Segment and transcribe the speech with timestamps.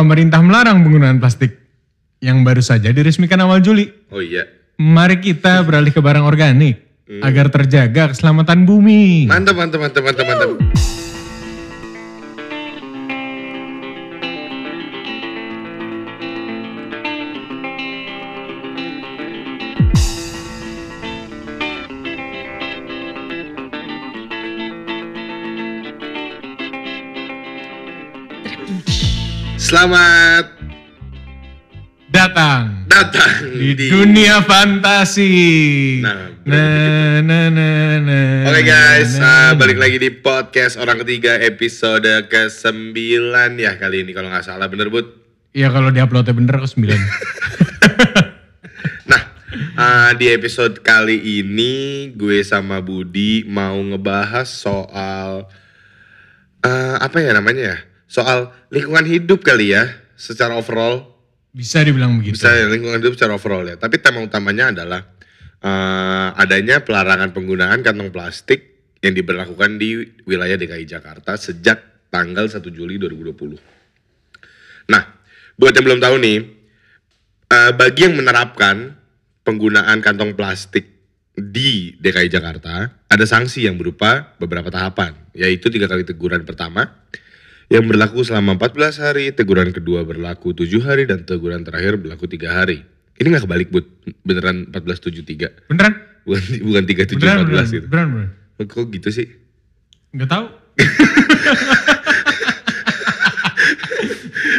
[0.00, 1.60] pemerintah melarang penggunaan plastik
[2.24, 3.84] yang baru saja diresmikan awal Juli.
[4.08, 4.48] Oh iya.
[4.80, 9.28] Mari kita beralih ke barang organik agar terjaga keselamatan bumi.
[9.28, 10.50] Mantap, mantap, mantap, mantap, mantap.
[29.80, 30.60] Selamat
[32.12, 35.32] Datang datang di dunia fantasi.
[36.04, 42.92] Nah, nah, nah, Oke guys, nah, uh, balik lagi di podcast orang ketiga episode ke-9
[43.56, 45.16] ya kali ini kalau nggak salah bener Bud.
[45.56, 46.84] Ya kalau diuploadnya bener ke 9.
[49.08, 49.22] Nah,
[49.80, 55.48] uh, di episode kali ini gue sama Budi mau ngebahas soal
[56.68, 57.80] uh, apa ya namanya ya?
[58.10, 59.86] Soal lingkungan hidup kali ya,
[60.18, 61.06] secara overall.
[61.54, 62.34] Bisa dibilang begitu.
[62.34, 63.78] Bisa ya, lingkungan hidup secara overall ya.
[63.78, 65.06] Tapi tema utamanya adalah
[65.62, 68.66] uh, adanya pelarangan penggunaan kantong plastik
[68.98, 74.90] yang diberlakukan di wilayah DKI Jakarta sejak tanggal 1 Juli 2020.
[74.90, 75.02] Nah,
[75.54, 76.38] buat yang belum tahu nih,
[77.46, 78.98] uh, bagi yang menerapkan
[79.46, 80.98] penggunaan kantong plastik
[81.38, 86.90] di DKI Jakarta, ada sanksi yang berupa beberapa tahapan, yaitu tiga kali teguran pertama,
[87.70, 92.50] yang berlaku selama 14 hari, teguran kedua berlaku 7 hari, dan teguran terakhir berlaku 3
[92.50, 92.82] hari.
[93.14, 93.86] Ini nggak kebalik, Bud.
[94.26, 95.70] Beneran 1473.
[95.70, 95.94] Beneran?
[96.26, 97.86] Bukan, bukan 37 Beneran, 14 beneran, gitu.
[97.86, 98.30] beneran, beneran.
[98.66, 99.26] Kok gitu sih?
[100.10, 100.46] Nggak tahu.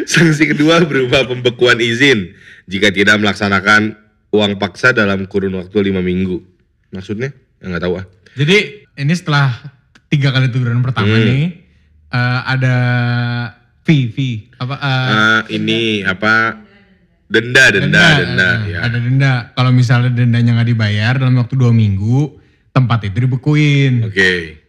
[0.07, 2.35] Sanksi kedua berupa pembekuan izin
[2.67, 3.95] jika tidak melaksanakan
[4.31, 6.37] uang paksa dalam kurun waktu 5 minggu.
[6.91, 7.31] Maksudnya?
[7.59, 8.05] Ya nggak tahu ah.
[8.35, 9.51] Jadi ini setelah
[10.07, 11.27] tiga kali teguran pertama Hmm.
[11.27, 11.60] nih
[12.11, 12.75] eh, ada
[13.81, 16.59] fee fee apa eh, Eh, ini apa?
[17.31, 18.49] Denda, denda, denda.
[18.67, 18.79] eh, ya.
[18.83, 19.33] Ada denda.
[19.55, 22.35] Kalau misalnya dendanya nggak dibayar dalam waktu dua minggu,
[22.75, 24.03] tempat itu dibekuin.
[24.03, 24.59] Oke.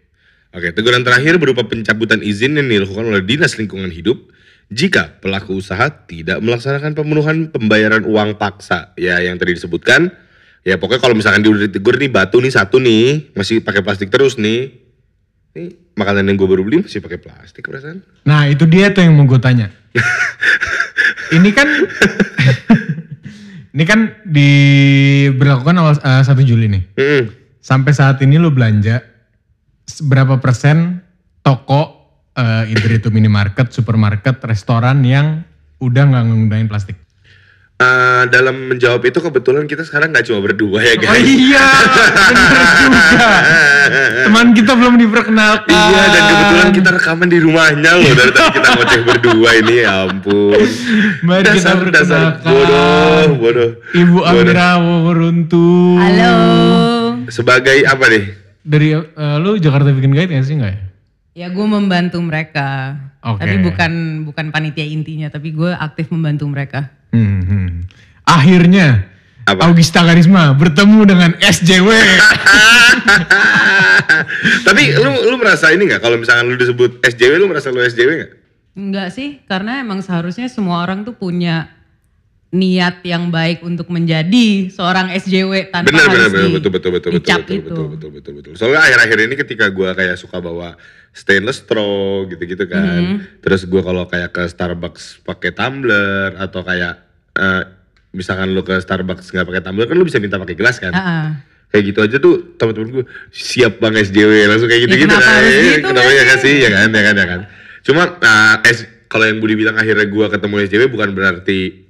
[0.52, 4.30] Oke, teguran terakhir berupa pencabutan izin yang dilakukan oleh Dinas Lingkungan Hidup
[4.68, 8.92] jika pelaku usaha tidak melaksanakan pemenuhan pembayaran uang paksa.
[8.94, 10.12] Ya, yang tadi disebutkan.
[10.62, 14.12] Ya, pokoknya kalau misalkan dia udah ditegur nih batu nih satu nih, masih pakai plastik
[14.12, 14.81] terus nih.
[15.52, 18.00] Nih, makanan yang gue baru beli masih pakai plastik perasaan.
[18.24, 19.68] Nah itu dia tuh yang mau gue tanya.
[21.36, 21.68] ini kan
[23.76, 26.82] ini kan diberlakukan awal eh, 1 Juli nih.
[26.96, 27.24] Hmm.
[27.60, 29.04] Sampai saat ini lo belanja
[30.08, 31.04] berapa persen
[31.44, 32.00] toko
[32.64, 35.44] either itu minimarket, supermarket, restoran yang
[35.84, 37.01] udah nggak nggunain plastik?
[37.82, 41.26] Eh, dalam menjawab itu kebetulan kita sekarang nggak cuma berdua ya Oh guys.
[41.26, 41.66] iya,
[42.30, 43.28] bener juga.
[44.22, 45.74] Teman kita belum diperkenalkan.
[45.74, 49.92] Iya dan kebetulan kita rekaman di rumahnya loh dari tadi kita ngoceh berdua ini ya
[50.06, 50.62] ampun.
[51.26, 52.46] Mari kita dasar dasar perkenalkan.
[52.46, 53.70] bodoh bodoh.
[53.90, 54.18] Ibu.
[54.22, 55.66] Amira Waworuntu.
[55.98, 56.34] Halo.
[57.28, 58.24] Sebagai apa nih?
[58.62, 60.80] Dari eh, lu Jakarta Bikin Guide gak sih nggak ya?
[61.32, 62.94] Ya gue membantu mereka.
[63.26, 63.42] Oke.
[63.42, 63.92] Tapi bukan
[64.28, 67.01] bukan panitia intinya, tapi gue aktif membantu mereka.
[67.12, 67.68] Hmm, hmm.
[68.24, 69.12] Akhirnya
[69.44, 69.68] Apa?
[69.68, 71.88] Augusta Karisma bertemu dengan SJW.
[74.66, 78.10] Tapi lu lu merasa ini nggak kalau misalkan lu disebut SJW lu merasa lu SJW
[78.22, 78.32] nggak?
[78.72, 81.68] Enggak sih, karena emang seharusnya semua orang tuh punya
[82.52, 86.90] niat yang baik untuk menjadi seorang SJW tanpa Bener bener harus bener di- betul betul
[86.92, 87.64] betul betul betul gitu.
[87.64, 88.52] betul betul betul betul.
[88.54, 90.76] Soalnya akhir-akhir ini ketika gua kayak suka bawa
[91.10, 92.84] stainless straw gitu-gitu kan.
[93.00, 93.40] Mm-hmm.
[93.40, 97.00] Terus gua kalau kayak ke Starbucks pakai tumbler atau kayak
[97.34, 97.62] eh,
[98.12, 100.92] misalkan lu ke Starbucks nggak pakai tumbler kan lu bisa minta pakai gelas kan.
[100.92, 101.26] Ah, ah.
[101.72, 105.40] Kayak gitu aja tuh teman-teman gue siap bang SJW langsung kayak gitu-gitu kenapa kan.
[105.40, 106.54] Eh, gitu, kenapa ya kan sih?
[106.60, 107.40] ya kan ya kan ya kan.
[107.80, 111.81] Cuma nah, S- kalau yang Budi bilang akhirnya gua ketemu SJW bukan berarti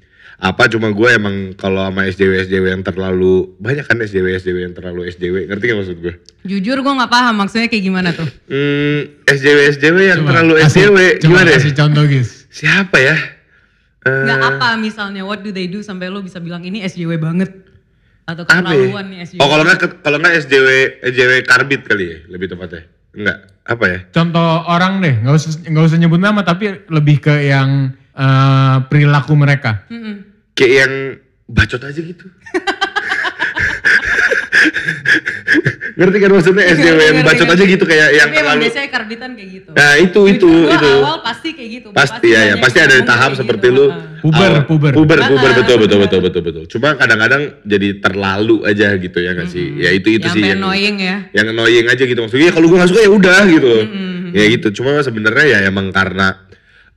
[0.43, 4.75] apa cuma gue emang kalau sama SJW SJW yang terlalu banyak kan SJW SJW yang
[4.75, 6.15] terlalu SJW ngerti gak maksud gue?
[6.43, 8.27] Jujur gue nggak paham maksudnya kayak gimana tuh.
[8.51, 11.57] Hmm, SJW SJW yang Coba terlalu kasih- SJW coba gimana ya?
[11.57, 12.31] kasih contoh guys.
[12.51, 13.17] Siapa ya?
[14.03, 17.55] Eh, Nggak apa misalnya, what do they do sampai lo bisa bilang ini SJW banget?
[18.25, 18.51] Atau ya?
[18.51, 19.39] keterlaluan nih SJW.
[19.39, 20.69] Oh kalau nggak kalau nggak SJW
[21.05, 22.83] SJW karbit kali ya lebih tepatnya.
[23.13, 23.99] Enggak apa ya?
[24.11, 29.33] Contoh orang deh, nggak usah nggak usah nyebut nama tapi lebih ke yang eh, perilaku
[29.33, 29.87] mereka.
[29.87, 30.32] Mm-mm.
[30.53, 30.93] Kayak yang
[31.47, 32.27] bacot aja gitu.
[35.93, 39.31] Ngerti kan maksudnya SJW yang Ngerti, bacot aja gitu kayak yang Tapi terlalu biasanya karbitan
[39.33, 39.71] kayak gitu.
[39.73, 40.91] Nah, itu, itu, Jujur, itu.
[40.95, 41.89] awal pasti kayak gitu.
[41.93, 43.77] pasti ya ya pasti yang ada di tahap seperti gitu.
[43.77, 43.97] lu Ah.
[44.19, 44.93] Puber, awal- puber.
[44.95, 49.31] puber Ah, puber betul betul betul betul betul cuma kadang-kadang jadi terlalu aja gitu ya
[49.33, 51.17] nggak sih ya itu itu Yang sih sampai annoying ya.
[51.33, 53.73] yang annoying aja gitu maksudnya ya kalau gue nggak suka ya udah gitu
[54.33, 56.39] ya gitu cuma sebenarnya ya emang karena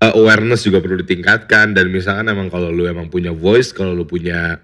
[0.02, 4.04] uh, awareness juga perlu ditingkatkan dan misalkan emang kalau lu emang punya voice, kalau lu
[4.04, 4.60] punya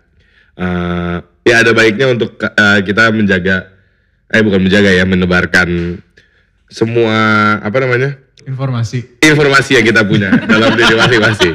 [0.58, 3.72] uh, ya ada baiknya untuk uh, kita menjaga
[4.32, 6.00] eh bukan menjaga ya menebarkan
[6.72, 7.16] semua
[7.60, 9.22] apa namanya Informasi.
[9.22, 11.54] informasi yang kita punya dalam diri masing-masing.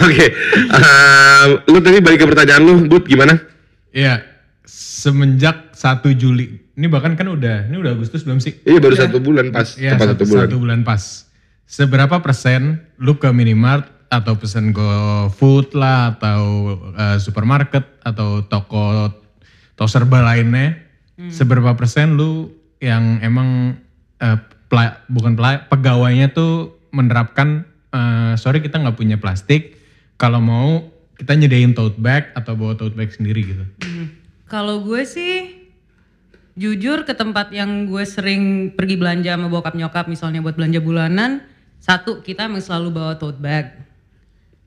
[0.00, 0.26] Oke,
[0.74, 3.38] uh, lu tadi balik ke pertanyaan lu, Bud, gimana?
[3.90, 4.22] Iya,
[4.66, 6.62] semenjak 1 Juli.
[6.74, 8.58] Ini bahkan kan udah, ini udah Agustus belum sih?
[8.64, 10.42] Iya baru satu bulan pas, Iya, tepat satu, satu bulan.
[10.46, 11.02] satu bulan pas.
[11.70, 19.14] Seberapa persen lu ke minimart atau pesen GoFood lah atau eh, supermarket atau toko
[19.78, 20.74] toko serba lainnya,
[21.30, 22.50] seberapa persen lu
[22.82, 23.78] yang emang
[24.18, 27.62] eh, pela- bukan pela- pegawainya tuh menerapkan
[27.94, 29.78] eh, sorry kita nggak punya plastik,
[30.18, 30.90] kalau mau
[31.22, 33.64] kita nyediain tote bag atau bawa tote bag sendiri gitu.
[33.86, 34.10] Hmm.
[34.50, 35.54] Kalau gue sih
[36.58, 41.46] jujur ke tempat yang gue sering pergi belanja sama bokap nyokap misalnya buat belanja bulanan,
[41.80, 43.74] satu kita emang selalu bawa tote bag.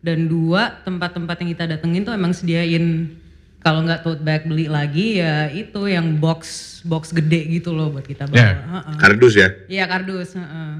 [0.04, 3.16] Dan dua tempat-tempat yang kita datengin tuh emang sediain
[3.64, 8.04] kalau nggak tote bag beli lagi ya itu yang box box gede gitu loh buat
[8.04, 8.36] kita bawa.
[8.36, 8.52] Ya.
[9.00, 9.48] Kardus ya.
[9.72, 10.36] Iya kardus.
[10.36, 10.72] heeh.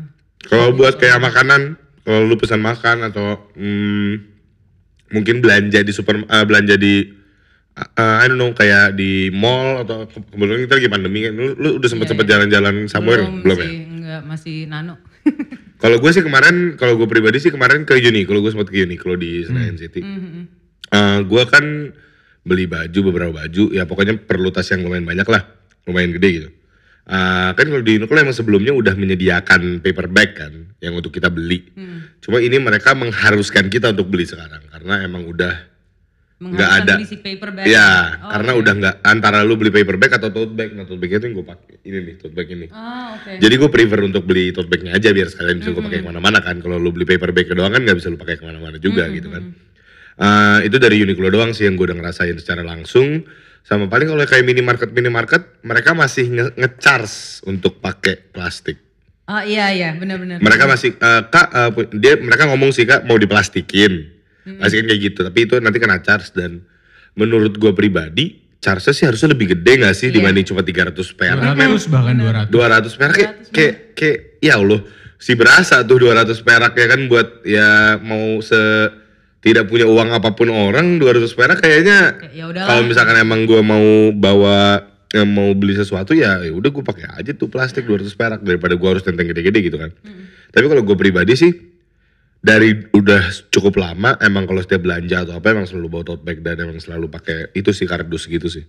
[0.44, 4.12] Kalau buat kayak makanan, kalau lu pesan makan atau hmm,
[5.16, 7.08] mungkin belanja di super, eh, belanja di,
[7.80, 11.56] uh, I don't know kayak di mall atau ke- kebetulan kita lagi pandemi kan, lu,
[11.56, 13.64] lu udah sempet sempet jalan-jalan somewhere belum, ya?
[13.64, 15.00] sih, enggak masih nano.
[15.84, 19.20] Kalau gue sih kemarin, kalau gue pribadi sih kemarin ke kalau gue sempat ke kalau
[19.20, 20.00] di Senayan City.
[20.00, 20.44] Mhm.
[20.88, 21.92] Eh, gue kan
[22.48, 25.44] beli baju beberapa baju, ya pokoknya perlu tas yang lumayan banyak lah,
[25.84, 26.50] lumayan gede gitu.
[27.04, 31.28] Eh, kan kalau di Uniqlo emang sebelumnya udah menyediakan paper bag kan, yang untuk kita
[31.28, 31.68] beli.
[32.24, 35.73] Cuma ini mereka mengharuskan kita untuk beli sekarang karena emang udah
[36.50, 36.94] nggak ada.
[36.94, 37.66] beli si paper bag.
[37.66, 40.70] Ya, Oh, karena udah nggak antara lu beli paper bag atau tote bag.
[40.72, 42.68] Nah tote bag itu yang gue pakai ini nih tote bag ini.
[42.70, 43.38] Ah, oke.
[43.38, 46.40] Jadi gue prefer untuk beli tote bagnya aja biar sekalian bisa gue pakai ke mana-mana
[46.40, 46.58] kan.
[46.58, 49.30] Kalau lu beli paper bag doang kan nggak bisa lu pakai ke mana-mana juga gitu
[49.30, 49.44] kan.
[50.14, 53.26] Eh, itu dari Uniqlo doang sih yang gue udah ngerasain secara langsung.
[53.62, 58.78] Sama paling kalau kayak minimarket minimarket mereka masih nge- nge-charge untuk pakai plastik.
[59.24, 60.38] Oh iya iya benar-benar.
[60.38, 64.13] Mereka masih eh, kak pu- dia mereka ngomong sih kak mau diplastikin,
[64.46, 65.20] plastikin kayak gitu.
[65.22, 66.62] Tapi itu nanti kena charge dan
[67.14, 68.26] menurut gue pribadi
[68.58, 71.54] charge sih harusnya lebih gede nggak sih dibanding cuma 300 perak.
[71.54, 72.48] 200 bahkan 200.
[72.48, 74.80] 200 perak kayak kayak kayak ya Allah
[75.16, 78.60] si berasa tuh 200 perak ya kan buat ya mau se
[79.40, 82.68] tidak punya uang apa pun orang 200 perak kayaknya Kayak, ya udahlah.
[82.70, 84.80] kalau misalkan emang gua mau bawa
[85.10, 88.74] eh, mau beli sesuatu ya ya udah gue pakai aja tuh plastik 200 perak daripada
[88.74, 89.92] gua harus tenteng gede-gede gitu kan.
[90.50, 91.52] Tapi kalau gue pribadi sih
[92.44, 96.44] dari udah cukup lama emang kalau setiap belanja atau apa emang selalu bawa tote bag
[96.44, 98.68] dan emang selalu pakai itu sih kardus gitu sih.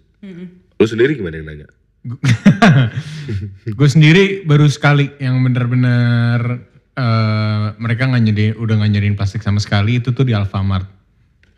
[0.78, 1.66] Lu sendiri gimana yang nanya?
[3.78, 6.62] gue sendiri baru sekali yang bener-bener
[6.94, 10.86] eh, mereka nggak nyediain, udah nggak nyediain plastik sama sekali itu tuh di Alfamart.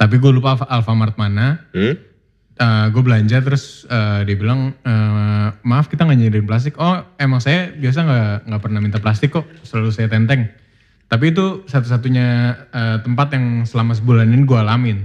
[0.00, 1.68] Tapi gue lupa Alfa- Alfamart mana.
[1.76, 2.00] Hmm?
[2.88, 6.80] gue belanja terus eh, dia bilang eh, maaf kita nggak nyediain plastik.
[6.80, 10.48] Oh emang saya biasa nggak nggak pernah minta plastik kok, selalu saya tenteng.
[11.06, 12.28] Tapi itu satu-satunya
[12.68, 14.98] eh, tempat yang selama sebulan ini gue alamin.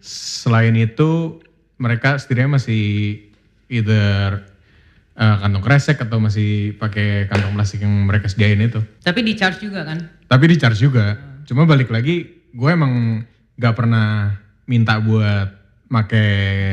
[0.00, 1.36] Selain itu
[1.76, 2.84] mereka setidaknya masih
[3.68, 4.48] either
[5.12, 8.80] eh, kantong kresek atau masih pakai kantong plastik yang mereka sediain itu.
[8.98, 9.98] Tapi di charge juga kan?
[10.24, 11.16] Tapi di charge juga.
[11.44, 13.20] Cuma balik lagi, gue emang
[13.54, 14.32] gak pernah
[14.64, 15.52] minta buat
[15.86, 16.30] pakai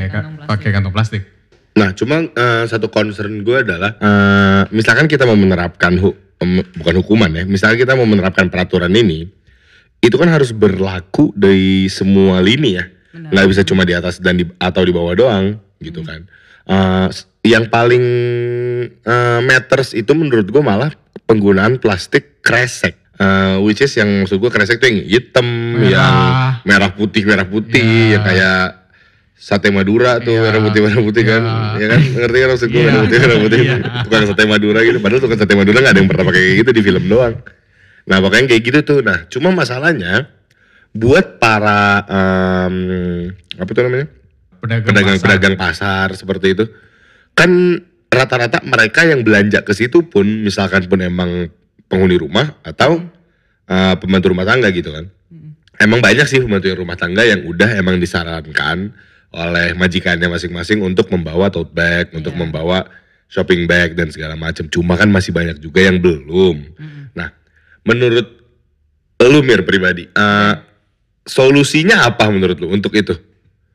[0.08, 0.48] ka- Kantong plastik.
[0.48, 1.22] pakai kantong plastik.
[1.74, 6.94] Nah, cuma eh, satu concern gue adalah, eh, misalkan kita mau menerapkan hu- em, bukan
[6.98, 9.26] hukuman ya, misalkan kita mau menerapkan peraturan ini,
[9.98, 14.46] itu kan harus berlaku dari semua lini ya, nggak bisa cuma di atas dan di,
[14.56, 15.46] atau di bawah doang,
[15.78, 16.26] gitu kan.
[16.64, 18.04] Eh, s- yang paling
[18.92, 20.92] eh, matters itu menurut gue malah
[21.24, 22.94] penggunaan plastik kresek.
[23.18, 25.42] Eh, which is yang maksud gue kresek tuh yang hitam,
[25.74, 25.82] Merah.
[25.90, 26.14] yang
[26.62, 28.14] merah putih merah putih, Ya.
[28.14, 28.62] ya kayak
[29.38, 30.42] sate Madura tuh Iya.
[30.50, 31.78] merah putih merah putih kan, Iya.
[31.78, 32.86] ya kan ngerti kan maksud gue Iya.
[32.90, 33.76] merah putih merah putih, Iya.
[34.02, 36.70] tukang sate Madura gitu, padahal tukang sate Madura nggak ada yang pernah pakai kayak gitu
[36.74, 37.34] di film doang.
[38.04, 40.26] Nah pokoknya kayak gitu tuh, nah cuma masalahnya
[40.90, 42.74] buat para em,
[43.54, 44.06] apa tuh namanya
[44.58, 44.90] Pedagang, pasar.
[44.90, 46.64] pedagang-pedagang pasar seperti itu
[47.38, 47.50] kan
[48.10, 51.46] rata-rata mereka yang belanja ke situ pun misalkan pun emang
[51.86, 52.98] penghuni rumah atau
[53.70, 55.06] uh, pembantu rumah tangga gitu kan
[55.78, 58.90] emang banyak sih pembantu rumah tangga yang udah emang disarankan
[59.28, 62.40] oleh majikannya masing-masing untuk membawa tote bag untuk Iya.
[62.40, 62.78] membawa
[63.28, 64.64] shopping bag dan segala macam.
[64.66, 66.56] Cuma kan masih banyak juga yang belum.
[67.12, 67.28] Nah
[67.84, 68.24] menurut
[69.18, 70.54] lu mir pribadi uh,
[71.22, 73.12] solusinya apa menurut lu untuk itu?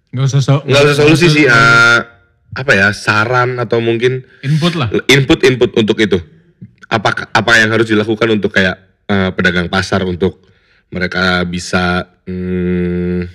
[0.10, 2.00] Nggak usah so- nggak usah solusi sih eh,
[2.54, 4.90] apa ya saran atau mungkin Input lah.
[5.06, 6.18] input input untuk itu.
[6.90, 10.42] Apa apa yang harus dilakukan untuk kayak eh, pedagang pasar untuk
[10.90, 13.26] mereka bisa hmm,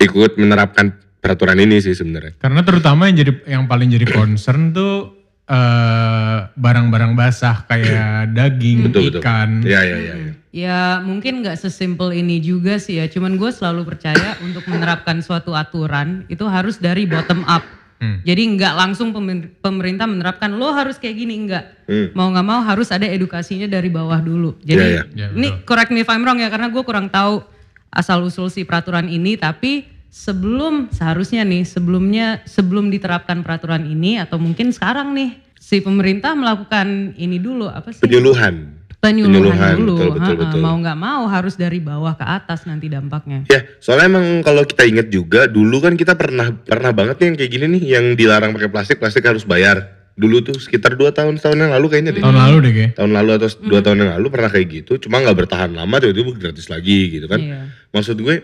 [0.00, 0.92] ikut menerapkan
[1.26, 2.38] peraturan ini sih sebenarnya.
[2.38, 5.10] Karena terutama yang jadi yang paling jadi concern tuh
[5.46, 9.20] eh, barang-barang basah kayak daging, Betul betul.
[9.20, 9.50] ikan.
[9.66, 10.14] Iya iya iya.
[10.14, 10.32] iya.
[10.56, 13.10] Ya mungkin nggak sesimpel ini juga sih ya.
[13.10, 17.60] Cuman gue selalu percaya untuk menerapkan suatu aturan itu harus dari bottom up.
[17.96, 18.20] Hmm.
[18.24, 21.64] Jadi nggak langsung pemer- pemerintah menerapkan lo harus kayak gini enggak.
[21.88, 22.12] Hmm.
[22.12, 24.56] Mau nggak mau harus ada edukasinya dari bawah dulu.
[24.60, 25.26] Jadi Iya, iya.
[25.26, 27.40] Ya, ini correct me if I'm wrong ya karena gue kurang tahu
[27.88, 29.36] asal usul si peraturan ini.
[29.36, 36.32] Tapi sebelum seharusnya nih sebelumnya sebelum diterapkan peraturan ini atau mungkin sekarang nih si pemerintah
[36.38, 38.02] melakukan ini dulu apa sih?
[38.04, 38.78] Penyuluhan.
[38.96, 39.94] penyuluhan, Penyuluhan, dulu.
[39.94, 40.60] betul, betul, betul.
[40.64, 43.46] Mau nggak mau harus dari bawah ke atas nanti dampaknya.
[43.46, 47.36] Ya, soalnya emang kalau kita ingat juga dulu kan kita pernah pernah banget nih yang
[47.38, 49.94] kayak gini nih yang dilarang pakai plastik, plastik harus bayar.
[50.16, 52.24] Dulu tuh sekitar dua tahun tahun yang lalu kayaknya deh.
[52.24, 52.90] Tahun lalu deh kayak.
[52.96, 56.30] Tahun lalu atau dua tahun yang lalu pernah kayak gitu, cuma nggak bertahan lama tiba-tiba
[56.40, 57.38] gratis lagi gitu kan.
[57.38, 57.60] Iya.
[57.92, 58.36] Maksud gue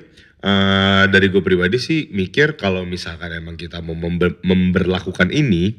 [0.43, 5.73] eh, dari gue pribadi sih mikir kalau misalkan emang kita mau member- memberlakukan ini,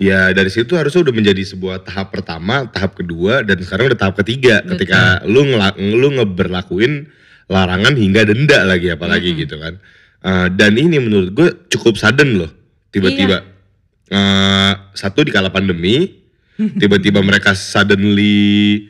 [0.00, 4.16] ya dari situ harusnya udah menjadi sebuah tahap pertama, tahap kedua, dan sekarang udah tahap
[4.22, 4.62] ketiga.
[4.64, 5.44] Ketika lu
[5.76, 7.10] lu ngeberlakuin
[7.50, 9.76] larangan hingga denda lagi apalagi gitu kan.
[10.20, 12.50] Eh, dan ini menurut gue cukup sudden loh,
[12.94, 13.42] tiba-tiba.
[14.10, 16.06] Eh, satu di kala pandemi,
[16.80, 18.86] tiba-tiba mereka suddenly,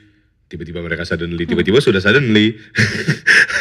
[0.51, 2.53] tiba-tiba mereka suddenly, tiba-tiba sudah suddenly.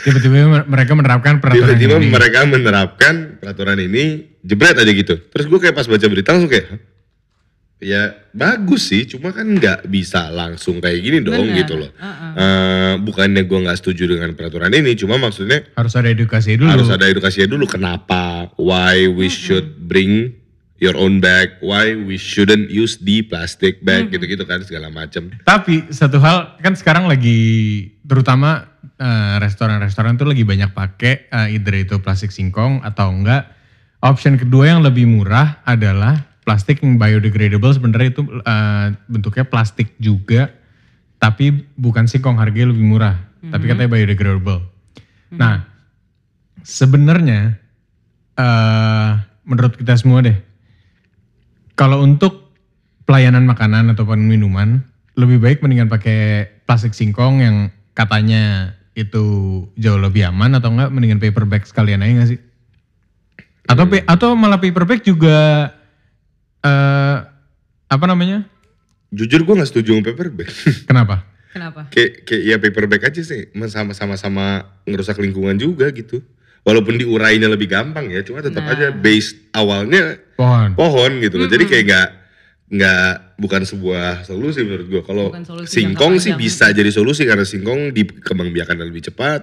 [0.00, 2.08] Tiba-tiba mereka menerapkan peraturan tiba-tiba ini.
[2.08, 4.04] mereka menerapkan peraturan ini
[4.40, 6.80] jebret aja gitu terus gue kayak pas baca berita langsung kayak "Hah?
[7.78, 8.02] ya
[8.32, 11.58] bagus sih cuma kan nggak bisa langsung kayak gini dong Benar.
[11.58, 11.90] gitu loh
[12.34, 16.66] Eh, bukannya gue nggak setuju dengan peraturan ini cuma maksudnya Harus ada edukasi dulu.
[16.68, 20.34] harus ada edukasinya dulu kenapa why we should bring
[20.76, 25.90] your own bag why we shouldn't use the plastic bag gitu-gitu kan segala macam Tapi
[25.90, 27.38] satu hal kan sekarang lagi
[28.00, 33.54] terutama eh, restoran-restoran tuh lagi banyak pakai eh, either itu plastik singkong atau enggak.
[33.98, 40.52] Option kedua yang lebih murah adalah plastik yang biodegradable sebenarnya itu eh, bentuknya plastik juga
[41.18, 43.16] tapi bukan singkong harganya lebih murah.
[43.38, 44.66] Tapi katanya biodegradable.
[45.34, 45.66] Nah,
[46.66, 47.58] sebenarnya
[48.38, 49.10] eh
[49.46, 50.38] menurut kita semua deh
[51.78, 52.50] kalau untuk
[53.06, 54.82] pelayanan makanan ataupun minuman,
[55.14, 57.56] lebih baik mendingan pakai plastik singkong yang
[57.94, 59.24] katanya itu
[59.74, 62.40] jauh lebih aman atau enggak mendingan paper bag sekalian aja nggak sih?
[63.64, 65.70] Atau pe- atau malah paper bag juga
[66.60, 67.16] eh
[67.86, 68.42] apa namanya?
[69.08, 70.48] jujur gue nggak setuju sama paper bag
[70.90, 71.24] Kenapa?
[71.48, 71.88] Kenapa?
[71.88, 74.46] kayak kayak ya paper bag aja sih sama sama sama
[74.84, 76.20] ngerusak lingkungan juga gitu
[76.60, 78.74] walaupun diurainya lebih gampang ya cuma tetap Nah.
[78.74, 80.74] aja base awalnya Pohon.
[80.74, 82.08] pohon gitu loh jadi kayak nggak
[82.68, 85.02] nggak bukan sebuah solusi menurut gua.
[85.04, 85.26] Kalau
[85.64, 89.40] singkong sih bisa jadi solusi karena singkong dikembangbiakan lebih cepat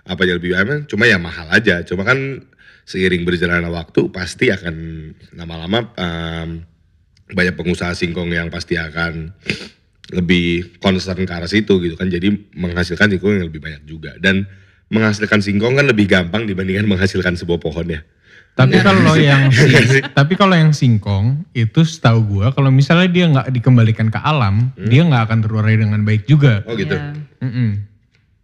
[0.00, 1.80] apa aja lebih aman cuma ya mahal aja.
[1.88, 2.44] Cuma kan
[2.84, 4.74] seiring berjalannya waktu pasti akan
[5.40, 6.48] lama-lama em,
[7.32, 9.32] banyak pengusaha singkong yang pasti akan
[10.10, 12.12] lebih concern ke arah situ gitu kan.
[12.12, 12.28] Jadi
[12.60, 14.12] menghasilkan singkong yang lebih banyak juga.
[14.20, 14.44] Dan
[14.90, 18.02] menghasilkan singkong kan lebih gampang dibandingkan menghasilkan sebuah pohon ya
[18.52, 23.48] Tapi kalau yang sing- tapi kalau yang singkong itu setahu gua kalau misalnya dia nggak
[23.50, 26.60] dikembalikan ke alam, dia nggak akan terurai dengan baik juga.
[26.64, 27.14] oh gitu Ya.
[27.40, 27.70] Mm-mm.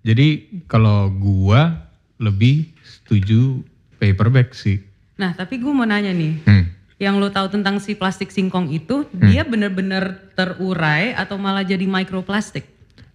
[0.02, 0.26] Jadi
[0.64, 1.84] kalau gua
[2.16, 3.60] lebih setuju
[3.96, 4.80] paper bag sih.
[5.14, 6.64] Nah tapi gue mau nanya nih, Hmm.
[6.96, 12.64] yang lo tahu tentang si plastik singkong itu, dia bener-bener terurai atau malah jadi mikroplastik?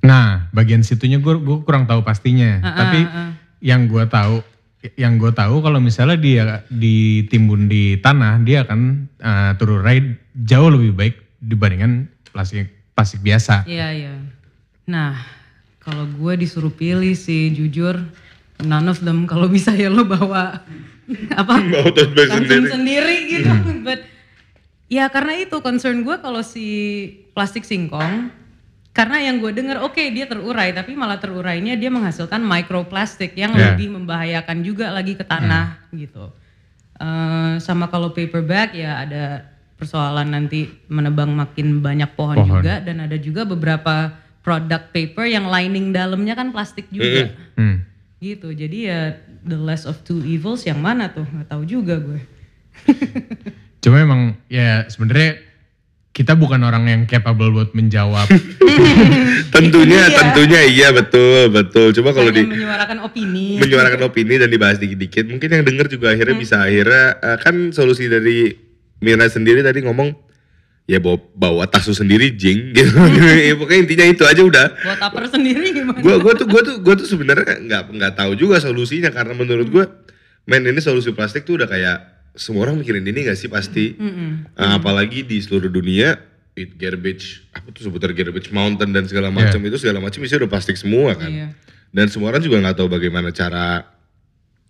[0.02, 2.58] Nah, bagian situnya gue gua kurang tahu pastinya.
[2.60, 3.32] Ah, Tapi ah, ah.
[3.60, 4.42] yang gue tahu,
[4.98, 10.92] yang gue tahu kalau misalnya dia ditimbun di tanah, dia akan eh, terurai jauh lebih
[10.98, 13.70] baik dibandingkan plastik plastik biasa.
[13.70, 14.14] Iya iya.
[14.90, 15.22] Nah
[15.82, 17.98] kalau gue disuruh pilih sih jujur,
[18.66, 19.30] none of them.
[19.30, 20.66] Kalau bisa ya lo bawa
[21.42, 21.54] apa?
[21.74, 22.74] Bawa tote bag kantong sendiri.
[22.74, 23.52] sendiri gitu.
[23.86, 24.02] But
[24.90, 26.66] ya karena itu concern gue kalau si
[27.38, 28.41] plastik singkong
[28.92, 33.72] karena yang gue dengar oke dia terurai tapi malah terurainya dia menghasilkan microplastik yang Ya.
[33.72, 36.28] lebih membahayakan juga lagi ke tanah gitu.
[37.00, 39.48] Eh, sama kalau paper bag ya ada
[39.80, 42.62] persoalan nanti menebang makin banyak pohon, Pohon.
[42.62, 47.34] juga dan ada juga beberapa produk paper yang lining dalamnya kan plastik juga.
[47.58, 47.82] Hmm.
[48.22, 48.54] Gitu.
[48.54, 51.26] Jadi ya the less of two evils yang mana tuh?
[51.26, 52.22] nggak tahu juga gue.
[53.82, 55.42] Cuma emang ya sebenarnya
[56.12, 58.28] kita bukan orang yang capable buat menjawab.
[59.56, 60.16] tentunya Iya.
[60.16, 63.60] tentunya iya betul betul coba kalau di menyuarakan opini.
[63.60, 66.44] menyuarakan opini dan dibahas dikit-dikit mungkin yang denger juga akhirnya Hmm.
[66.44, 68.56] bisa akhirnya eh, kan solusi dari
[68.98, 70.14] Mira sendiri tadi ngomong
[70.86, 72.94] ya bawa, bawa tas lu sendiri jing gitu.
[72.94, 74.68] ya, pokoknya intinya itu aja udah.
[74.78, 75.98] Buat taper sendiri gimana?
[76.00, 79.68] Gua gua tuh gua tuh gua tuh sebenarnya nggak nggak tahu juga solusinya karena menurut
[79.68, 79.86] gua
[80.44, 81.98] men ini solusi plastik tuh udah kayak
[82.36, 83.96] semua orang mikirin ini gak sih pasti.
[84.00, 84.56] Mm-mm.
[84.56, 86.16] Nah, apalagi di seluruh dunia
[86.56, 90.52] it garbage apa tuh sebutan garbage mountain dan segala macam itu segala macam isinya udah
[90.52, 91.32] plastik semua kan.
[91.32, 91.48] Iya.
[91.92, 93.84] Dan semua orang juga nggak tahu bagaimana cara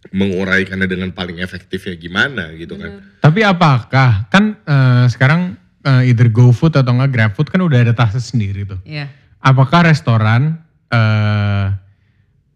[0.09, 3.21] menguraikannya dengan paling efektifnya gimana gitu kan.
[3.21, 8.21] Tapi apakah kan eh, sekarang eh, either GoFood atau enggak GrabFood kan udah ada tasnya
[8.21, 8.81] sendiri tuh.
[8.81, 9.09] Iya.
[9.41, 10.57] Apakah restoran
[10.89, 11.65] eh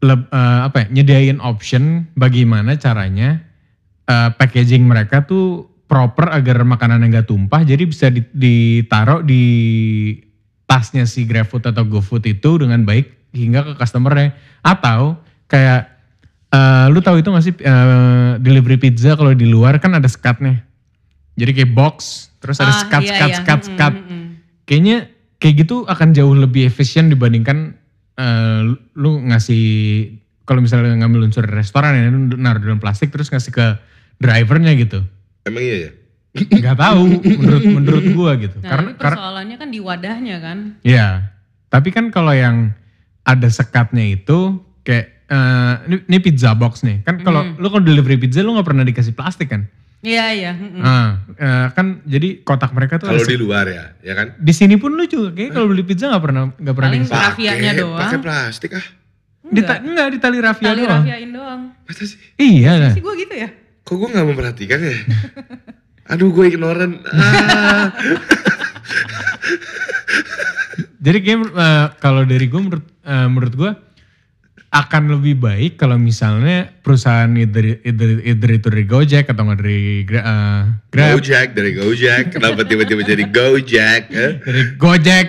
[0.01, 3.41] leb- eh, apa ya, nyediain option bagaimana caranya
[4.05, 9.43] eh, packaging mereka tuh proper agar makanan nggak tumpah jadi bisa di- ditaruh di
[10.65, 15.93] tasnya si GrabFood atau GoFood itu dengan baik hingga ke customernya atau kayak
[16.49, 20.65] eh, lu tahu itu nggak sih eh, delivery pizza kalau di luar kan ada sekatnya
[21.37, 23.37] jadi kayak box terus ada Ah, sekat iya, sekat iya.
[23.37, 24.25] sekat Mm, sekat mm, mm.
[24.65, 24.97] kayaknya
[25.37, 27.77] kayak gitu akan jauh lebih efisien dibandingkan
[28.17, 28.59] eh,
[28.95, 29.65] lu ngasih
[30.45, 33.67] kalau misalnya ngambil unsur restoran ya lu naruh dalam plastik terus ngasih ke
[34.17, 34.99] drivernya gitu
[35.43, 35.91] Emang iya ya?
[36.35, 40.57] nggak tahu menurut menurut gua gitu Nah, karena persoalannya kan di wadahnya kan.
[40.81, 41.31] ya
[41.67, 42.75] tapi kan kalau yang
[43.21, 48.15] ada sekatnya itu kayak eh, ini, ini pizza box nih kan kalau lu kalau delivery
[48.17, 49.63] pizza lu nggak pernah dikasih plastik kan
[50.01, 50.51] Iya, iya.
[50.53, 50.77] mm-mm.
[50.77, 54.37] nah eh, kan jadi kotak mereka tuh Kalau di luar ya, ya kan?
[54.37, 57.25] di sini pun lu juga kayak kalau beli pizza nggak pernah nggak pernah Paling dikasih
[57.25, 58.01] rafianya doang.
[58.03, 58.85] Pakai plastik ah.
[59.41, 61.61] di ta- enggak di tali rafia Tali doang rafiain doang.
[61.81, 62.19] Masa sih?
[62.37, 62.91] iya nah.
[62.91, 63.49] Sih gue gitu ya.
[63.85, 64.97] Kok gue gak memperhatikan ya?
[66.11, 67.05] Aduh gue ignoran.
[67.05, 67.93] Ah.
[71.05, 73.71] jadi kayak eh, kalau dari gue menurut eh, menurut gue
[74.75, 80.01] akan lebih baik kalau misalnya perusahaan either, either, either itu dari Gojek atau nggak dari
[80.01, 82.33] eh, Grab Gojek dari Gojek.
[82.33, 84.01] Kenapa tiba-tiba jadi Gojek?
[84.09, 84.33] eh?
[84.41, 85.27] dari Gojek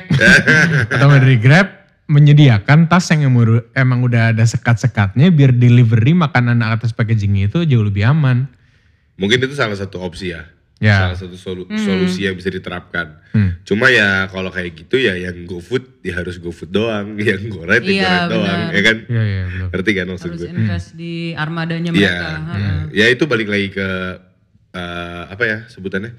[0.96, 1.75] atau nggak dari Grab
[2.06, 3.26] menyediakan tas yang
[3.74, 8.46] emang, udah ada sekat-sekatnya biar delivery makanan atas packagingnya itu jauh lebih aman.
[9.18, 10.46] Mungkin itu salah satu opsi ya.
[10.76, 11.08] Ya.
[11.08, 13.16] Salah satu solu- solusi yang bisa diterapkan.
[13.32, 13.56] Hmm.
[13.64, 18.04] Cuma ya kalau kayak gitu ya yang GoFood ya harus GoFood doang, yang GoRide ya
[18.04, 18.96] GoRide doang, ya kan?
[19.08, 19.68] Iya iya betul.
[19.72, 20.50] Ngerti kan maksud Harus gue?
[20.52, 22.28] invest di armadanya Iya, mereka.
[22.28, 22.54] ha.
[22.54, 22.82] hmm.
[22.92, 23.88] ya itu balik lagi ke
[24.76, 26.12] eh, apa ya sebutannya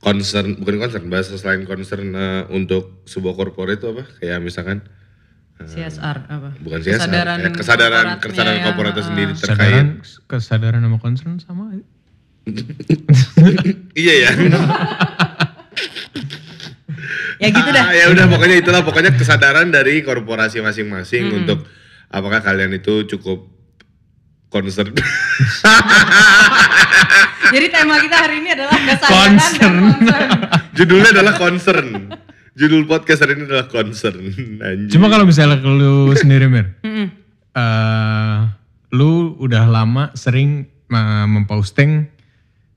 [0.00, 4.80] concern bukan concern bahasa selain concern eh, untuk sebuah corporate itu apa kayak misalkan
[5.56, 6.50] CSR apa?
[6.60, 9.06] bukan CSR Kesadaran ya, kesadaran korporatnya kesadaran ya, corporate itu ha.
[9.06, 9.86] sendiri Kesadaran terkait
[10.26, 11.64] kesadaran sama concern sama.
[13.96, 14.30] iya ya
[17.34, 17.84] Ya gitu dah.
[17.84, 21.66] Ah, ya udah pokoknya itulah pokoknya kesadaran dari korporasi masing-masing untuk
[22.08, 23.50] apakah kalian itu cukup
[24.48, 24.94] concern
[27.54, 29.58] Jadi tema kita hari ini adalah kesadaran Concern.
[29.58, 30.28] dan concern.
[30.74, 31.86] judulnya adalah concern
[32.54, 34.18] judul podcast hari ini adalah concern
[34.62, 34.90] anjing.
[34.90, 36.78] Cuma kalau misalnya lu sendiri Mir,
[37.62, 38.38] eh,
[38.94, 42.06] lu udah lama sering eh, memposting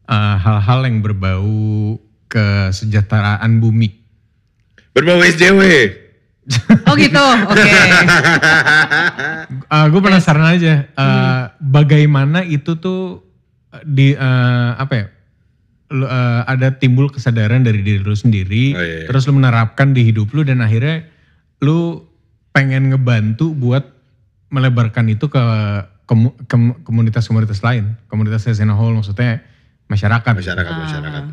[0.10, 3.94] eh, hal-hal yang berbau kesejahteraan bumi.
[4.98, 5.62] berbau SJW
[6.88, 7.20] Oh gitu,
[7.52, 7.72] oke.
[9.68, 13.20] gue penasaran aja eh, bagaimana itu tuh
[13.84, 15.06] di eh, apa ya?
[15.92, 19.08] Lu, eh, ada timbul kesadaran dari diri lu sendiri, Oh, iya, iya.
[19.08, 21.08] terus lu menerapkan di hidup lu dan akhirnya
[21.64, 22.04] lu
[22.52, 23.88] pengen ngebantu buat
[24.52, 25.44] melebarkan itu ke
[26.88, 29.44] komunitas-komunitas lain, komunitas as whole maksudnya
[29.92, 30.34] masyarakat.
[30.40, 31.24] masyarakat masyarakat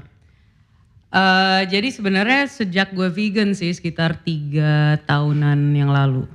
[1.14, 6.26] Eh, jadi sebenarnya sejak gue vegan sih sekitar tiga tahunan yang lalu.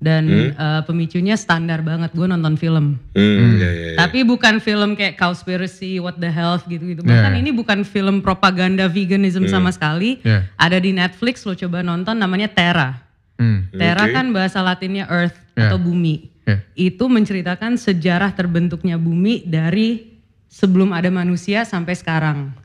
[0.00, 2.96] Dan eh, pemicunya standar banget, gue nonton film.
[3.12, 3.96] hmm, ya, ya, ya.
[4.00, 7.04] Tapi bukan film kayak conspiracy, what the health gitu-gitu.
[7.04, 7.40] Bahkan Yeah.
[7.44, 10.16] ini bukan film propaganda veganism sama sekali.
[10.24, 10.48] Yeah.
[10.56, 12.96] Ada di Netflix, lo coba nonton namanya Terra.
[13.36, 13.68] Hmm.
[13.76, 14.16] Terra Oke.
[14.16, 15.68] kan bahasa latinnya earth Yeah.
[15.68, 16.32] atau bumi.
[16.48, 16.64] Yeah.
[16.72, 20.16] Itu menceritakan sejarah terbentuknya bumi dari
[20.48, 22.56] sebelum ada manusia sampai sekarang.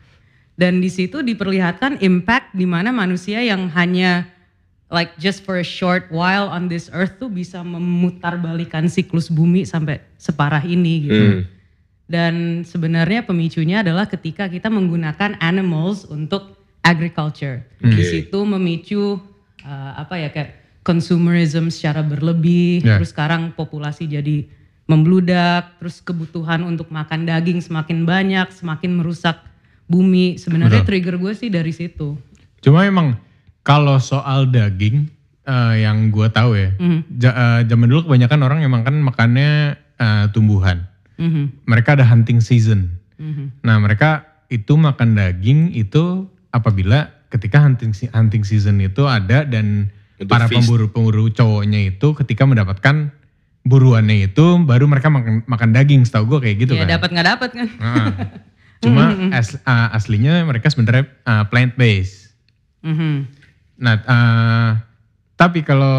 [0.56, 4.32] Dan di situ diperlihatkan impact di mana manusia yang hanya
[4.94, 10.02] like just for a short while on this earth tuh bisa memutarbalikan siklus bumi sampai
[10.22, 11.26] separah ini gitu.
[11.26, 11.42] Hmm.
[12.06, 17.66] Dan sebenarnya pemicunya adalah ketika kita menggunakan animals untuk agriculture.
[17.82, 18.06] Di Oke.
[18.06, 19.18] situ memicu
[19.66, 23.02] uh, apa ya kayak consumerism secara berlebih, Ya.
[23.02, 24.46] terus sekarang populasi jadi
[24.86, 29.42] membludak, terus kebutuhan untuk makan daging semakin banyak, semakin merusak
[29.90, 30.38] bumi.
[30.38, 32.14] Sebenarnya trigger gue sih dari situ.
[32.62, 33.18] Cuma emang
[33.66, 35.10] kalau soal daging
[35.44, 36.70] eh, yang gue tahu ya,
[37.12, 39.52] ja- eh, zaman dulu kebanyakan orang emang kan makannya
[39.96, 40.86] eh, tumbuhan.
[41.16, 42.92] Mhm, Mereka ada hunting season.
[43.16, 43.62] mhm.
[43.62, 50.30] Nah mereka itu makan daging itu apabila ketika hunting hunting season itu ada dan Untuk
[50.30, 50.62] para feast.
[50.62, 53.10] pemburu-pemburu cowoknya itu ketika mendapatkan
[53.62, 56.96] buruannya itu baru mereka makan makan daging setahu gue kayak gitu ya kan.
[56.96, 57.68] dapat nggak dapat kan.
[57.72, 58.08] Heeh.
[58.80, 59.04] Cuma
[59.40, 61.10] as- uh, aslinya mereka sebenarnya
[61.46, 62.36] plant based.
[62.82, 63.26] Mhm.
[63.76, 64.70] Nah, uh,
[65.36, 65.98] tapi kalau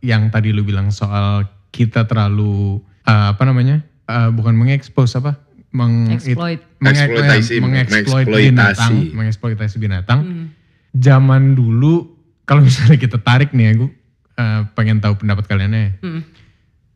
[0.00, 3.84] yang tadi lu bilang soal kita terlalu uh, apa namanya?
[4.08, 5.36] Uh, bukan mengekspos apa?
[5.68, 6.64] Meng, Exploit.
[6.80, 8.48] menge- Eksploitasi, mengeksploit mengeksploitasi.
[8.48, 10.20] binatang, mengeksploitasi binatang.
[10.24, 10.46] Mhm.
[10.96, 12.08] Zaman dulu
[12.48, 13.92] kalau misalnya kita tarik nih, aku
[14.40, 15.92] uh, pengen tahu pendapat kalian ya.
[16.00, 16.20] Mhm.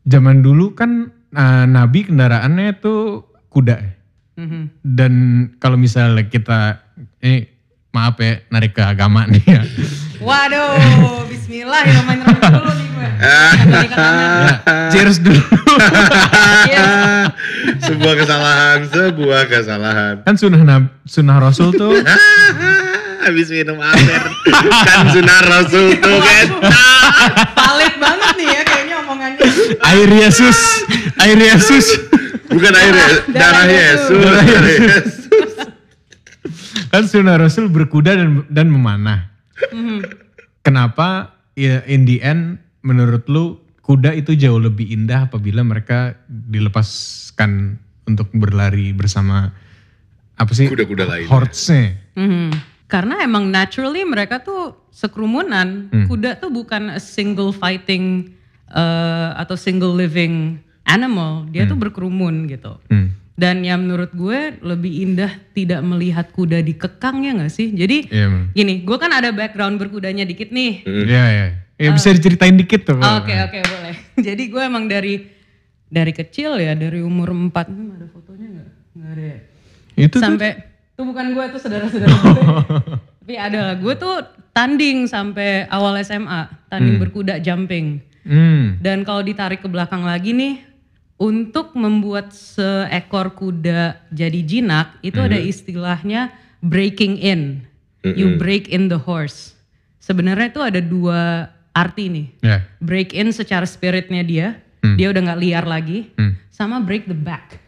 [0.09, 3.75] Zaman dulu kan uh, Nabi kendaraannya tuh kuda.
[3.77, 3.93] ya.
[4.41, 4.61] Mhm.
[4.81, 5.13] Dan
[5.61, 6.81] kalau misalnya kita
[7.21, 7.52] ini
[7.93, 9.61] maaf ya narik ke agama nih ya.
[10.27, 13.09] Waduh, Bismillahirrahmanirrahim dulu nih gue.
[13.21, 14.57] Ya,
[14.89, 15.37] cheers dulu.
[16.65, 16.89] Yes.
[17.85, 20.15] sebuah kesalahan, sebuah kesalahan.
[20.25, 22.01] kan sunnah sunnah rasul tuh
[23.23, 24.23] Habis minum amer.
[24.89, 26.47] kan sunnah rasul tuh kan.
[27.53, 29.39] Valid banget nih ya kayaknya omongannya.
[29.85, 30.57] air Yesus,
[31.21, 31.85] air Yesus.
[32.49, 34.17] Bukan airnya, darah Yesus.
[34.17, 35.72] Darah Darah Yesus.
[36.91, 39.29] Kan sunnah rasul berkuda dan dan memanah.
[40.63, 47.75] Kenapa ya in the end menurut lu kuda itu jauh lebih indah apabila mereka dilepaskan
[48.07, 49.51] untuk berlari bersama
[50.33, 51.29] apa sih Kuda-kuda lainnya.
[51.29, 51.99] horse-nya.
[52.15, 52.49] Mhm.
[52.87, 55.89] Karena emang naturally mereka tuh sekerumunan.
[55.89, 56.05] Hmm.
[56.05, 58.29] Kuda tuh bukan a single fighting
[58.69, 61.49] eh, atau single living animal.
[61.49, 62.77] Dia tuh berkerumun gitu.
[62.93, 63.17] Hmm.
[63.33, 67.73] Dan yang menurut gue lebih indah tidak melihat kuda dikekang ya nggak sih?
[67.73, 68.45] Jadi Iya, Bang.
[68.53, 70.85] gini, gue kan ada background berkudanya dikit nih.
[70.85, 71.47] Iya, iya.
[71.81, 73.01] Ya bisa diceritain dikit tuh.
[73.01, 73.95] Oke oke boleh.
[74.29, 75.25] Jadi gue emang dari
[75.89, 78.69] dari kecil ya dari umur 4 hmm, ada fotonya nggak?
[78.93, 79.23] Nggak ada.
[79.25, 79.37] ya?
[79.97, 80.49] Itu tuh sampai
[80.93, 82.45] tuh bukan gue tuh saudara-saudara gue.
[83.23, 83.75] Tapi ada lah.
[83.81, 84.21] Gue tuh
[84.53, 88.03] tanding sampai awal SMA, tanding berkuda jumping.
[88.27, 88.77] hmm.
[88.83, 90.59] Dan kalau ditarik ke belakang lagi nih,
[91.23, 97.63] untuk membuat seekor kuda jadi jinak itu ada istilahnya breaking in.
[98.03, 99.55] You break in the horse.
[100.03, 102.27] Sebenarnya itu ada dua arti nih.
[102.43, 102.57] Ya.
[102.83, 104.59] Break in secara spiritnya dia,
[104.99, 106.35] dia udah nggak liar lagi, Hmm.
[106.51, 107.63] sama break the back.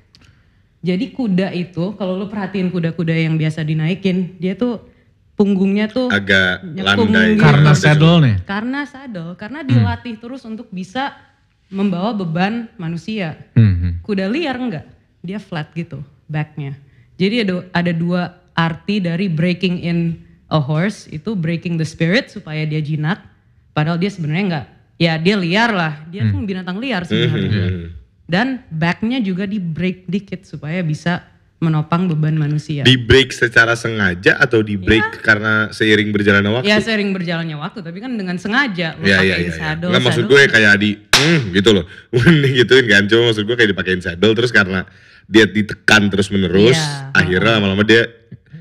[0.83, 4.83] Jadi kuda itu kalau lu perhatiin kuda-kuda yang biasa dinaikin, dia tuh
[5.33, 7.33] punggungnya tuh Agak landai.
[7.33, 7.41] gitu.
[7.41, 8.35] Karena saddle nih.
[8.43, 11.15] karena saddle, karena dilatih terus untuk bisa
[11.69, 13.37] membawa beban manusia.
[13.57, 13.91] Hmm, hmm.
[14.05, 14.85] Kuda liar enggak,
[15.25, 16.77] dia flat gitu backnya.
[17.15, 19.99] Jadi ada ada dua arti dari breaking in
[20.51, 23.23] a horse itu breaking the spirit supaya dia jinak,
[23.73, 24.67] padahal dia sebenarnya enggak.
[24.95, 27.67] Ya dia liar lah, dia tuh binatang liar sebenarnya.
[27.67, 27.87] Hmm.
[28.25, 31.21] Dan backnya juga di break dikit supaya bisa
[31.57, 32.83] menopang beban manusia.
[32.83, 36.67] Di break secara sengaja atau di break karena seiring berjalannya waktu?
[36.67, 39.55] Ya sering berjalannya waktu, tapi kan dengan sengaja lo Iya iya pakein iya.
[39.55, 39.89] saddle.
[39.89, 41.85] Nggak maksud gue kayak di hmm, gitu loh.
[42.59, 43.03] gituin kan.
[43.07, 44.83] Cuma maksud gue kayak dipakein saddle terus karena
[45.25, 47.09] dia ditekan terus menerus, Iya.
[47.15, 48.05] akhirnya lama-lama dia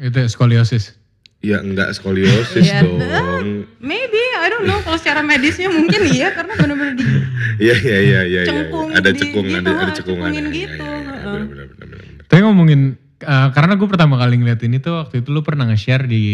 [0.00, 0.96] Itu skoliosis.
[1.38, 3.68] ya enggak skoliosis Iya, dong.
[3.76, 4.80] Maybe, I don't know.
[4.80, 7.04] Kalau secara medisnya mungkin iya karena benar-benar di
[7.68, 8.42] Iya iya iya iya.
[8.48, 8.64] iya.
[8.96, 10.30] Ada di- cekung, gitu, ada ada cekungan.
[10.32, 11.04] cekungin Iya, gitu, heeh.
[11.04, 11.93] benar, benar, benar, benar.
[12.34, 16.10] Tapi ngomongin, uh, karena gue pertama kali ngeliat ini tuh waktu itu lu pernah nge-share
[16.10, 16.24] di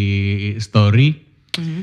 [0.57, 1.13] story
[1.61, 1.81] Mhm.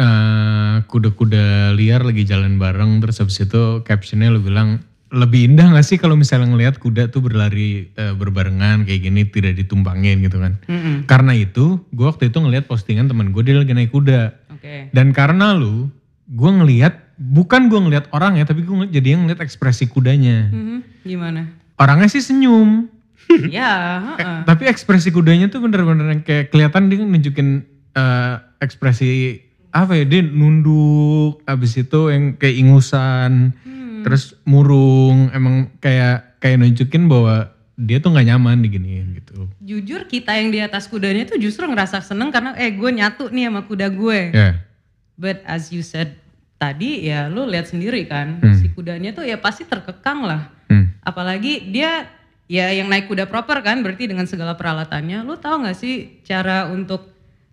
[0.00, 5.82] uh, kuda-kuda liar lagi jalan bareng terus habis itu captionnya lu bilang lebih indah gak
[5.84, 10.56] sih kalau misalnya ngelihat kuda tuh berlari uh, berbarengan kayak gini tidak ditumpangin gitu kan.
[10.64, 11.04] Mm-mm.
[11.04, 14.88] Karena itu gue waktu itu ngelihat postingan teman gue dia lagi naik kuda Oke.
[14.94, 15.92] dan karena lu
[16.32, 20.48] gue ngelihat bukan gue ngelihat orangnya tapi gue jadi ngelihat ekspresi kudanya.
[20.48, 21.04] Mhm.
[21.04, 21.50] Gimana?
[21.76, 22.86] Orangnya sih senyum,
[23.48, 23.72] ya,
[24.16, 24.38] heeh.
[24.44, 27.48] tapi ekspresi kudanya tuh bener-bener yang kayak kelihatan dia nunjukin
[27.92, 29.40] eh, ekspresi
[29.70, 33.54] apa ya dia nunduk abis itu yang kayak ingusan
[34.02, 40.36] terus murung emang kayak kayak nunjukin bahwa dia tuh nggak nyaman diginiin gitu Jujur kita
[40.36, 43.88] yang di atas kudanya tuh justru ngerasa seneng karena eh gue nyatu nih sama kuda
[43.88, 44.20] gue.
[44.34, 44.50] ya
[45.16, 46.16] But as you said
[46.56, 48.56] tadi ya lu lihat sendiri kan Hmm.
[48.56, 50.52] si kudanya tuh ya pasti terkekang lah.
[50.68, 50.92] Hmm.
[51.00, 52.04] Apalagi dia
[52.50, 55.22] ya yang naik kuda proper kan berarti dengan segala peralatannya.
[55.22, 57.06] Lu tahu nggak sih cara untuk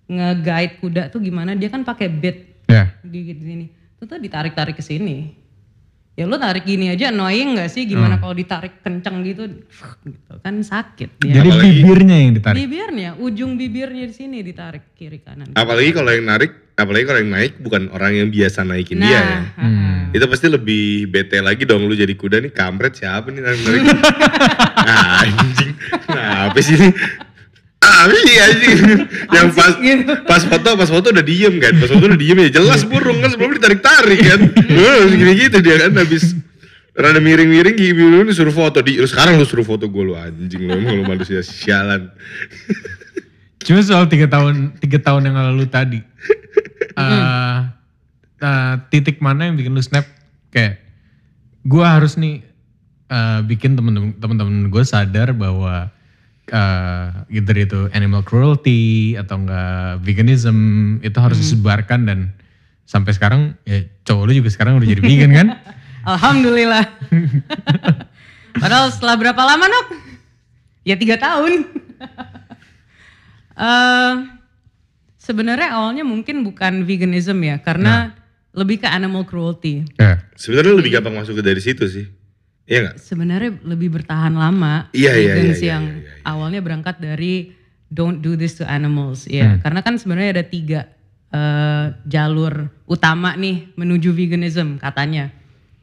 [0.09, 1.53] nge-guide kuda tuh gimana?
[1.53, 3.65] Dia kan pakai bit ya di di sini.
[3.69, 5.45] Itu tuh ditarik-tarik ke sini.
[6.17, 7.85] Ya lu tarik gini aja annoying nggak sih?
[7.85, 9.45] Gimana kalau ditarik kenceng gitu?
[10.01, 11.37] gitu kan sakit dia.
[11.37, 15.53] jadi Apalagi- bibirnya yang ditarik Bibirnya, ujung bibirnya di sini ditarik kiri kanan.
[15.53, 19.21] Apalagi kalau yang narik, apalagi kalau yang naik bukan orang yang biasa naikin dia ya.
[19.21, 19.97] Nah, heeh.
[20.13, 23.81] Itu pasti lebih bete lagi dong lu jadi kuda nih kampret siapa nih narik narik.
[24.87, 25.71] nah, anjing.
[26.07, 26.89] Nah, apa sih ini?
[27.87, 28.77] ah iya anjing
[29.31, 29.73] yang pas
[30.27, 33.31] pas foto pas foto udah diem kan pas foto udah diem ya jelas burung kan
[33.31, 34.39] sebelum ditarik tarik kan
[34.75, 36.35] Wah, gini gitu dia kan habis
[36.97, 40.73] rada miring-miring gini lu suruh foto di sekarang lu suruh foto gue lu anjing lu
[40.73, 42.09] emang lu manusia sialan
[43.63, 45.99] Cuma soal tiga tahun tiga tahun yang lalu tadi,
[47.01, 47.59] eh
[48.41, 50.05] eh, titik mana yang bikin lu snap
[50.53, 50.81] kayak
[51.65, 52.45] gue harus nih
[53.09, 55.89] eh, bikin temen-temen temen-temen gue sadar bahwa
[56.47, 60.57] eh either itu animal cruelty atau enggak veganism
[61.03, 62.19] itu harus disebarkan dan
[62.87, 65.47] sampai sekarang ya cowok lu juga sekarang udah jadi vegan kan?
[66.15, 66.87] Alhamdulillah.
[68.63, 69.87] Padahal setelah berapa lama nok?
[70.87, 71.67] Ya tiga tahun.
[73.57, 74.37] Eh,
[75.27, 78.15] Sebenarnya awalnya mungkin bukan veganism ya, karena
[78.55, 79.83] lebih ke animal cruelty.
[79.99, 80.23] Ya.
[80.39, 82.05] sebenarnya lebih gampang masuk ke dari situ sih
[82.69, 84.87] iya nggak Sebenarnya lebih bertahan lama.
[84.95, 86.23] Iya, iya, vegans iya, iya, yang iya, iya.
[86.23, 87.51] awalnya berangkat dari
[87.91, 89.59] don't do this to animals, ya.
[89.59, 90.87] Karena kan sebenarnya ada tiga
[91.35, 95.27] eh, jalur utama nih menuju veganism katanya.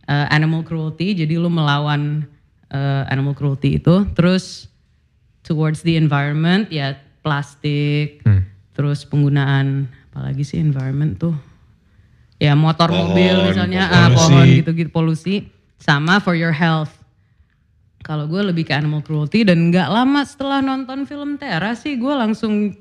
[0.08, 2.24] Eh, animal cruelty, jadi lu melawan
[2.72, 4.72] eh, animal cruelty itu, terus
[5.44, 8.44] towards the environment ya plastik, Hmm.
[8.70, 11.34] terus penggunaan apalagi sih environment tuh
[12.37, 13.96] ya motor mobil Pohon, misalnya pohon.
[13.96, 15.34] ah, pohon gitu-gitu polusi
[15.76, 16.92] sama for your health.
[17.98, 22.12] Kalau gue lebih ke animal cruelty dan nggak lama setelah nonton film Tera sih gue
[22.12, 22.76] langsung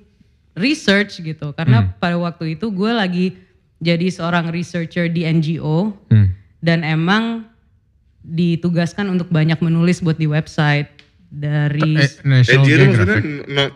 [0.53, 3.25] research gitu karena pada waktu itu gue lagi
[3.79, 6.36] jadi seorang researcher di NGO Hmm.
[6.60, 7.47] dan emang
[8.21, 10.88] ditugaskan untuk banyak menulis buat di website
[11.34, 13.26] dari Eh, National NGO maksudnya Geographic.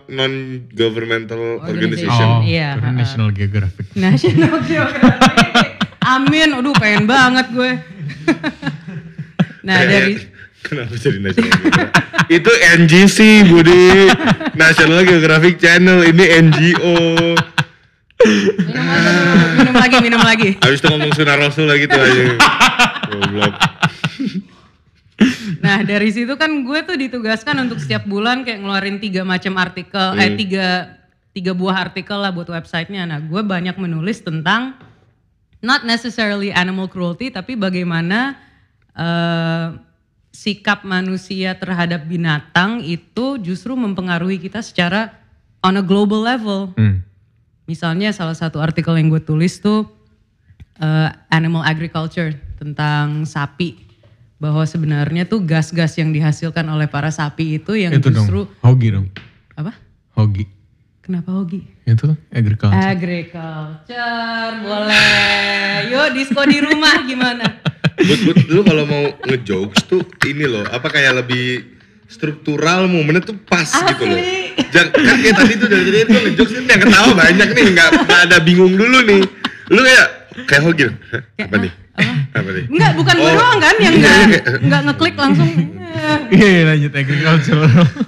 [0.07, 0.33] non
[0.71, 2.05] governmental Organization.
[2.05, 2.27] organization.
[2.29, 2.93] Oh, Iya, ha-ha.
[2.93, 3.85] National Geographic.
[3.97, 5.65] National Geographic.
[5.99, 7.71] Amin, aduh pengen banget gue.
[9.61, 10.21] nah dari
[10.59, 12.05] Kenapa jadi National Geographic?
[12.29, 14.11] Itu NGC Budi,
[14.53, 16.95] National Geographic Channel, ini NGO.
[18.17, 19.15] minum lagi,
[19.57, 20.49] minum lagi, minum lagi.
[20.59, 22.23] Habis itu ngomong sunnah rasul lagi tuh aja.
[23.07, 23.53] Goblok.
[25.61, 30.13] Nah dari situ kan gue tuh ditugaskan untuk setiap bulan kayak ngeluarin tiga macam artikel,
[30.17, 30.97] eh tiga
[31.31, 33.05] tiga buah artikel lah buat websitenya.
[33.05, 34.77] Nah gue banyak menulis tentang
[35.61, 38.37] not necessarily animal cruelty, tapi bagaimana
[38.93, 39.67] eh,
[40.33, 45.13] sikap manusia terhadap binatang itu justru mempengaruhi kita secara
[45.65, 46.73] on a global level.
[46.77, 47.01] Hmm.
[47.65, 49.89] Misalnya salah satu artikel yang gue tulis tuh
[50.77, 53.86] eh, animal agriculture tentang sapi
[54.37, 58.87] bahwa sebenarnya tuh gas-gas yang dihasilkan oleh para sapi itu yang Itu justru dong, hogi
[58.93, 59.07] dong.
[59.57, 59.73] apa?
[60.13, 60.45] Hogi.
[61.01, 61.63] Kenapa hogi?
[61.87, 62.75] Itu agriculture.
[62.75, 65.87] Agriculture boleh.
[65.89, 67.45] Yuk disco di rumah gimana?
[67.97, 71.63] But, but lu kalau mau ngejokes tuh ini loh, apa kayak lebih
[72.05, 74.19] struktural momennya tuh pas gitu loh.
[74.19, 74.67] Asli.
[74.69, 77.89] Jangan kan kayak tadi tuh dari tadi tuh ngejokes ini yang ketawa banyak nih, nggak
[78.05, 79.21] ada bingung dulu nih.
[79.73, 80.07] Lu kayak
[80.45, 80.91] kayak.
[81.09, 81.71] Hah, apa nih?
[81.97, 82.65] Apa nih?
[82.69, 85.49] Enggak, bukan gue Oh, doang kan yang iya, enggak iya, enggak ngeklik langsung.
[85.49, 86.19] eh.
[86.29, 87.61] Iya iya, lanjut agriculture.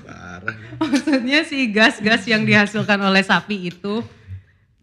[0.05, 0.53] Parah.
[0.79, 4.05] Maksudnya si gas-gas yang dihasilkan oleh sapi itu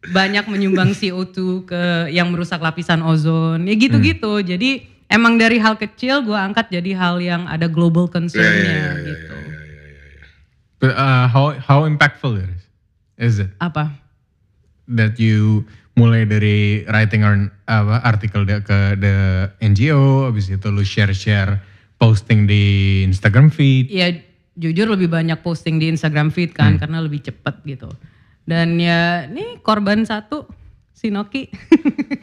[0.06, 3.62] banyak menyumbang CO2 ke yang merusak lapisan ozon.
[3.62, 4.38] Ya gitu-gitu.
[4.40, 8.90] Jadi emang dari hal kecil gue angkat jadi hal yang ada global concernnya Iya, iya,
[8.92, 9.34] iya, gitu.
[10.76, 12.62] But, uh, how how impactful it is?
[13.16, 13.96] Is it Apa?
[14.86, 15.64] that you
[15.96, 21.56] mulai dari writing an apa artikel de- ke the NGO, habis itu lu share-share
[21.96, 23.88] posting di Instagram feed.
[23.88, 24.12] Ya
[24.56, 27.88] jujur lebih banyak posting di Instagram feed kan karena lebih cepet gitu.
[28.44, 30.44] Dan ya nih korban satu
[30.92, 31.48] si Noki.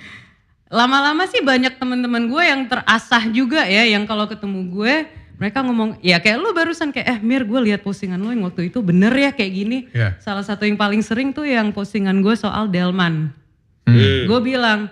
[0.74, 4.94] Lama-lama sih banyak teman-teman gue yang terasah juga ya yang kalau ketemu gue
[5.38, 8.74] mereka ngomong ya kayak lu barusan kayak eh Mir gue lihat postingan lu yang waktu
[8.74, 9.78] itu bener ya kayak gini.
[9.94, 10.18] Iya.
[10.22, 13.43] Salah satu yang paling sering tuh yang postingan gue soal Delman.
[13.84, 14.24] Hmm.
[14.26, 14.88] Gue bilang,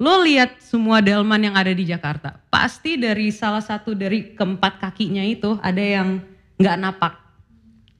[0.00, 5.20] lo lihat semua delman yang ada di Jakarta, pasti dari salah satu dari keempat kakinya
[5.20, 6.24] itu ada yang
[6.56, 7.14] nggak napak,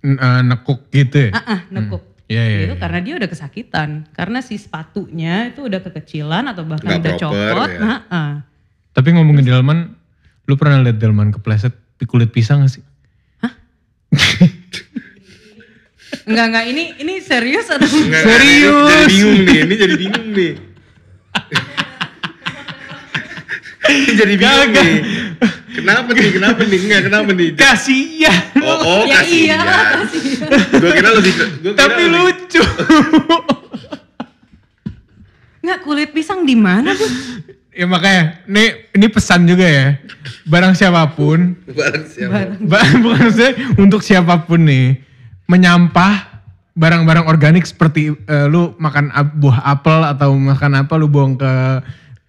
[0.00, 1.30] N- uh, nekuk gitu ya?
[1.36, 2.00] ah ah, nekuk.
[2.30, 2.58] Iya iya.
[2.70, 7.14] itu karena dia udah kesakitan, karena si sepatunya itu udah kekecilan atau bahkan Nggak udah
[7.18, 7.70] proper, copot.
[7.74, 7.80] ya.
[7.82, 8.30] ah, ah.
[8.94, 9.78] Tapi ngomongin delman,
[10.46, 12.84] lu pernah lihat delman kepleset di kulit pisang gak sih?
[16.24, 17.86] Enggak enggak ini ini serius atau?
[17.86, 18.86] Nggak, Serius?
[18.86, 20.52] Jadi bingung nih, ini jadi bingung nih.
[23.90, 24.98] ini jadi bingung Gak, nih.
[25.70, 26.28] Kenapa nih?
[26.30, 26.78] Kenapa nih?
[26.80, 27.48] Enggak, kenapa nih?
[27.54, 28.38] Kasian.
[28.60, 29.32] Oh, oh ya kasihan.
[29.32, 29.60] iya
[29.96, 30.50] kasihan.
[30.72, 32.62] Gue kira lebih gua kira Tapi lebih- lucu.
[35.60, 37.10] Enggak kulit pisang di mana tuh?
[37.70, 39.86] ya makanya, ini ini pesan juga ya.
[40.44, 42.58] Barang siapa pun, Barang siapa?
[42.60, 44.98] ba- bukan maksudnya untuk siapa pun nih,
[45.50, 46.30] menyampah
[46.72, 51.52] barang-barang organik seperti eh, lu makan buah apel atau makan apa lu buang ke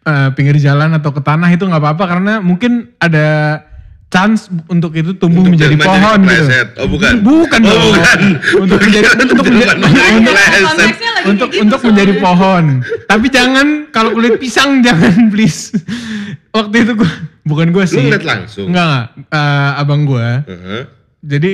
[0.03, 3.61] eh, pinggir jalan atau ke tanah itu nggak apa-apa karena mungkin ada
[4.11, 6.45] chance untuk itu tumbuh Untuk menjadi pohon gitu.
[6.83, 7.11] Oh, bukan.
[7.23, 7.83] Bukan Oh, dong.
[7.95, 8.19] bukan.
[8.59, 9.71] Untuk menjadi untuk menjadi
[11.23, 12.65] untuk, gitu untuk menjadi pohon.
[13.07, 15.71] Tapi jangan kalau kulit pisang jangan please.
[16.51, 17.07] Waktu itu gua
[17.47, 18.03] bukan gua sih.
[18.03, 18.67] ngeliat langsung?
[18.67, 19.31] Enggak, enggak.
[19.31, 20.43] Eh, abang gua.
[20.43, 20.81] Heeh.
[21.23, 21.51] Jadi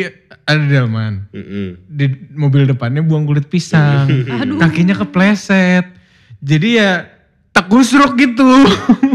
[0.48, 1.28] ada delman.
[1.30, 1.76] Mm-mm.
[1.86, 4.08] Di mobil depannya buang kulit pisang.
[4.42, 4.58] Aduh.
[4.58, 5.84] Kakinya kepleset.
[6.40, 7.06] Jadi ya
[7.52, 8.48] tekusruk gitu.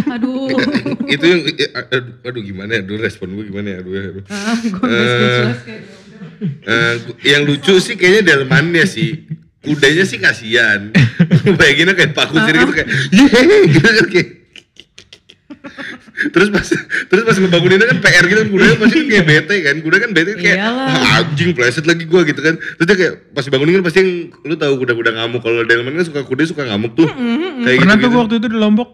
[0.06, 0.52] Aduh.
[1.14, 4.24] itu yang eh, aduh, aduh gimana ya aduh respon gue gimana ya aduh, aduh.
[4.28, 4.90] Ah, gue.
[6.42, 9.26] Eh, gu- yang lucu sih kayaknya delmannya sih
[9.62, 10.90] kudanya sih kasihan
[11.58, 14.28] bayanginnya kayak paku sendiri gitu kayak yeay gitu kan kayak
[16.30, 16.62] terus pas
[17.04, 20.10] terus pas ngebanguninnya kan PR gitu kan kudanya pasti kan kayak bete kan kuda kan
[20.12, 20.58] bete kayak.
[20.60, 24.10] "Ah, anjing pleset lagi gua gitu kan terus dia kayak pas dibangunin kan pasti yang
[24.40, 27.08] lu tahu kuda-kuda ngamuk kalau delman kan suka kuda suka ngamuk tuh
[27.60, 28.88] kayak Pernah gitu, tuh gua waktu itu di Lombok.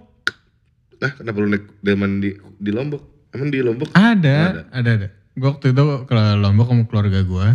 [0.96, 5.08] nah kenapa lu naik delman di di lombok emang di lombok Ada, ada, ada.
[5.32, 7.46] Gue waktu itu ke Lombok sama keluarga gue.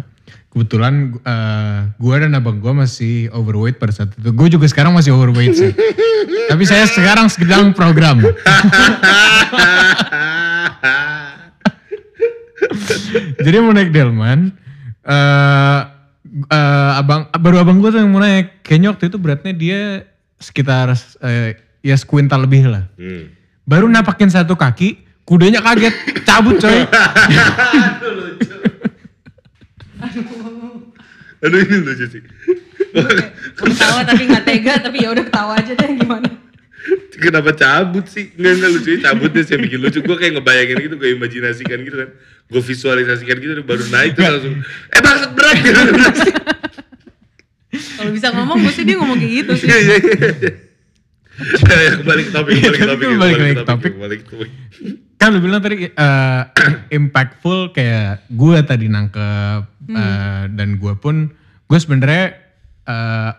[0.53, 4.29] Kebetulan eh, gue dan abang gue masih overweight pada saat itu.
[4.29, 5.73] Gue juga sekarang masih overweight sih.
[6.53, 8.21] Tapi saya sekarang sedang program.
[13.41, 14.53] Jadi mau naik delman.
[15.03, 15.81] eh
[16.53, 18.61] eh, abang baru abang gue tuh yang mau naik.
[18.61, 20.05] Kayaknya waktu itu beratnya dia
[20.37, 20.93] sekitar
[21.25, 22.85] eh, ya sekuintal lebih lah.
[23.01, 23.33] Hmm.
[23.65, 25.97] Baru napakin satu kaki, kudanya kaget,
[26.29, 26.85] cabut coy.
[31.43, 32.23] aduh ini lucu sih
[33.57, 36.29] ketawa tapi nggak tega tapi ya udah ketawa aja deh gimana.
[37.13, 38.35] Kenapa cabut sih?
[38.35, 40.03] Enggak, enggak lucu cabutnya sih bikin lucu.
[40.03, 42.09] Gue kayak ngebayangin gitu, gue imajinasikan gitu kan.
[42.51, 44.59] Gue visualisasikan gitu, baru naik terus langsung,
[44.91, 45.79] eh bangsat berat gitu.
[47.71, 49.67] Kalau bisa ngomong mesti dia ngomong kayak gitu sih.
[51.33, 53.91] Kembali ke topik, kembali ke topik, Kembali ke topik.
[53.93, 54.49] kembali ke topik.
[55.17, 56.41] kan lu bilang tadi eh,
[56.91, 61.31] impactful kayak gue tadi nangkep eh, dan gue pun
[61.63, 62.35] gue sebenarnya
[62.83, 63.31] eh,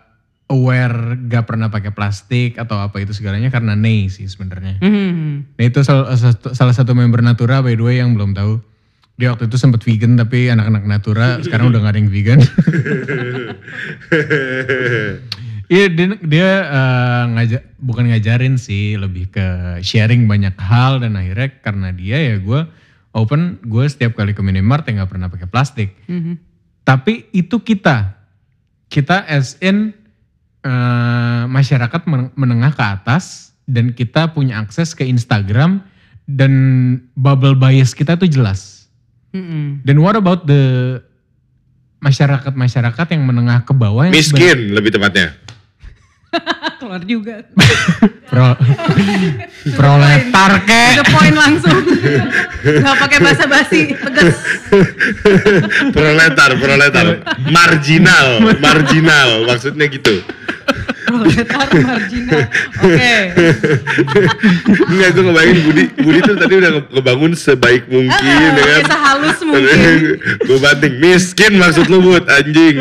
[0.45, 4.77] aware gak pernah pakai plastik atau apa itu segalanya karena Nei sih sebenarnya.
[4.77, 5.45] Hmm.
[5.57, 8.61] Nah itu salah satu, salah satu member Natura by the way yang belum tahu.
[9.15, 12.39] Dia waktu itu sempat vegan tapi anak-anak Natura sekarang udah gak ada yang vegan.
[15.65, 19.45] Iya dia, dia eh, ngaja- bukan ngajarin sih lebih ke
[19.81, 22.61] sharing banyak hal dan akhirnya karena dia ya gue
[23.15, 25.97] open gue setiap kali ke minimart ya nggak pernah pakai plastik.
[26.05, 26.37] Mhm.
[26.85, 28.13] Tapi itu kita
[28.89, 29.93] kita as in
[30.61, 35.81] eh, masyarakat men- menengah ke atas dan kita punya akses ke Instagram
[36.25, 36.51] dan
[37.13, 38.89] bubble bias kita tuh jelas.
[39.33, 39.81] Mm-mm.
[39.83, 40.97] Dan what about the
[42.01, 45.33] masyarakat-masyarakat yang menengah ke bawah yang Miskin lebih tepatnya.
[46.85, 47.41] Keluar juga.
[48.29, 48.53] Pro,
[49.73, 50.81] proletar ke.
[50.97, 51.81] The point langsung.
[52.61, 54.37] Gak pakai bahasa basi, tegas.
[55.89, 57.05] Proletar, proletar.
[57.49, 59.49] Marginal, marginal.
[59.49, 60.21] Maksudnya gitu.
[61.05, 62.41] Proletar marginal.
[62.81, 63.13] Oke.
[64.85, 68.81] Enggak, gue ngebayangin Budi, Budi tuh tadi udah nge- ngebangun sebaik mungkin Ah, ya kan.
[68.83, 69.97] Bisa halus mungkin.
[70.21, 72.77] gue banting, miskin maksud lu Bud, anjing.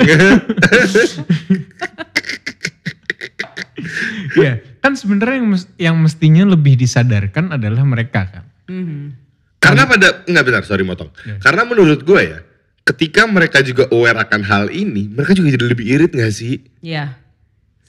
[4.34, 8.44] Iya, kan sebenarnya yang, mes- yang mestinya lebih disadarkan adalah mereka kan.
[8.66, 9.22] Mhm.
[9.58, 11.08] Karena pada, enggak benar, sorry motong.
[11.40, 12.44] Karena menurut gue ya,
[12.84, 16.60] ketika mereka juga aware akan hal ini, mereka juga jadi lebih irit gak sih?
[16.84, 17.16] Iya.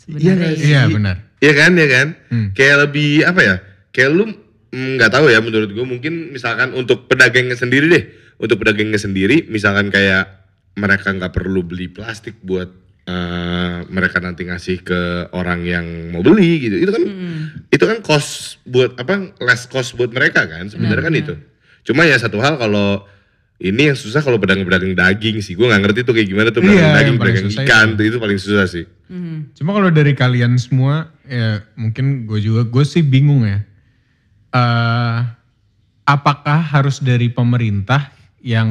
[0.06, 0.56] Iya Sebenarnya nggak iya.
[0.56, 0.70] sih?
[0.72, 1.16] Iya benar.
[1.44, 2.08] Iya kan, ya kan?
[2.32, 2.48] Hmm.
[2.56, 3.56] Kayak lebih apa ya?
[3.92, 4.24] Kayak lu
[4.72, 8.04] mm, nggak tahu ya menurut gue mungkin misalkan untuk pedagangnya sendiri deh,
[8.40, 10.46] untuk pedagangnya sendiri, misalkan kayak
[10.80, 12.72] mereka nggak perlu beli plastik buat
[13.06, 16.76] eh, mereka nanti ngasih ke orang yang mau beli gitu.
[16.82, 17.04] Itu kan
[17.70, 19.38] itu kan cost buat apa?
[19.42, 20.70] Less cost buat mereka kan?
[20.70, 21.34] Sebenarnya kan itu.
[21.86, 23.06] Cuma ya satu hal kalau
[23.56, 25.56] ini yang susah kalau pedagang-pedagang daging sih.
[25.56, 27.96] Gue nggak ngerti tuh kayak gimana tuh Iya, pedagang yang daging, pedagang ikan itu.
[27.96, 28.86] tuh itu paling susah sih.
[29.08, 29.38] Mhm.
[29.56, 33.64] Cuma kalau dari kalian semua, ya mungkin gue juga, gue sih bingung ya.
[34.52, 35.20] Eh,
[36.04, 38.12] apakah harus dari pemerintah
[38.44, 38.70] yang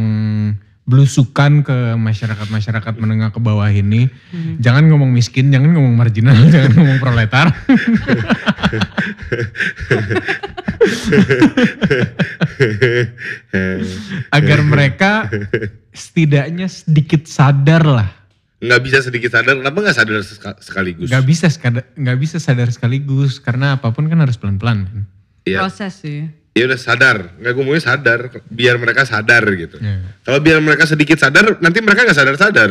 [0.85, 4.12] belusukan ke masyarakat-masyarakat menengah ke bawah ini?
[4.61, 7.49] Jangan ngomong miskin, jangan ngomong marginal, jangan ngomong proletar.
[14.30, 15.30] Agar mereka
[15.95, 18.11] setidaknya sedikit sadar lah.
[18.64, 21.53] nggak bisa sedikit sadar kenapa nggak sadar seka- sekaligus Gak bisa
[22.01, 25.05] nggak bisa sadar sekaligus karena apa pun kan harus pelan-pelan.
[25.45, 25.61] Iya.
[25.61, 26.24] Proses sih.
[26.55, 27.35] Ya udah sadar.
[27.37, 29.77] Nggak gue maunya sadar biar mereka sadar gitu.
[29.77, 30.15] Iya.
[30.23, 32.71] kalau biar mereka sedikit sadar nanti mereka nggak sadar sadar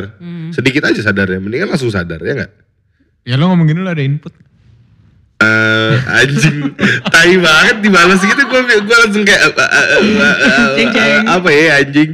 [0.49, 2.51] sedikit aja sadar ya mendingan langsung sadar ya nggak?
[3.23, 4.31] Ya lo ngomong gini lo ada input.
[5.43, 6.71] Eh, anjing.
[7.13, 10.01] Tai banget dibalas gitu gue gue langsung kayak eh, eh,
[10.79, 11.23] Jeng, jeng.
[11.27, 12.11] apa ya anjing?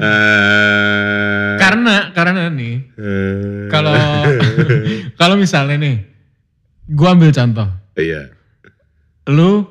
[0.00, 3.92] Eh, Karena karena nih eh, kalau
[5.20, 5.96] kalau misalnya nih
[6.88, 7.68] gua ambil contoh.
[7.94, 8.32] iya.
[9.28, 9.68] Lu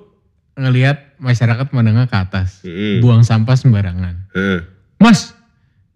[0.53, 2.99] ngelihat masyarakat menengah ke atas, Mm.
[2.99, 4.15] buang sampah sembarangan.
[4.33, 4.59] Eh,
[4.97, 5.37] Mas,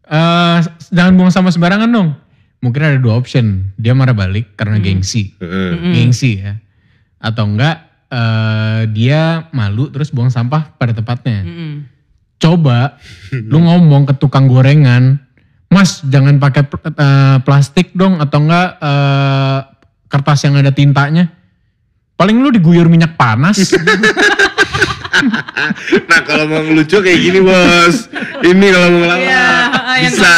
[0.04, 0.58] eh,
[0.90, 2.14] jangan buang sampah sembarangan dong.
[2.58, 3.74] Mungkin ada dua option.
[3.76, 5.34] Dia marah balik karena gengsi.
[5.38, 6.58] eh, Gengsi ya.
[7.18, 11.42] Atau enggak eh, dia malu terus buang sampah pada tempatnya.
[11.42, 11.74] Mm-mm.
[12.38, 13.02] Coba
[13.50, 15.18] lu ngomong ke tukang gorengan,
[15.68, 19.60] Mas jangan pakai eh, plastik dong atau enggak eh,
[20.06, 21.34] kertas yang ada tintanya.
[22.16, 23.58] Paling lu diguyur minyak panas.
[26.10, 28.08] nah kalau mau ngelucu kayak gini bos.
[28.42, 29.46] Ini kalau mau ngelawak Iya,
[30.02, 30.34] yang bisa.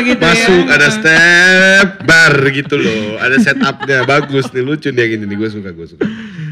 [0.00, 0.24] gitu ya.
[0.24, 3.20] masuk ada step bar gitu loh.
[3.20, 5.36] Ada setupnya bagus nih lucu nih yang ini nih.
[5.36, 6.04] Gue suka gue suka.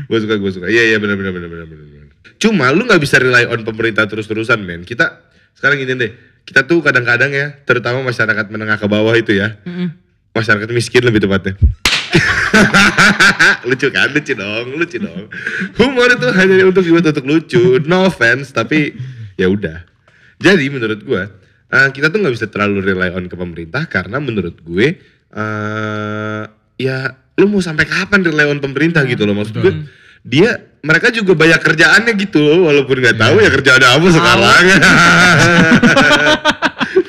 [0.04, 0.66] Gue suka gue suka.
[0.68, 1.82] Iya iya benar benar benar benar benar
[2.34, 4.84] cuma lu nggak bisa rely on pemerintah terus terusan men.
[4.84, 5.24] Kita
[5.56, 6.12] sekarang gini deh.
[6.44, 9.56] Kita tuh kadang-kadang ya terutama masyarakat menengah ke bawah itu ya.
[9.64, 9.96] Mm-mm.
[10.34, 11.54] masyarakat miskin lebih tepatnya
[13.68, 14.08] lucu kan?
[14.12, 15.26] Lucu dong lucu dong.
[15.80, 17.82] Humor itu hanya untuk dibuat untuk lucu.
[17.84, 18.94] No offense tapi
[19.34, 19.82] ya udah.
[20.38, 21.22] Jadi menurut gue
[21.74, 24.86] eh, kita tuh nggak bisa terlalu rely on ke pemerintah karena menurut gue
[25.34, 26.42] eh
[26.78, 26.96] ya
[27.34, 29.72] lu mau sampai kapan rely on pemerintah gitu loh maksud gue
[30.24, 34.64] dia mereka juga banyak kerjaannya gitu loh walaupun nggak tahu ya kerjaan apa sekarang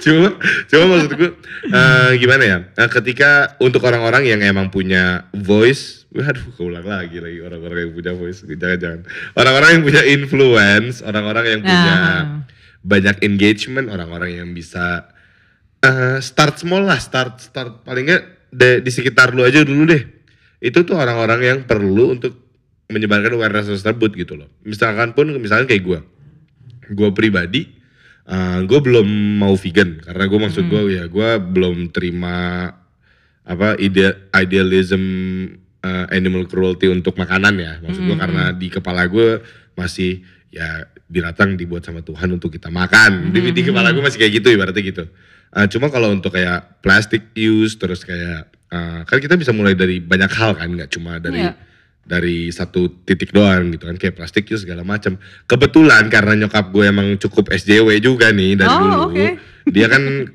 [0.05, 0.37] cuma
[0.69, 1.31] cuma maksud gue
[1.67, 2.57] eh, gimana ya?
[2.77, 8.13] Eh, ketika untuk orang-orang yang emang punya voice waduh keulang lagi lagi orang-orang yang punya
[8.13, 8.45] voice.
[8.45, 9.01] Jangan-jangan
[9.33, 12.23] orang-orang yang punya influence orang-orang yang punya Nah.
[12.79, 15.09] banyak engagement orang-orang yang bisa
[15.81, 20.03] eh, start small lah start start palingnya de- di sekitar lu aja dulu deh.
[20.61, 22.37] Itu tuh orang-orang yang perlu untuk
[22.85, 24.47] menyebarkan awareness tersebut gitu loh.
[24.61, 25.99] Misalkan pun misalkan kayak gue
[26.85, 27.73] gue pribadi
[28.65, 29.07] gue belum
[29.37, 32.67] mau vegan karena gue maksud gue ya gue belum terima
[33.45, 35.03] apa ide idealism
[35.85, 37.73] uh, animal cruelty untuk makanan ya.
[37.85, 39.45] Maksud gue karena di kepala gue
[39.77, 43.29] masih ya binatang dibuat sama Tuhan untuk kita makan.
[43.29, 45.05] Di, di kepala gue masih kayak gitu ibaratnya gitu.
[45.53, 50.01] Uh, cuma kalau untuk kayak plastic use terus kayak uh, kan kita bisa mulai dari
[50.01, 51.53] banyak hal kan nggak cuma dari Iya.
[52.05, 55.17] Dari satu titik doang gitu kan kayak plastik use segala macam.
[55.43, 58.95] Kebetulan karena nyokap gue emang cukup SJW juga nih dari Oh, dulu.
[59.09, 59.27] oke.
[59.65, 60.29] dia kan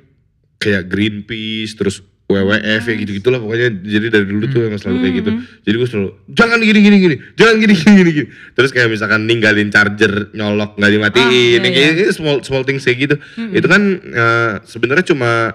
[0.58, 3.70] kayak Greenpeace terus WWF ya gitu gitulah pokoknya.
[3.80, 5.30] Jadi dari dulu tuh emang selalu kayak gitu.
[5.62, 8.28] Jadi gue selalu jangan gini gini gini jangan gini gini gini, gini.
[8.54, 12.62] terus kayak misalkan ninggalin charger nyolok nggak dimatiin Ah, iya, yang kayak gitu, small small
[12.62, 13.14] things kayak gitu.
[13.50, 15.54] Itu kan eh, sebenarnya cuma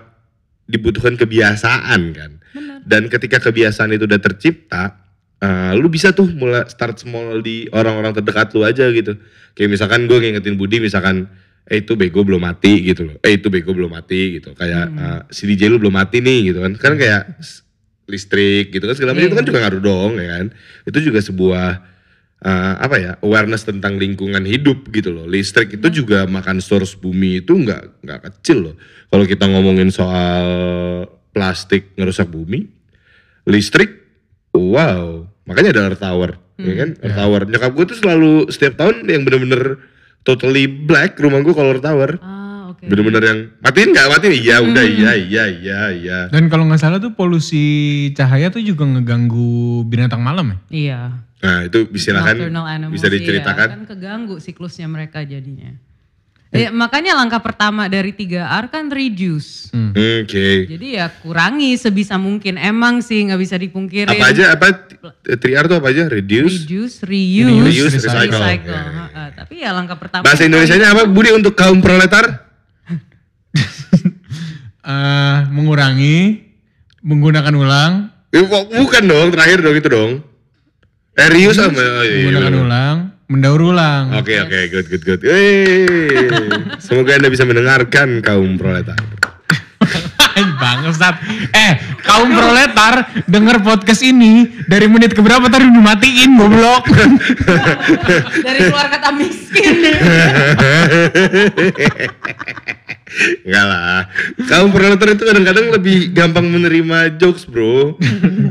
[0.66, 2.32] dibutuhkan kebiasaan kan.
[2.84, 5.05] Dan ketika kebiasaan itu udah tercipta
[5.40, 9.16] eh, lu bisa tuh mulai start small di orang-orang terdekat lu aja gitu.
[9.54, 11.28] Kayak misalkan gue ngingetin Budi misalkan
[11.66, 13.16] eh itu bego belum mati gitu loh.
[13.26, 14.54] Eh itu bego belum mati gitu.
[14.54, 16.74] Kayak eh, si DJ lu belum mati nih gitu kan.
[16.78, 17.66] Kan kayak s-
[18.06, 19.30] listrik gitu kan segala macam Iya.
[19.34, 20.46] itu kan juga ngaruh dong ya kan.
[20.86, 21.68] Itu juga sebuah
[22.46, 25.26] eh, apa ya awareness tentang lingkungan hidup gitu loh.
[25.26, 28.76] Listrik itu juga makan source bumi itu nggak nggak kecil loh.
[29.10, 30.46] Kalau kita ngomongin soal
[31.32, 32.64] plastik ngerusak bumi
[33.44, 33.92] listrik
[34.54, 39.06] wow makanya ada earth tower ya kan earth tower nyokap gue tuh selalu setiap tahun
[39.06, 39.78] yang bener-bener
[40.22, 42.82] totally black rumah gue kalau earth tower Ah, oke.
[42.82, 46.98] bener-bener yang matiin nggak matiin iya udah iya iya iya iya Dan kalau nggak salah
[46.98, 47.64] tuh polusi
[48.12, 50.58] cahaya tuh juga ngeganggu binatang malam ya.
[50.74, 51.00] Iya.
[51.46, 52.42] nah itu silakan
[52.90, 53.14] bisa iya.
[53.22, 55.78] diceritakan kan keganggu siklusnya mereka jadinya.
[56.56, 59.68] Ya, makanya langkah pertama dari 3R kan reduce.
[59.72, 62.56] oke Jadi ya kurangi sebisa mungkin.
[62.56, 64.08] Emang sih nggak bisa dipungkirin.
[64.10, 64.68] apa aja apa
[65.28, 68.40] 3R tuh apa aja reduce Reduce, reuse, Reuse, recycle.
[68.40, 68.72] recycle.
[68.72, 68.94] Ya, ya.
[69.06, 69.24] Ha-ha.
[69.36, 70.24] Tapi ya langkah pertama.
[70.24, 72.26] bahasa Indonesianya apa Budi untuk kaum proletar
[74.86, 76.46] Eh, mengurangi,
[77.02, 77.94] menggunakan ulang,
[78.30, 80.12] Eh, kok bukan dong terakhir dong itu dong
[81.12, 82.66] eh reuse sama oh, iya, iya, menggunakan bener.
[82.68, 84.14] ulang, mendaur ulang.
[84.14, 85.22] Oke oke good good good.
[85.26, 85.86] Wey.
[86.86, 88.98] Semoga anda bisa mendengarkan kaum proletar.
[90.58, 91.16] Bangsat.
[91.52, 91.72] Eh,
[92.04, 96.90] kaum proletar denger podcast ini dari menit keberapa tadi dimatiin goblok.
[98.46, 99.76] dari keluar kata miskin.
[103.46, 104.00] Enggak lah.
[104.50, 107.96] Kaum proletar itu kadang-kadang lebih gampang menerima jokes bro.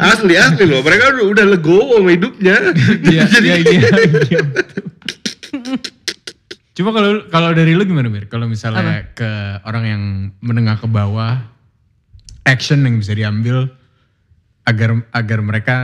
[0.00, 0.80] Asli asli loh.
[0.80, 2.56] Mereka udah, udah legowo sama hidupnya.
[3.04, 3.80] Iya, Jadi iya, iya.
[4.30, 4.40] iya.
[6.74, 8.26] Coba kalau kalau dari lu gimana Mir?
[8.26, 10.02] Kalau misalnya ke orang yang
[10.42, 11.53] menengah ke bawah,
[12.44, 13.68] action yang bisa diambil
[14.64, 15.76] agar agar mereka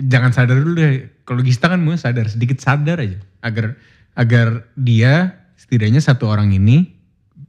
[0.00, 1.08] jangan sadar dulu deh.
[1.24, 3.76] Kalau Gista kan mau sadar sedikit sadar aja agar
[4.16, 6.92] agar dia setidaknya satu orang ini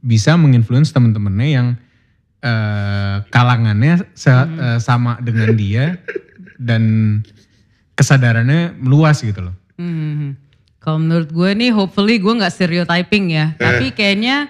[0.00, 1.68] bisa menginfluence teman-temannya yang
[2.40, 6.00] eh, kalangannya se- eh, sama dengan dia
[6.56, 6.82] dan
[7.96, 9.56] kesadarannya meluas gitu loh.
[9.76, 10.36] Hmm.
[10.80, 13.58] Kalau menurut gue nih, hopefully gue nggak stereotyping ya.
[13.58, 14.46] Tapi kayaknya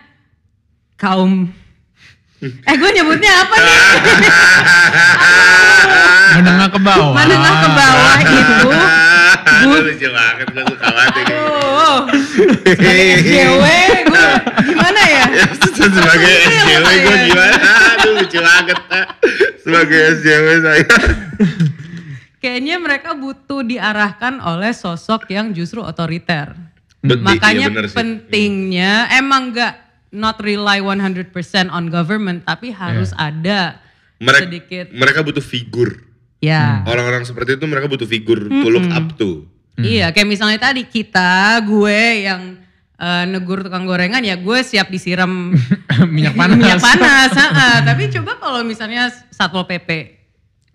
[1.00, 1.48] kaum
[2.36, 3.76] Eh gue nyebutnya apa nih?
[6.36, 7.12] Menengah ke bawah.
[7.14, 8.68] Menengah ke bawah itu
[9.64, 11.26] Lu lucu banget, gue suka banget ya.
[11.40, 11.98] Oh,
[12.66, 13.64] SJW
[14.04, 14.24] gue
[14.66, 15.24] gimana ya?
[15.96, 17.56] Sebagai SJW gue gimana?
[17.96, 18.78] Aduh lucu banget.
[19.58, 20.84] Sebagai SJW saya.
[22.36, 26.52] Kayaknya mereka butuh diarahkan oleh sosok yang justru otoriter.
[27.00, 31.32] Bet- Makanya iya pentingnya emang nggak not rely 100%
[31.68, 33.80] on government tapi harus ada
[34.16, 36.04] Mereka, sedikit mereka butuh figur.
[36.38, 36.80] ya.
[36.84, 39.44] Orang-orang seperti itu mereka butuh figur to look up to.
[39.76, 42.56] Iya, kayak misalnya tadi kita, gue yang
[42.96, 45.52] eh, negur tukang gorengan ya gue siap disiram
[46.08, 46.56] Minyak panas.
[46.56, 47.30] minyak panas.
[47.30, 47.68] ha-ha.
[47.88, 50.16] Tapi coba kalau misalnya satpol pp,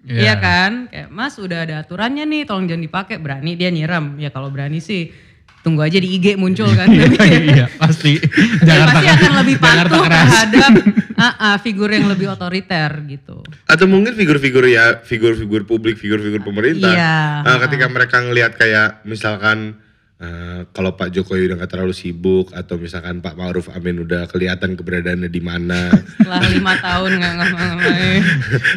[0.02, 0.18] Iya.
[0.18, 0.90] iya kan?
[0.90, 3.18] Kayak Mas udah ada aturannya nih, tolong jangan dipakai.
[3.18, 4.18] Berani dia nyiram.
[4.18, 5.14] Ya kalau berani sih
[5.62, 6.90] tunggu aja di IG muncul kan.
[6.90, 8.18] Tapi iya, pasti.
[8.18, 10.72] dia Jakarta pasti akan lebih patuh terhadap
[11.18, 13.46] ah, ah, figur yang lebih otoriter gitu.
[13.70, 16.94] Atau mungkin figur-figur ya, figur-figur publik, figur-figur pemerintah.
[16.94, 17.18] Iya.
[17.46, 19.78] Eh, ketika mereka ngelihat kayak misalkan
[20.18, 24.74] eh, kalau Pak Jokowi udah gak terlalu sibuk atau misalkan Pak Ma'ruf Amin udah kelihatan
[24.74, 28.22] keberadaannya di mana Setelah lima tahun nggak ngapa-ngapain.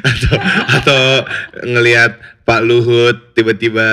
[0.04, 0.34] atau
[0.80, 1.02] atau
[1.64, 2.12] ngelihat
[2.44, 3.88] Pak Luhut tiba-tiba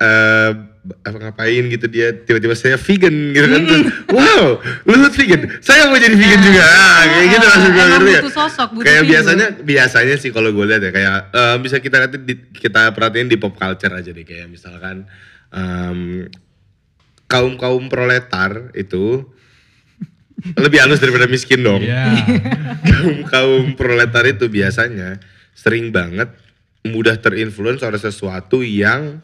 [0.00, 3.60] eh, apa ngapain gitu dia tiba-tiba saya vegan gitu kan.
[3.62, 4.46] Terus wow
[4.82, 5.40] Luhut vegan?
[5.62, 6.64] Saya mau jadi vegan juga.
[6.66, 8.20] Ah, kayak gitu maksud gue Emang ngerti ya?
[8.34, 12.90] sosok, kayak biasanya biasanya sih kalau gue lihat ya kayak eh, bisa kita di, kita
[12.90, 14.26] perhatiin di pop culture aja deh.
[14.26, 15.06] Kayak misalkan
[17.30, 19.22] kaum kaum proletar itu
[20.58, 21.86] lebih halus daripada miskin dong.
[21.86, 22.10] Iya.
[22.90, 25.22] kaum kaum proletar itu biasanya
[25.54, 26.34] sering banget
[26.82, 29.22] mudah terinfluence oleh sesuatu yang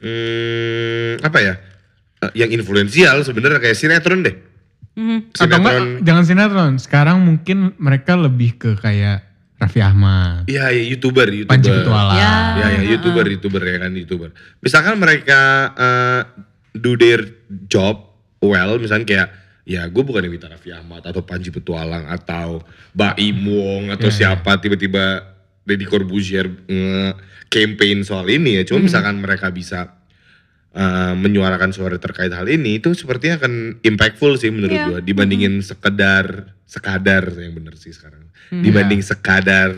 [0.00, 1.54] hmm, apa ya
[2.22, 4.36] eh, yang influensial sebenarnya kayak sinetron deh
[4.96, 5.36] Mhm.
[5.36, 6.72] Atau enggak, jangan sinetron.
[6.80, 9.28] Sekarang mungkin mereka lebih ke kayak
[9.60, 11.52] Raffi Ahmad, Iya, ya, youtuber, youtuber.
[11.52, 12.16] Panji Petualang.
[12.16, 12.32] Ya.
[12.56, 14.30] Ya, ya, youtuber, youtuber ya kan, youtuber.
[14.60, 15.40] Misalkan mereka
[15.76, 16.20] eh,
[16.76, 17.24] do their
[17.68, 18.08] job
[18.40, 19.28] well, misalnya kayak,
[19.64, 24.60] ya gue bukan Wita Raffi Ahmad atau Panji Petualang atau Baim Wong atau Ya, siapa
[24.60, 25.24] tiba-tiba
[25.64, 26.48] Deddy Corbuzier
[27.46, 28.62] nge-campaign soal ini ya.
[28.66, 29.94] Cuma misalkan mereka bisa
[30.76, 34.86] eh, menyuarakan suara terkait hal ini, itu sepertinya akan impactful sih menurut Iya.
[34.92, 38.28] gue dibandingin sekedar sekadar yang bener sih sekarang.
[38.52, 39.72] Dibanding sekadar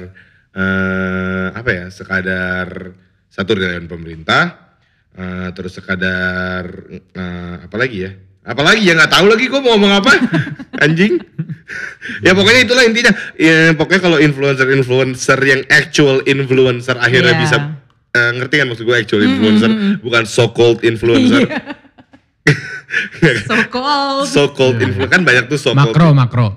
[0.53, 1.87] eh apa ya?
[1.93, 2.93] Sekadar
[3.31, 4.75] satu relawan pemerintah
[5.15, 6.67] eh, terus sekadar
[7.15, 8.13] eh, apa lagi ya?
[8.49, 10.13] Apalagi ya nggak tahu lagi gue mau ngomong apa
[10.85, 11.21] anjing.
[12.19, 13.13] ya pokoknya itulah intinya.
[13.37, 17.43] Ya, pokoknya kalau influencer-influencer yang actual influencer akhirnya Iya.
[17.45, 17.57] bisa
[18.11, 19.71] eh, ngerti kan maksud gue actual influencer
[20.01, 21.45] bukan so called influencer.
[23.45, 24.25] So called.
[24.27, 26.49] so called influencer kan banyak tuh so called Makro, makro.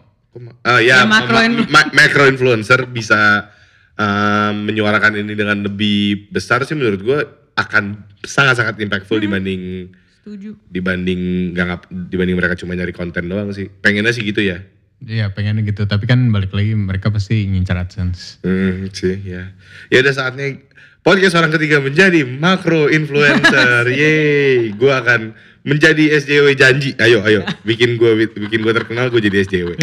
[0.63, 3.51] Uh, ya, Ya, makro ma- ma- macro influencer bisa
[3.93, 7.19] uh, menyuarakan ini dengan lebih besar sih menurut gue
[7.53, 7.83] akan
[8.23, 10.53] sangat-sangat impactful dibanding Setuju.
[10.69, 13.67] dibanding nggak ngap- dibanding mereka cuma nyari konten doang sih.
[13.67, 14.61] Pengennya sih gitu ya.
[15.01, 18.37] Iya pengen gitu, tapi kan balik lagi mereka pasti ngincar AdSense.
[18.45, 19.49] Hmm, sih ya.
[19.89, 20.61] Ya udah saatnya
[21.01, 23.89] podcast orang ketiga menjadi makro influencer.
[23.97, 25.33] Yeay, gue akan
[25.65, 26.93] menjadi SJW janji.
[27.01, 29.73] Ayo, ayo, bikin gue bikin gue terkenal, gue jadi SJW.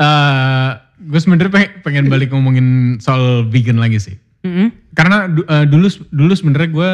[0.00, 0.70] Eh,
[1.00, 1.52] gue sebenernya
[1.84, 4.16] pengen, balik ngomongin soal vegan lagi sih.
[4.40, 4.96] Mhm.
[4.96, 6.90] Karena du- eh, dulu dulu sebenarnya gue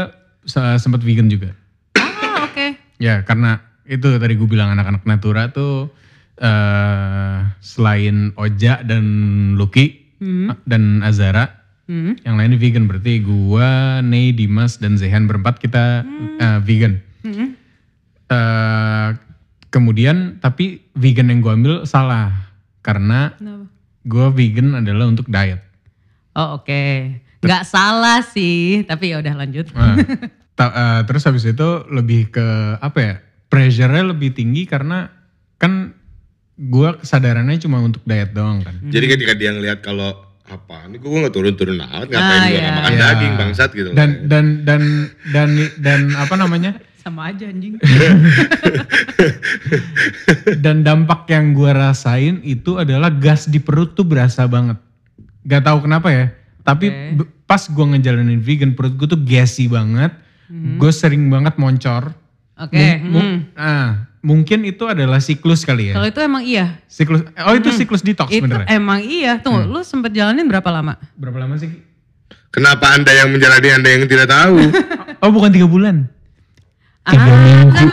[0.78, 1.54] sempat vegan juga.
[1.94, 2.74] Ah, oke.
[2.98, 5.90] Ya karena itu tadi gue bilang anak-anak Natura tuh
[6.36, 9.04] eh selain Oja dan
[9.54, 10.18] Lucky
[10.64, 12.18] dan Azara, Hmm.
[12.26, 13.68] yang lainnya vegan berarti gue,
[14.02, 16.02] Nei, Dimas dan Zehan berempat kita
[16.36, 16.98] eh, vegan.
[17.22, 17.46] Mhm.
[18.26, 19.08] Eh,
[19.68, 22.45] kemudian tapi vegan yang gue ambil salah
[22.86, 23.66] karena Kenapa?
[24.06, 25.58] gue vegan adalah untuk diet.
[26.32, 26.82] Oh oke.
[27.42, 29.66] Nggak salah sih, tapi ya udah lanjut.
[29.72, 29.98] Nah,
[30.58, 32.46] ta- eh, terus habis itu lebih ke
[32.78, 33.14] apa ya?
[33.46, 35.10] Pressure-nya lebih tinggi karena
[35.56, 35.94] kan
[36.54, 38.78] gue kesadarannya cuma untuk diet doang kan.
[38.84, 40.14] Jadi ketika dia ngelihat kalau
[40.46, 42.70] apa ini gue nggak turun-turun amat ngapain Ah, gue iya.
[42.72, 43.00] makan Iya.
[43.02, 43.96] daging bangsat gitu loh.
[43.96, 44.82] Dan dan dan
[45.30, 46.78] dan dan apa namanya?
[47.06, 47.78] Sama aja anjing.
[50.64, 54.74] dan dampak yang gue rasain itu adalah gas di perut tuh berasa banget.
[55.46, 56.34] Gak tahu kenapa ya.
[56.66, 60.18] Tapi be- pas gue ngejalanin vegan perut gue tuh gassy banget.
[60.50, 62.10] Gue sering banget moncor.
[62.58, 62.74] Oke.
[62.74, 63.38] Mung- mung- hmm.
[63.54, 65.94] ah, mungkin itu adalah siklus kali ya.
[65.94, 66.82] Kalau itu emang iya.
[66.90, 67.22] Siklus.
[67.46, 69.38] Oh itu siklus detox Itu bener emang iya.
[69.38, 70.98] Tunggu, lu sempet jalanin berapa lama?
[71.14, 71.70] Berapa lama sih?
[72.50, 74.58] Kenapa anda yang menjalani anda yang tidak tahu?
[75.24, 76.12] Oh bukan tiga bulan.
[77.06, 77.88] Ah, kan.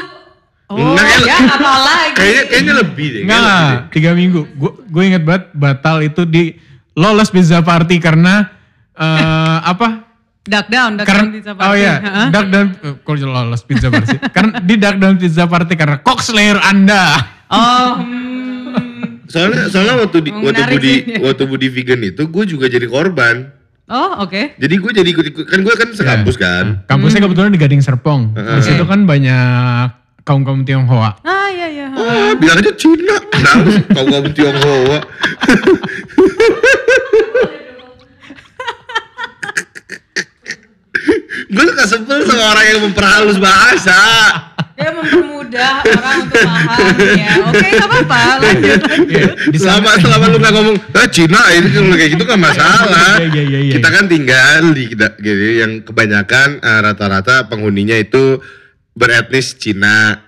[0.73, 2.17] Oh, Nah, ya apa lagi?
[2.17, 3.21] kayaknya kayaknya lebih deh.
[3.29, 3.81] Enggak lebih deh.
[3.93, 4.41] tiga minggu.
[4.57, 6.57] Gue gue inget banget batal itu di
[6.97, 8.49] Lawless Pizza Party karena
[8.97, 10.13] eh apa?
[10.43, 11.67] Duck down, duck Karena down pizza party.
[11.71, 11.95] oh iya?
[12.35, 14.19] Duck Down eh, kok Lawless Pizza Party.
[14.35, 17.15] karena di Duck Down Pizza Party karena Cock Slayer Anda.
[17.47, 19.23] Oh, hmm.
[19.31, 20.93] Soalnya soalnya waktu di, waktu Budi
[21.23, 23.52] waktu Budi vegan itu gue juga jadi korban.
[23.85, 24.55] Oh oke.
[24.55, 26.65] Jadi gue jadi ikut ikut kan gue kan sekampus kan.
[26.85, 27.27] Kampusnya Hmm.
[27.27, 28.31] kebetulan di Gading Serpong.
[28.31, 29.87] Di situ kan banyak
[30.21, 31.19] kaum kaum Tionghoa.
[31.21, 31.87] Ah iya iya.
[31.89, 33.17] Ah, bilang aja Cina.
[33.27, 34.99] Kenapa sih kau kau Tionghoa?
[41.49, 43.97] gue suka sebel sama orang yang memperhalus bahasa.
[44.93, 47.31] Mempermudah orang untuk paham ya.
[47.49, 48.21] Oke, nggak apa-apa.
[48.41, 48.79] Lanjut.
[49.09, 52.37] Iya, di sana selama selama lu nggak ngomong ah Cina ini kalau kayak gitu kan
[52.39, 53.11] masalah.
[53.19, 53.73] Iya, iya, iya, iya.
[53.77, 58.39] kita kan tinggal di gitu yang kebanyakan eh, rata-rata penghuninya itu
[58.93, 60.21] beretnis Cina.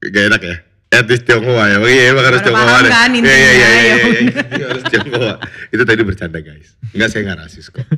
[0.00, 0.56] Gak enak ya?
[0.86, 1.76] Etnis Tionghoa ya?
[1.82, 2.90] Oh, iya emang harus Tionghoa deh.
[2.94, 3.66] kan iya intinya, iya iya ya.
[3.66, 4.20] iya, iya,
[4.54, 5.34] iya, harus Tionghoa.
[5.74, 6.78] Itu tadi bercanda guys.
[6.94, 7.82] Enggak saya nggak rasis kok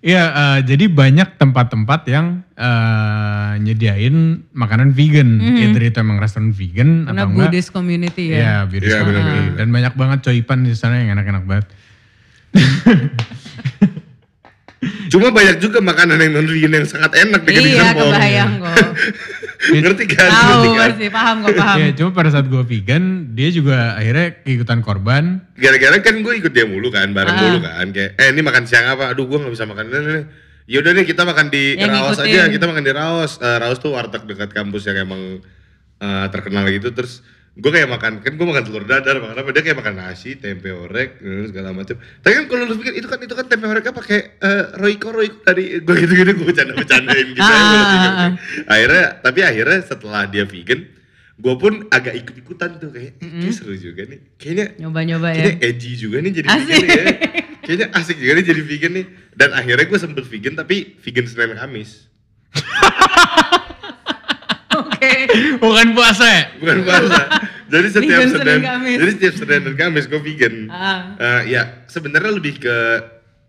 [0.00, 4.16] Iya, eh, jadi banyak tempat-tempat yang eh, nyediain
[4.50, 5.28] makanan vegan.
[5.60, 7.52] Either itu emang restoran vegan Karena atau enggak.
[7.52, 8.54] Buddhist community Iya, ya.
[8.64, 9.40] Buddhist Iya, benar, community.
[9.44, 9.56] benar.
[9.56, 11.66] Dan banyak banget coipan di sana yang enak-enak banget.
[15.12, 18.72] cuma banyak juga makanan yang non vegan yang sangat enak Iya, kebayang kok.
[19.60, 20.26] ngerti kan?
[20.26, 20.88] Tahu ngerti kan?
[20.88, 21.76] pasti, paham kok paham.
[21.76, 25.44] Iya, cuma pada saat gue vegan, dia juga akhirnya keikutan korban.
[25.54, 27.40] gara-gara kan gue ikut dia mulu kan bareng Ah.
[27.46, 27.86] mulu kan.
[27.90, 29.12] Kayak eh ini makan siang apa?
[29.12, 29.84] Aduh gue nggak bisa makan.
[29.86, 30.24] Ini
[30.64, 32.32] ya udah deh kita makan di Yang Raos ngikutin.
[32.32, 33.32] aja kita makan di Raos.
[33.36, 35.22] Eh, Raos tuh warteg dekat kampus yang emang
[35.98, 36.88] eh, terkenal gitu.
[36.90, 37.20] Terus
[37.60, 40.72] gue kayak makan kan gue makan telur dadar makan apa dia kayak makan nasi tempe
[40.72, 43.92] orek eh, segala macam tapi kan kalau lu pikir itu kan itu kan tempe oreknya
[43.92, 47.42] pakai eh, roiko roiko tadi gue gitu gitu gue bercanda bercandain gitu
[48.64, 50.80] akhirnya tapi akhirnya setelah dia vegan
[51.36, 55.34] gue pun agak ikut ikutan tuh kayak "Ih, kayak seru juga nih kayaknya Nyoba-nyoba ya.
[55.36, 56.68] Kayaknya edgy juga nih jadi Asik.
[56.68, 57.04] vegan ya.
[57.60, 59.06] Kayaknya asik juga nih jadi vegan nih.
[59.32, 61.90] Dan akhirnya gue sempet vegan tapi vegan Senin Kamis.
[64.80, 65.12] Oke.
[65.56, 66.42] Bukan puasa ya?
[66.60, 67.20] Bukan puasa.
[67.70, 68.96] Jadi setiap Vegan Senin, Senin Kamis.
[68.98, 70.54] jadi setiap Senin dan Kamis gue vegan.
[70.66, 71.14] Ah.
[71.16, 72.76] Eh, ya sebenarnya lebih ke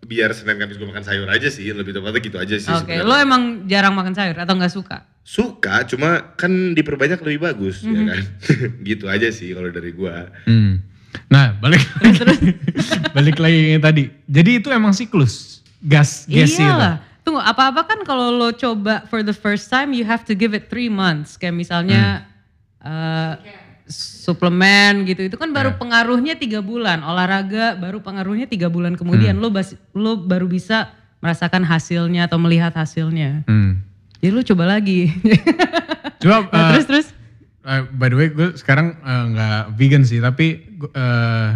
[0.02, 2.70] biar Senin Kamis gue makan sayur aja sih, lebih tepatnya gitu aja sih.
[2.70, 3.04] Oke, sebenarnya.
[3.04, 4.98] lo emang jarang makan sayur atau nggak suka?
[5.22, 7.90] Suka, cuma kan diperbanyak lebih bagus Mhm.
[7.92, 8.20] ya kan.
[8.88, 10.30] gitu aja sih kalau dari gua.
[10.44, 10.82] Hmm.
[11.28, 11.82] Nah, balik
[13.16, 14.04] balik lagi yang tadi.
[14.24, 15.60] Jadi itu emang siklus.
[15.78, 16.62] Gas, gas itu.
[16.62, 17.02] Iyalah.
[17.22, 20.66] Tunggu, apa-apa kan kalau lo coba for the first time you have to give it
[20.66, 21.34] three months.
[21.36, 22.26] Kayak misalnya
[22.80, 22.90] Hmm.
[22.90, 23.32] eh,
[23.92, 25.22] suplemen gitu.
[25.22, 25.78] Itu kan baru Ya.
[25.78, 27.00] pengaruhnya tiga bulan.
[27.00, 29.00] Olahraga baru pengaruhnya tiga bulan Hmm.
[29.00, 33.44] kemudian lo bas- lo baru bisa merasakan hasilnya atau melihat hasilnya.
[33.44, 33.84] Hmm.
[34.18, 35.10] Jadi lo coba lagi.
[36.18, 37.06] Coba Nah, eh, terus terus.
[37.62, 40.66] Eh, by the way, gue sekarang eh, nggak vegan sih, tapi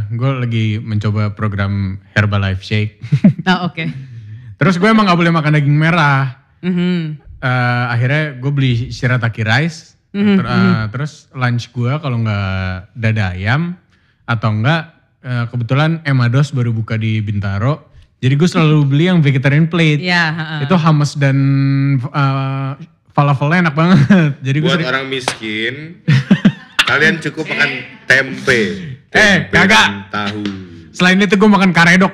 [0.09, 2.99] gue lagi mencoba program Herbalife Shake.
[3.43, 3.87] Nah oke.
[4.57, 6.43] Terus gue emang nggak boleh makan daging merah.
[6.61, 7.23] Mhm.
[7.37, 9.96] Eh, akhirnya gue beli shirataki rice.
[10.17, 12.49] Mhm, Ter- eh, Terus lunch gue kalau nggak
[12.93, 13.77] dada ayam
[14.25, 14.83] atau enggak
[15.21, 17.93] eh, kebetulan Emados baru buka di Bintaro.
[18.17, 20.01] Jadi gue selalu beli yang vegetarian plate.
[20.01, 20.25] Iya.
[20.31, 20.57] ha-ha.
[20.63, 21.37] Itu hummus dan
[22.01, 22.71] eh,
[23.13, 24.01] falafelnya enak banget.
[24.47, 25.75] Jadi gue Buat sering orang miskin,
[26.83, 27.71] kalian cukup makan
[28.05, 28.61] tempe.
[29.07, 29.85] Eh, Tempe kagak.
[29.85, 30.43] dan tahu.
[30.91, 32.13] Selain itu gue makan karedok.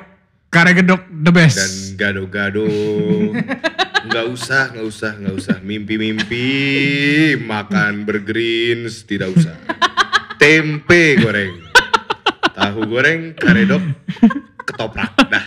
[0.49, 1.57] Karegedok the best.
[1.57, 2.61] dan gado-gado
[4.03, 6.45] nggak usah nggak usah nggak usah mimpi-mimpi
[7.39, 9.55] makan bergreens tidak usah
[10.41, 11.63] tempe goreng
[12.53, 13.83] tahu goreng karedok
[14.67, 15.45] ketoprak dah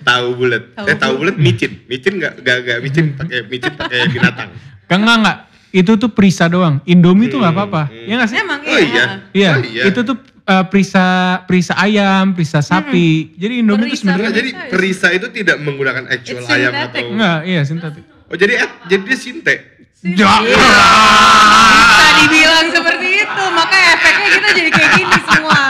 [0.00, 4.50] tahu bulat eh tahu bulat micin micin nggak nggak nggak micin pakai micin pakai binatang
[4.90, 5.38] Kan enggak enggak.
[5.70, 6.82] Itu tuh perisa doang.
[6.82, 7.82] Indomie tuh nggak apa-apa.
[7.94, 8.10] hmm.
[8.10, 8.38] Iya nggak sih?
[8.42, 8.82] Emang oh iya.
[8.82, 9.50] iya Iya.
[9.54, 10.16] oh, iya Itu tuh
[10.50, 11.06] eh, perisa
[11.46, 13.38] perisa ayam, perisa sapi.
[13.38, 16.98] Jadi Indomie tuh Perisa, sebenarnya jadi perisa itu tidak menggunakan actual It's ayam synthetic.
[16.98, 18.04] atau enggak, iya sintetik.
[18.30, 19.56] oh jadi eh, jadi dia sinte
[20.00, 20.32] Ya.
[20.40, 25.62] Bisa dibilang seperti itu, makanya efeknya kita jadi kayak gini semua.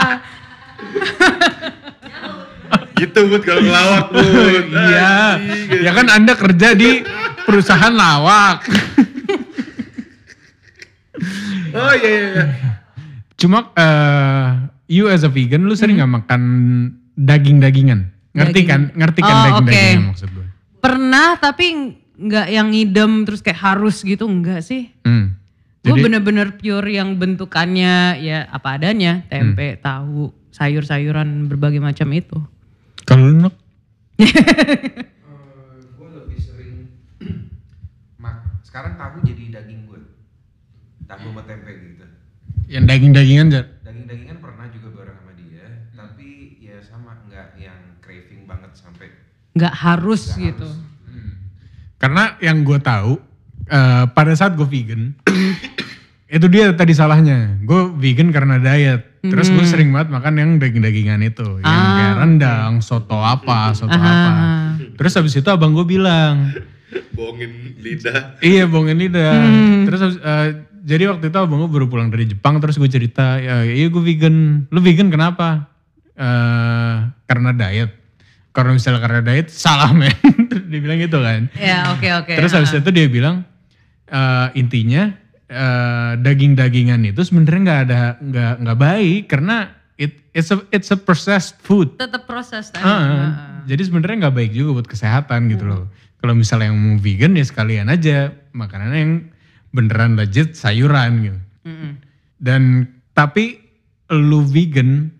[2.95, 4.65] Gitu Bud kalau ngelawak Bud.
[4.87, 5.35] iya.
[5.83, 7.03] Ya kan Anda kerja di
[7.43, 8.63] perusahaan lawak.
[11.75, 12.27] Oh iya iya.
[12.31, 12.45] iya.
[13.35, 16.41] Cuma eh you as a vegan lu sering nggak makan
[17.13, 18.11] daging-dagingan?
[18.31, 18.67] Ngerti Daging.
[18.67, 18.81] kan?
[18.93, 20.09] Ngerti kan Oh, daging-dagingan oke.
[20.11, 20.45] maksud gue?
[20.77, 21.65] Pernah tapi
[22.13, 24.91] nggak yang ngidem terus kayak harus gitu enggak sih.
[25.01, 25.35] Hmm.
[25.81, 32.37] Gue bener-bener pure yang bentukannya ya apa adanya, tempe, tahu, sayur-sayuran berbagai macam itu.
[33.01, 33.55] kalau lu Nok?
[35.91, 36.93] gue lebih sering
[38.17, 39.99] mak sekarang tahu jadi daging gue
[41.03, 42.05] tahu sama tempe gitu
[42.67, 43.65] yang daging-dagingan Jar?
[43.81, 46.29] daging dagingan pernah juga bareng sama dia tapi
[46.59, 49.09] ya sama nggak yang craving banget sampai
[49.51, 50.67] Nggak harus gitu.
[51.97, 53.19] Karena yang gue tahu
[53.65, 55.13] eh, pada saat gue vegan
[56.35, 57.59] itu dia tadi salahnya.
[57.61, 59.07] Gue vegan karena diet.
[59.21, 64.33] Terus gue sering banget makan yang daging-dagingan itu, yang kayak rendang, soto apa, soto apa.
[64.97, 66.49] Terus habis itu abang gue bilang,
[67.15, 68.41] Bohongin lidah.
[68.41, 69.37] iya bohongin lidah.
[69.85, 70.47] Terus habis- eh,
[70.81, 74.01] jadi waktu itu abang gue baru pulang dari Jepang, terus gue cerita, ya iya gue
[74.01, 74.65] vegan.
[74.73, 75.69] Lu vegan kenapa?
[76.17, 76.95] Eh
[77.29, 78.00] karena diet.
[78.51, 80.11] Kalau misalnya karena diet, salah men.
[80.71, 81.47] dia bilang gitu kan.
[81.55, 82.33] Ya oke oke.
[82.35, 83.47] Terus habis itu dia bilang
[84.11, 85.11] eh, intinya
[85.47, 90.99] eh, daging-dagingan itu sebenarnya nggak ada nggak nggak baik karena it it's a it's a
[90.99, 91.95] processed food.
[91.95, 92.83] tetap proses kan.
[92.83, 95.87] Ah, Jadi sebenarnya nggak baik juga buat kesehatan gitu loh.
[96.19, 99.13] Kalau misalnya yang mau vegan ya sekalian aja makanannya yang
[99.71, 101.39] beneran legit sayuran gitu.
[101.65, 101.91] Mm-mm.
[102.41, 103.61] Dan tapi
[104.11, 105.13] lu vegan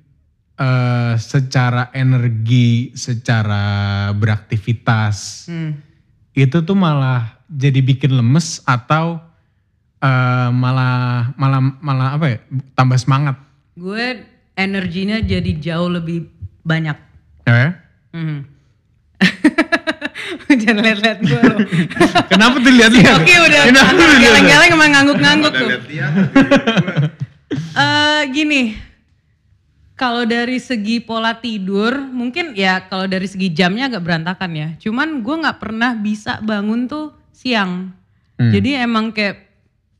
[0.61, 3.65] eh, secara energi, secara
[4.13, 5.81] beraktivitas Hmm.
[6.31, 9.17] itu tuh malah jadi bikin lemes atau
[9.97, 12.37] eh, malah malah malah apa ya
[12.71, 13.35] tambah semangat
[13.73, 14.21] Gue
[14.53, 16.29] energinya jadi jauh lebih
[16.61, 16.97] banyak.
[17.43, 17.73] ya
[18.11, 18.39] Mhm.
[20.51, 21.59] Jangan lihat-lihat gue loh.
[22.31, 24.21] kenapa tuh lihat-lihat Oke udah Kenapa tuh lihat-lihat?
[24.21, 25.69] geleng-geleng emang ngangguk-ngangguk Udah tuh.
[25.69, 26.07] lihat dia.
[27.73, 28.61] Eh gini,
[30.01, 34.67] kalau dari segi pola tidur, mungkin ya kalau dari segi jamnya agak berantakan ya.
[34.81, 37.93] Cuman gue nggak pernah bisa bangun tuh siang.
[38.33, 38.49] Hmm.
[38.49, 39.45] Jadi emang kayak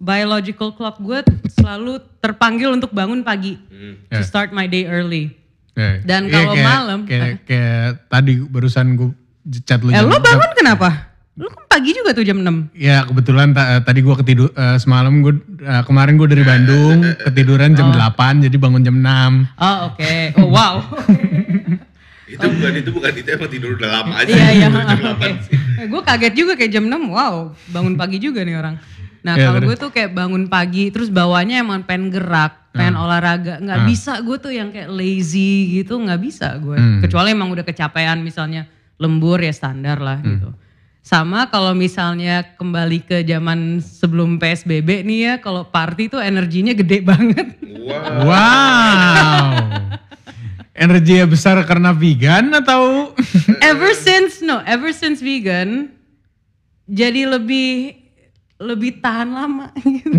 [0.02, 1.22] biological clock gue
[1.54, 3.62] selalu terpanggil untuk bangun pagi.
[4.10, 4.26] To Ya.
[4.26, 5.38] start my day early.
[5.78, 9.14] Ya, Dan iya, kalau kayak- malam, kayak, kayak tadi barusan gue
[9.62, 11.11] chat lu Eh lo bangun kenapa?
[11.34, 12.76] Lu kan pagi juga tuh jam 6.
[12.76, 17.72] ya kebetulan ta- tadi gue ketidur eh, semalam gue eh, kemarin gue dari Bandung ketiduran
[17.72, 18.12] jam 8
[18.42, 20.74] jadi bangun jam 6 Oh oke, oh wow.
[22.28, 24.28] itu bukan itu bukan itu emang tidur udah lama aja.
[24.30, 24.68] Iya iya.
[24.90, 25.00] Jam
[25.84, 27.36] 8 Gue kaget juga kayak jam 6, wow
[27.70, 28.76] bangun pagi juga nih orang.
[29.22, 33.04] Nah Iya, kalau gue tuh kayak bangun pagi, terus bawahnya emang pengen gerak, pengen Hmm.
[33.04, 36.74] olahraga, nggak bisa gue tuh yang kayak lazy gitu, nggak bisa gue.
[36.74, 37.00] Hmm.
[37.00, 38.66] Kecuali emang udah kecapean misalnya
[38.96, 40.30] lembur ya standar lah Hmm.
[40.30, 40.50] gitu.
[41.02, 47.02] Sama kalau misalnya kembali ke zaman sebelum PSBB nih ya, kalau party tuh energinya gede
[47.02, 47.58] banget.
[47.82, 48.30] Wow.
[48.30, 49.92] wow
[50.82, 53.14] energinya besar karena vegan atau
[53.62, 55.94] ever since no, ever since vegan
[56.90, 58.02] jadi lebih
[58.58, 60.10] lebih tahan lama gitu.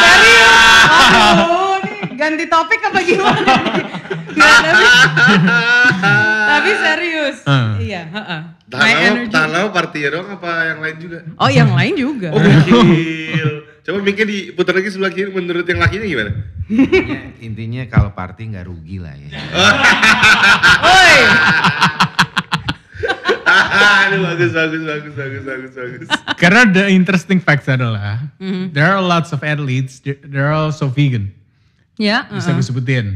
[0.00, 1.66] Serius?
[2.20, 3.40] Ganti topik apa gimana?
[3.40, 3.84] nih?
[4.30, 4.86] Nggak, tapi,
[6.46, 7.36] tapi serius.
[7.42, 7.74] Ah.
[7.74, 8.40] Iya, heeh.
[8.70, 9.32] Energy.
[9.32, 11.18] tahan lama party dong apa yang lain juga?
[11.34, 12.28] Oh, yang lain juga.
[12.30, 13.50] Oh gokil.
[13.80, 16.30] Coba mikir diputar lagi sebelah kiri menurut yang lakinya gimana?
[16.68, 19.26] intinya, intinya kalau party nggak rugi lah ya
[20.78, 21.18] Woi.
[24.06, 26.08] Aduh bagus bagus bagus bagus bagus bagus.
[26.36, 28.70] karena the interesting facts adalah Mm-hmm.
[28.70, 31.34] there are lots of athletes there- they're also vegan
[32.00, 32.56] Ya, bisa heeh.
[32.56, 33.06] gue sebutin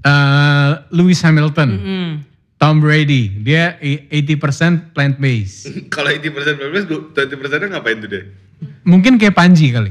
[0.00, 2.12] Uh, Lewis Hamilton Hmm.
[2.56, 6.26] Tom Brady dia i- 80% plant based Kalau 80%
[6.58, 7.14] plus 20%
[7.68, 8.24] ngapain tuh deh?
[8.82, 9.90] mungkin kayak Panji kali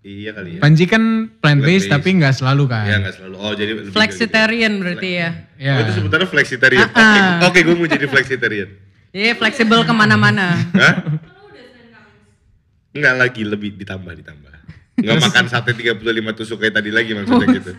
[0.00, 0.60] Iya kali ya.
[0.60, 1.02] Panji kan
[1.36, 1.90] plant based Plant-based.
[1.90, 3.34] tapi nggak selalu kan Iya nggak selalu.
[3.36, 5.28] Oh jadi ke Flexitarian berarti ya.
[5.28, 5.60] gitu.
[5.60, 5.72] Ya.
[5.74, 6.80] Oh itu sebenarnya flexitarian.
[6.84, 7.38] Oke, Ah-ah.
[7.44, 8.68] oke gue mau jadi flexitarian.
[9.10, 10.54] Iya, fleksibel ke mana-mana.
[10.54, 10.94] Hah?
[12.90, 14.52] Enggak lagi lebih ditambah ditambah.
[14.98, 17.72] Enggak makan sate 35 tusuk kayak tadi lagi maksudnya gitu.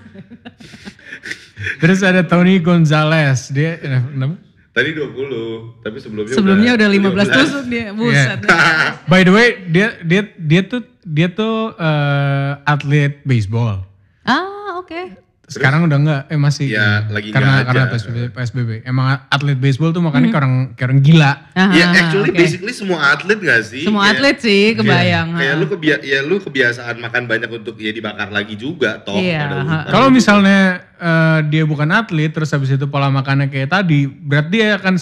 [1.83, 4.35] terus ada Tony Gonzalez dia eh, kenapa?
[4.69, 7.35] Tadi 20, tapi sebelumnya Sebelumnya udah 15 15.
[7.41, 7.85] tusuk dia.
[7.91, 8.39] Buset.
[8.47, 8.95] Yeah.
[9.11, 13.83] By the way, dia dia dia tuh dia tuh eh, atlet baseball.
[14.23, 15.28] Ah, oke.
[15.49, 16.69] Sekarang udah enggak, eh masih.
[16.69, 17.93] Ya, lagi karena karena aja.
[17.97, 18.69] PSBB, PSBB.
[18.85, 21.31] Emang atlet baseball tuh makannya kayak orang kayak orang gila.
[21.57, 22.37] Ah, Ya ah, actually oke.
[22.37, 23.81] basically semua atlet gak sih?
[23.81, 25.27] Semua Kayak- atlet sih kebayang.
[25.33, 25.59] Kayak ah.
[25.59, 29.49] lu kebia ya lu kebiasaan makan banyak untuk ya dibakar lagi juga toh Iya.
[29.89, 34.77] Kalau misalnya eh, dia bukan atlet, terus habis itu pola makannya kayak tadi, berarti dia
[34.77, 35.01] akan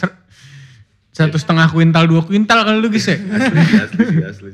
[1.12, 3.18] satu setengah kuintal, dua kuintal kalau lu guys ya.
[3.84, 4.52] asli asli.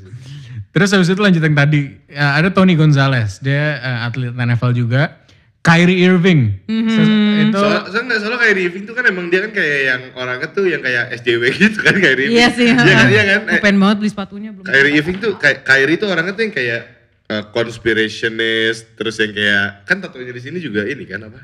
[0.73, 5.21] Terus habis itu lanjut yang tadi, ya, ada Tony Gonzalez, dia eh, atlet NFL juga.
[5.63, 7.07] Kyrie Irving, Se-
[7.41, 10.47] itu Soal, soalnya nggak soalnya kayak Irving tuh kan emang dia kan kayak yang orangnya
[10.51, 12.31] tuh yang kayak SJW gitu kan kayak Irving.
[12.31, 12.67] Iya sih.
[12.67, 13.41] Iya kan, iya kan.
[13.47, 14.67] Eh, pengen banget beli sepatunya belum.
[14.67, 16.81] Kyrie Irving tuh kayak Kyrie tuh orangnya tuh yang kayak
[17.27, 21.39] uh, conspirationist terus yang kayak kan tatonya di sini juga ini kan apa?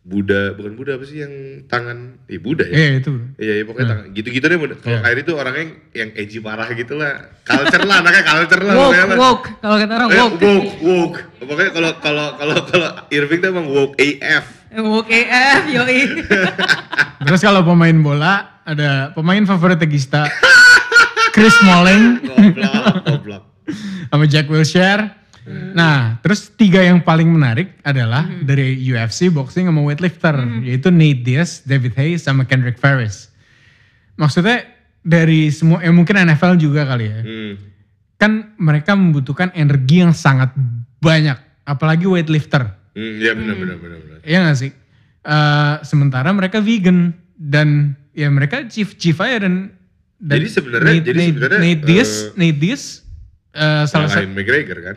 [0.00, 1.32] Buddha, bukan Buddha apa sih yang
[1.64, 2.24] tangan?
[2.24, 2.72] Eh Buddha ya.
[2.72, 3.12] Iya itu.
[3.36, 4.56] Iya, iya pokoknya tangan gitu-gitu deh.
[4.56, 4.76] Buddha.
[4.76, 5.04] Kalau Iya.
[5.04, 7.12] Kyrie tuh orangnya yang, yang edgy parah gitu lah.
[7.42, 8.74] Culture lah, anaknya culture lah.
[8.74, 9.16] Woke, lah.
[9.18, 9.46] woke.
[9.60, 10.40] Kalau kata orang Eh, woke.
[10.40, 11.18] woke, woke.
[11.38, 14.44] Pokoknya kalau kalau kalau kalau Irving tuh emang woke AF.
[14.72, 16.00] Woke AF, yoi.
[17.26, 20.24] Terus kalau pemain bola, ada pemain favorit Gista,
[21.30, 23.42] Chris Smalling, Goblok, goblok.
[24.08, 25.19] sama Jack Wilshere.
[25.70, 31.62] Nah, terus tiga yang paling menarik adalah dari UFC, boxing sama weightlifter, yaitu Nate Diaz,
[31.62, 33.30] David Hayes, sama Kendrick Ferris.
[34.14, 34.66] Maksudnya
[35.00, 37.20] dari semua, eh mungkin NFL juga kali ya.
[37.22, 37.52] Hmm.
[38.16, 40.52] Kan mereka membutuhkan energi yang sangat
[40.98, 42.76] banyak, apalagi weightlifter.
[42.92, 44.18] Hmm, iya benar benar benar benar.
[44.20, 44.70] Iya gak sih?
[45.20, 49.72] Eh, sementara mereka vegan dan ya mereka chief chief aja dan,
[50.18, 52.82] dan Jadi sebenarnya- Nate- jadi Nate- sebenarnya, Nate Diaz, eh, Nate Diaz
[53.50, 54.96] eh, salah satu McGregor kan?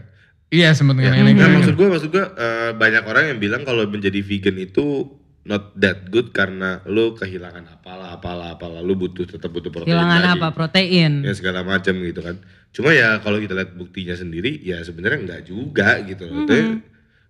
[0.53, 3.89] Iya sempat Ya, dengan nah, maksud gue maksud gue eh, banyak orang yang bilang kalau
[3.89, 5.09] menjadi vegan itu
[5.43, 8.79] not that good karena lu kehilangan apalah apalah apalah.
[8.79, 10.39] Lu butuh tetap butuh protein Kehilangan lagi.
[10.39, 10.47] apa?
[10.55, 11.11] Protein.
[11.23, 12.39] ya segala macam gitu kan.
[12.71, 16.47] Cuma ya kalau kita lihat buktinya sendiri ya sebenarnya enggak juga gitu loh.
[16.47, 16.79] Maksudnya,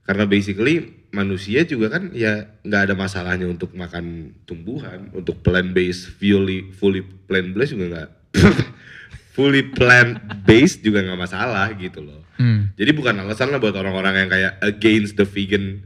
[0.03, 0.75] karena basically
[1.13, 5.09] manusia juga kan ya nggak ada masalahnya untuk makan tumbuhan.
[5.11, 8.09] Untuk plant based fully fully plant based juga nggak.
[9.33, 12.75] Fully plant based juga nggak masalah gitu loh Hmm.
[12.75, 15.79] jadi bukan alasan lah buat orang-orang yang kayak against the vegan.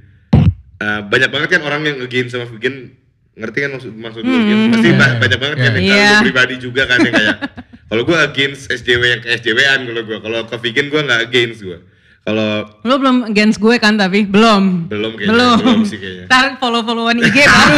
[0.75, 2.97] Eh, banyak banget kan orang yang against sama vegan.
[3.31, 4.59] Ngerti kan maksud maksud gue vegan?
[4.71, 5.93] Pasti ba- banyak banget kan yang Iya.
[5.93, 7.37] kalau gue pribadi juga kan yang kayak
[7.89, 10.17] kalau gue against SJW yang ke SJW-an kalau gue.
[10.19, 11.77] Kalau ke vegan gue nggak against gue.
[12.19, 14.89] Kalau Lo belum against gue kan tapi belum.
[14.89, 15.57] belum kayaknya Belum.
[15.59, 16.25] belum sih kayaknya.
[16.25, 17.77] Ntar follow-followan IG baru.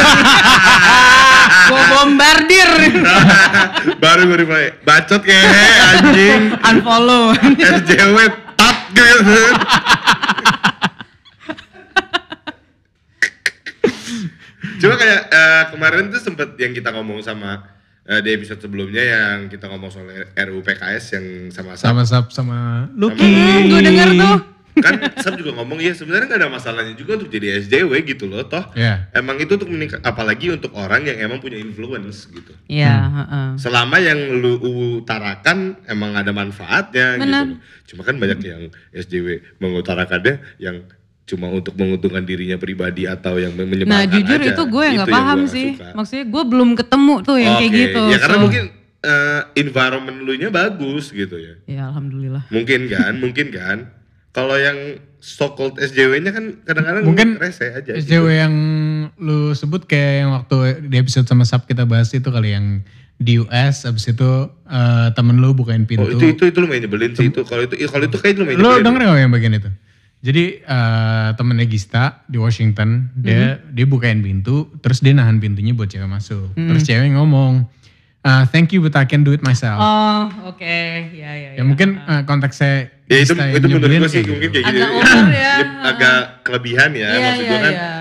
[1.70, 2.72] gue bombardir.
[4.04, 5.46] Baru gue reply, bacot kayak
[5.94, 6.42] anjing.
[6.58, 7.36] Unfollow.
[7.54, 8.18] SJW
[8.94, 9.44] gitu.
[14.80, 17.68] Cuma kayak eh, kemarin tuh sempet yang kita ngomong sama
[18.08, 22.88] eh, di episode sebelumnya yang kita ngomong soal RUU PKS yang sama sama Sap sama
[22.96, 24.59] Lucky Hmm, gue denger tuh.
[24.76, 28.44] Kan Sam juga ngomong ya sebenarnya nggak ada masalahnya juga untuk jadi SJW gitu loh
[28.44, 32.94] toh ya emang itu untuk meningkat apalagi untuk orang yang emang punya influence gitu Iya,
[33.10, 33.48] heeh.
[33.58, 34.56] selama yang lu
[34.96, 37.44] utarakan emang ada manfaatnya Benar.
[37.46, 37.56] gitu.
[37.90, 38.62] Cuma kan banyak yang
[38.92, 40.86] SJW mengutarakannya yang
[41.26, 44.50] cuma untuk menguntungkan dirinya pribadi atau yang Nah menyebalkan jujur aja.
[44.50, 45.68] itu gue yang nggak paham nggak sih.
[45.74, 45.88] suka.
[45.94, 48.02] Maksudnya gue belum ketemu tuh yang kayak Oke, gitu.
[48.06, 48.64] Ya karena So- mungkin
[49.00, 51.54] eh, environment lu nya bagus gitu ya.
[51.66, 52.44] Ya alhamdulillah.
[52.50, 53.78] Mungkin kan, mungkin kan.
[54.30, 54.78] Kalau yang
[55.18, 57.92] so called SJW-nya kan kadang-kadang Mungkin rese aja.
[57.92, 58.30] SJW gitu.
[58.30, 58.54] yang
[59.18, 60.56] lu sebut kayak yang waktu
[60.86, 62.86] di episode sama Sap kita bahas itu kali yang
[63.18, 64.30] di US abis itu
[64.66, 67.44] eh, temen lu bukain pintu Oh, itu itu itu lumayan nyebelin sih itu.
[67.44, 68.86] Kalau itu kalau itu kayak lumayan Lo nyebelin.
[68.86, 69.70] denger gak yang bagian itu?
[70.20, 75.88] Jadi eh temennya Gista di Washington, dia dia bukain pintu, terus dia nahan pintunya buat
[75.88, 76.52] cewek masuk.
[76.54, 77.64] Terus cewek ngomong,
[78.20, 79.80] "Uh, thank you but I can do it myself.
[79.80, 80.76] Oh oke,
[81.10, 81.50] ya ya.
[81.56, 84.56] ya mungkin eh, konteksnya Ya itu itu menurut gue sih mungkin gitu.
[84.56, 84.80] kayak gini.
[84.80, 85.54] Agak over ya.
[85.84, 87.74] Agak kelebihan ya Iya maksud iya gue kan.
[87.74, 87.92] iya.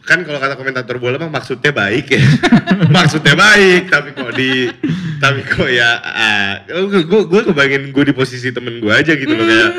[0.00, 2.20] Kan kalau kata komentator bola mah maksudnya baik ya.
[2.90, 4.68] maksudnya baik tapi kok di
[5.16, 9.42] tapi kok ya ah, gue gue kebayangin gue di posisi temen gue aja gitu loh
[9.42, 9.70] kayak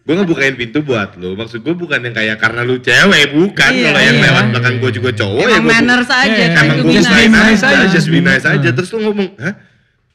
[0.00, 3.84] gue ngebukain pintu buat lo maksud gue bukan yang kayak karena lu cewek bukan Iya,
[3.84, 4.24] kalau yang iya.
[4.24, 7.28] lewat belakang gue juga cowok ya Emang gua- manners aja, Iya, try emang gue nice.
[7.28, 7.76] nice aja.
[7.76, 8.54] aja, just be nice Hmm.
[8.54, 8.68] aja.
[8.72, 9.54] Terus lu ngomong, hah?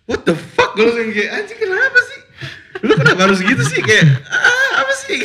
[0.03, 0.73] What the fuck?
[0.73, 2.12] Gue langsung kayak, anjing kenapa sih?
[2.83, 3.79] Lu kenapa harus gitu sih?
[3.79, 5.19] Kayak, ah apa sih?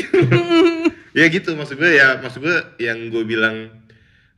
[1.18, 3.74] ya gitu, maksud gue ya, maksud gue yang gue bilang,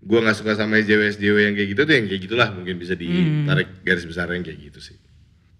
[0.00, 2.96] gue gak suka sama SJW SJW yang kayak gitu tuh yang kayak gitulah mungkin bisa
[2.96, 4.96] ditarik garis besar yang kayak gitu sih.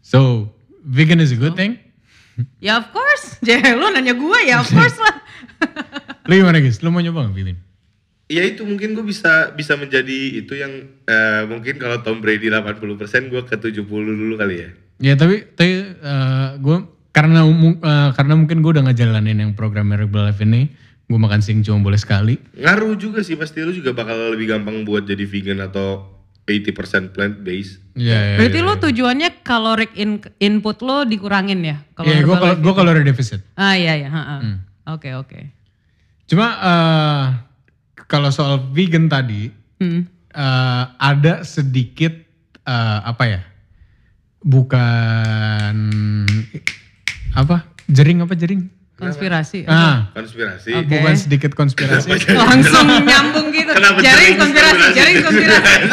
[0.01, 0.49] So,
[0.81, 1.77] vegan is a good thing?
[2.57, 3.37] Ya of course.
[3.45, 5.13] Jadi lu nanya gue ya of course lah.
[6.31, 6.81] Lu gimana guys?
[6.81, 7.59] Lu mau nyoba gak vegan?
[8.33, 13.29] Ya itu mungkin gue bisa bisa menjadi itu yang eh, mungkin kalau Tom Brady 80%
[13.29, 14.71] gue ke 70 dulu kali ya.
[15.05, 15.93] Ya tapi tapi
[16.65, 16.77] gue
[17.21, 20.73] karena eh, karena mungkin gue udah ngejalanin yang program Miracle Life ini,
[21.05, 22.41] gue makan sing cuma boleh sekali.
[22.55, 26.09] Ngaruh juga sih pasti lu juga bakal lebih gampang buat jadi vegan atau
[26.49, 27.79] 80% plant based.
[27.95, 28.37] Iya, iya.
[28.37, 31.77] Berarti lo tujuannya caloric in- input lo dikurangin ya?
[31.93, 32.79] Kalau Iya, gue kalau gue itu?
[32.81, 33.45] kalori defisit.
[33.55, 34.09] Ah iya iya.
[34.09, 34.64] Hmm.
[34.89, 35.39] Oke oke.
[36.25, 37.25] Cuma eh,
[38.07, 40.09] kalau soal vegan tadi Hmm.
[40.27, 42.16] eh, ada sedikit
[42.64, 43.41] eh, apa ya?
[44.41, 45.77] Bukan
[47.33, 47.62] apa?
[47.87, 48.70] Jering apa jering?
[48.95, 49.64] Konspirasi.
[49.64, 50.76] Ah, Konspirasi.
[50.76, 50.93] Oke.
[50.93, 52.12] bukan sedikit konspirasi.
[52.28, 53.72] Langsung nyambung gitu.
[53.72, 54.95] Kenapa jaring jaring konspirasi, konspirasi?
[54.95, 55.89] jaring konspirasi.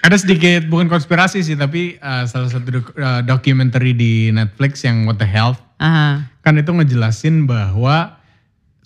[0.00, 5.04] Ada sedikit bukan konspirasi sih, tapi eh, salah satu dok- eh, documentary di Netflix yang
[5.04, 6.24] What the Health Aha.
[6.40, 8.16] kan itu ngejelasin bahwa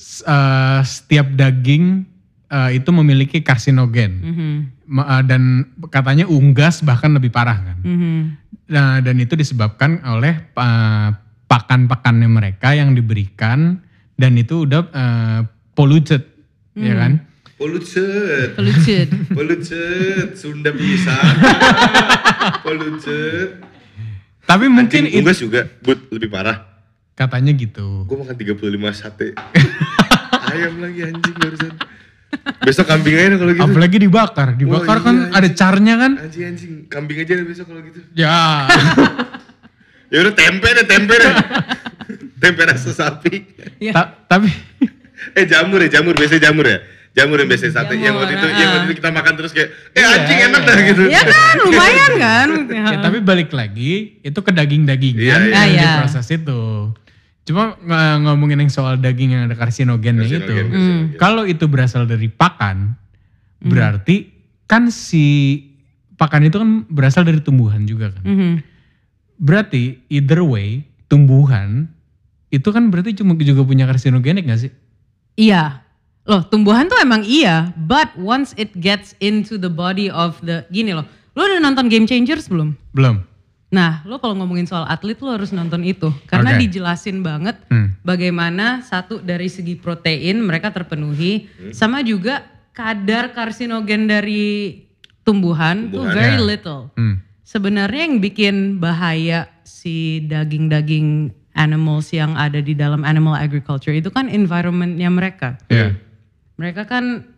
[0.01, 2.09] eh, setiap daging
[2.49, 4.51] eh, itu memiliki karsinogen Mhm.
[4.93, 7.79] Eh, dan katanya unggas bahkan lebih parah kan.
[7.81, 8.21] Mhm.
[8.69, 11.09] Nah, dan itu disebabkan oleh eh,
[11.49, 13.81] pakan-pakannya mereka yang diberikan
[14.21, 15.41] dan itu udah eh,
[15.73, 16.29] polluted,
[16.77, 17.25] ya kan?
[17.57, 18.59] Polluted.
[18.59, 19.09] Polluted.
[19.37, 20.37] Polluted.
[20.37, 21.17] Sunda bisa.
[22.61, 23.65] Polluted.
[24.45, 26.69] Tapi mungkin Anjing itu unggas juga, but lebih parah.
[27.13, 28.03] katanya gitu.
[28.09, 28.59] Gue makan 35
[28.99, 29.37] sate.
[30.53, 31.73] Ayam lagi anjing barusan.
[32.63, 33.65] Besok kambing aja kalau gitu.
[33.65, 36.13] Apalagi dibakar, dibakar Oh, kan iya, ada carnya kan?
[36.17, 38.01] Anjing anjing, kambing aja deh besok kalau gitu.
[38.15, 38.33] Ya.
[40.13, 41.33] Ya udah tempe deh, tempe deh.
[42.45, 43.49] tempe rasa sapi.
[43.81, 43.97] Ya.
[43.97, 44.53] Ta- tapi
[45.39, 46.85] Eh jamur ya, jamur biasanya jamur ya.
[47.13, 47.97] Jamur yang biasanya sate.
[47.97, 50.69] yang waktu itu, yang waktu itu kita makan terus kayak, eh Iya, anjing enak iya.
[50.69, 51.03] dah gitu.
[51.13, 52.49] Ya kan, lumayan kan.
[52.73, 55.53] ya, tapi balik lagi itu ke daging-dagingan Iya, iya.
[55.53, 55.91] Ah, yang iya.
[56.01, 56.61] diproses itu.
[57.43, 60.39] Cuma ng- ngomongin yang soal daging yang ada karsinogennya itu.
[60.39, 60.73] Karsinogen, Hmm.
[60.73, 61.19] karsinogen.
[61.19, 62.95] Kalau itu berasal dari pakan,
[63.59, 64.31] berarti
[64.65, 65.59] kan si
[66.15, 68.23] pakan itu kan berasal dari tumbuhan juga kan.
[68.23, 68.53] Mhm.
[69.37, 71.91] Berarti either way tumbuhan
[72.49, 74.73] itu kan berarti cuma juga punya karsinogenik gak sih?
[75.35, 75.83] Iya.
[76.23, 80.95] Loh, tumbuhan tuh emang iya, but once it gets into the body of the gini
[80.95, 81.03] loh.
[81.35, 82.79] Lo udah nonton Game Changers belum?
[82.95, 83.27] Belum.
[83.73, 86.69] Nah, lo kalau ngomongin soal atlet lo harus nonton itu karena Oke.
[86.69, 87.97] dijelasin banget Hmm.
[88.05, 92.45] bagaimana satu dari segi protein mereka terpenuhi, sama juga
[92.77, 94.85] kadar karsinogen dari
[95.25, 96.45] tumbuhan, tuh Tumbuhan, very ya.
[96.45, 96.93] little.
[97.01, 97.25] Hmm.
[97.49, 104.29] Sebenarnya yang bikin bahaya si daging-daging animals yang ada di dalam animal agriculture itu kan
[104.29, 105.57] environmentnya mereka.
[105.69, 105.97] Ya.
[106.61, 107.32] Mereka kan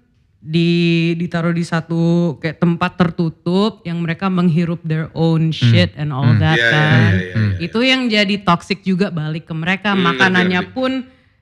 [0.45, 0.73] di
[1.17, 2.03] ditaruh di satu
[2.37, 6.93] kayak tempat tertutup yang mereka menghirup their own shit and all that Iya, iya, kan.
[6.93, 7.57] iya, iya, iya.
[7.59, 9.97] Itu yang jadi toxic juga balik ke mereka.
[9.97, 10.93] Hmm, Makanannya ngerti, pun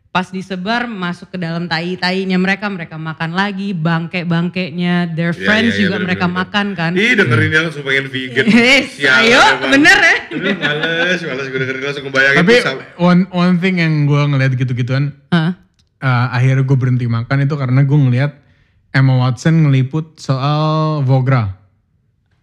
[0.08, 5.76] pas disebar masuk ke dalam tai-tainya mereka, mereka makan lagi, bangke-bangkenya, their Iya, friends iya,
[5.76, 6.38] iya, juga bener, mereka bener.
[6.38, 6.92] makan kan.
[6.94, 8.44] Ih dengerin dia langsung pengen vegan.
[8.54, 10.16] Yes, Sialan ayo, bener ya.
[10.30, 12.38] Aduh, males, males gue dengerin langsung ngebayangin.
[12.38, 12.54] Tapi
[13.00, 15.58] one one thing yang gue ngeliat gitu-gituan, Hah?
[15.98, 18.32] eh, akhirnya gue berhenti makan itu karena gue ngeliat
[18.92, 21.56] Emma Watson ngeliput soal Vogra.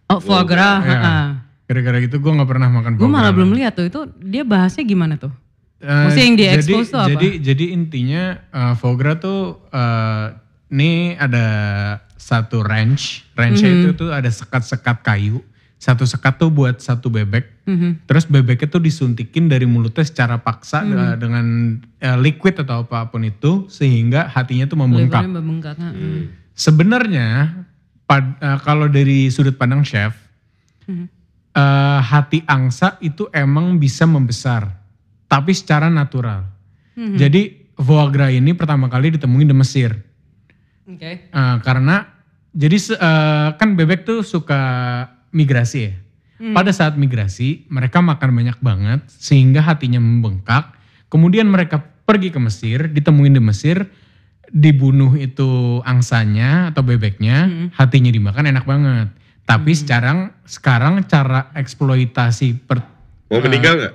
[0.06, 0.82] Oh, foie gras.
[0.82, 0.90] Ya.
[0.90, 1.24] heeh.
[1.64, 3.14] Gara-gara gitu gue nggak pernah makan Gue Vogra.
[3.16, 5.30] malah belum lihat tuh itu dia bahasnya gimana tuh?
[5.78, 7.10] Eh, Maksudnya yang jadi- di-expose tuh apa?
[7.10, 9.40] Jadi jadi intinya uh, foie gras tuh
[9.70, 10.26] eh,
[10.68, 11.46] ini ada
[12.12, 13.78] satu ranch, ranchnya Mhm.
[13.80, 15.40] itu tuh ada sekat-sekat kayu.
[15.80, 17.64] Satu sekat tuh buat satu bebek.
[17.64, 18.04] Mhm.
[18.04, 20.92] Terus bebeknya tuh disuntikin dari mulutnya secara paksa Hmm.
[20.92, 21.46] eh, dengan
[21.96, 25.24] eh, liquid atau apa pun itu sehingga hatinya tuh membengkak.
[25.24, 25.80] Membengkak.
[25.80, 26.28] heeh.
[26.52, 27.56] Sebenarnya
[28.04, 30.12] pad- eh, kalau dari sudut pandang chef,
[30.84, 31.08] Mhm.
[31.56, 34.68] eh, hati angsa itu emang bisa membesar,
[35.26, 36.44] tapi secara natural.
[36.92, 37.16] Mhm.
[37.16, 37.40] Jadi
[37.80, 39.96] foie gras ini pertama kali ditemuin di Mesir,
[40.84, 41.30] Oke.
[41.32, 42.04] Eh, karena
[42.52, 44.60] jadi eh, kan bebek tuh suka
[45.30, 45.94] migrasi ya.
[46.40, 50.72] Pada saat migrasi mereka makan banyak banget sehingga hatinya membengkak.
[51.12, 53.84] Kemudian mereka pergi ke Mesir, ditemuin di Mesir,
[54.48, 59.08] dibunuh itu angsanya atau bebeknya, hatinya dimakan enak banget.
[59.44, 62.80] Tapi sekarang sekarang cara eksploitasi per,
[63.30, 63.94] Mau meninggal nggak?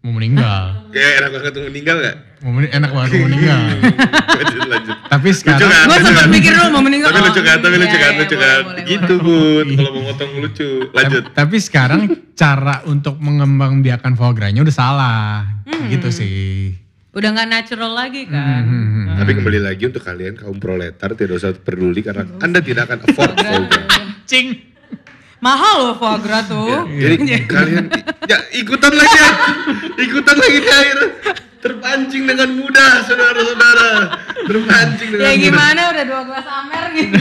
[0.00, 0.62] Mau meninggal,
[0.94, 2.16] Kayak enak banget tuh meninggal nggak?
[2.38, 3.60] mau meni- enak banget mau meninggal.
[4.38, 4.96] lanjut lanjut.
[5.04, 5.82] Tapi Lucu sekarang kan?
[5.82, 6.30] Gue Lucu sempat kan?
[6.30, 7.08] mikir dulu mau meninggal.
[7.08, 7.58] Tapi lucu kan?
[7.58, 8.06] Tapi iya, lucu kan?
[8.08, 8.60] iya, Lucu kan?
[8.84, 9.66] Gitu bud.
[9.74, 10.68] Kalau mau motong lucu.
[10.88, 11.22] Lanjut.
[11.24, 12.00] Ta- Tapi sekarang
[12.32, 15.30] cara untuk mengembangbiakan foie gras-nya udah salah.
[15.88, 16.78] Gitu sih.
[17.10, 18.62] Udah nggak natural lagi kan.
[18.62, 19.18] Hmm.
[19.18, 23.34] Tapi kembali lagi untuk kalian kaum proletar tidak usah peduli karena anda tidak akan afford
[23.42, 23.90] foie gras.
[24.24, 24.67] Cing.
[25.38, 26.86] Mahal loh foie gras tuh.
[26.88, 27.16] Jadi
[27.52, 27.84] kalian
[28.26, 29.30] ya ikutan lagi ya.
[29.96, 30.98] Ikutan lagi di air.
[31.58, 33.90] Terpancing dengan mudah saudara-saudara.
[34.46, 35.42] Terpancing dengan Ya mudah.
[35.42, 37.14] gimana udah dua gelas amer gitu.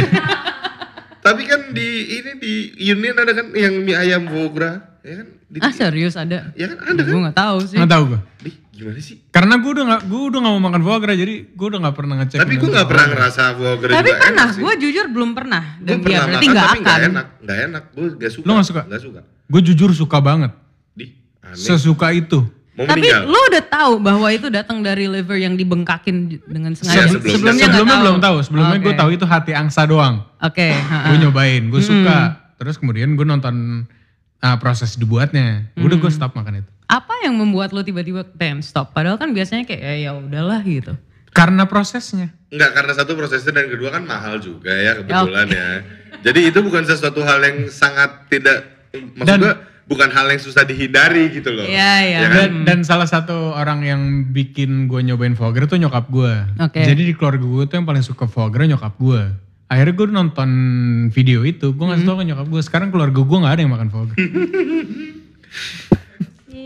[1.26, 2.54] Tapi kan di ini di
[2.88, 5.28] Union ada kan yang mie ayam foie gras, ya kan?
[5.48, 6.52] Di, ah serius ada?
[6.56, 7.12] ya kan ada kan?
[7.12, 7.76] Gue nggak tahu sih.
[7.76, 8.20] Nggak tahu gue.
[8.40, 9.18] Di, Gimana sih?
[9.34, 11.96] Karena gue udah gak, gue udah gak mau makan foie gras, jadi gue udah gak
[11.98, 12.38] pernah ngecek.
[12.38, 15.64] Tapi gue gak pernah ngerasa foie gras Tapi juga pernah, gue jujur belum pernah.
[15.76, 16.86] Gue Dan ya pernah berarti makan nggak tapi akan.
[16.86, 17.26] gak enak.
[17.42, 18.46] Gak enak, gue gak suka.
[18.46, 18.82] Lu nggak suka?
[18.86, 19.22] Gak suka.
[19.26, 20.52] Gue jujur suka banget.
[20.94, 21.06] Di,
[21.42, 21.58] aneh.
[21.58, 22.40] Sesuka itu.
[22.78, 23.26] Mau Tapi meninggal.
[23.26, 27.10] lo udah tahu bahwa itu datang dari liver yang dibengkakin dengan sengaja.
[27.10, 28.04] Sebelum- sebelumnya nggak sebelumnya tahu.
[28.06, 28.38] belum tahu.
[28.46, 29.00] Sebelumnya gue Oke.
[29.02, 30.22] tahu itu hati angsa doang.
[30.38, 30.70] Oke.
[30.70, 31.10] ha-ha.
[31.10, 32.18] Gue nyobain, gue suka.
[32.62, 33.90] Terus kemudian gue nonton
[34.38, 35.74] ah, proses dibuatnya.
[35.74, 36.72] Udah gue stop makan itu.
[36.88, 38.96] Apa yang membuat lo tiba-tiba ten stop?
[38.96, 40.96] Padahal kan biasanya kayak ya, ya udahlah gitu.
[41.36, 42.32] Karena prosesnya.
[42.48, 45.70] Enggak, karena satu prosesnya dan kedua kan mahal juga ya kebetulan ya.
[46.24, 48.88] Jadi itu bukan sesuatu hal yang sangat tidak,
[49.20, 49.54] maksud Dan- gue
[49.92, 51.68] bukan hal yang susah dihindari gitu loh.
[51.68, 52.20] Iya, iya.
[52.24, 52.40] Ya kan?
[52.40, 56.34] Dan, dan salah satu orang yang bikin gue nyobain gras tuh nyokap gue.
[56.64, 56.88] Oke.
[56.88, 59.22] Jadi di keluarga gue tuh yang paling suka gras nyokap gue.
[59.68, 60.50] Akhirnya gue nonton
[61.12, 62.62] video itu, gue ngasih tau ke nyokap gue.
[62.64, 64.08] Sekarang keluarga gue nggak ada yang makan foie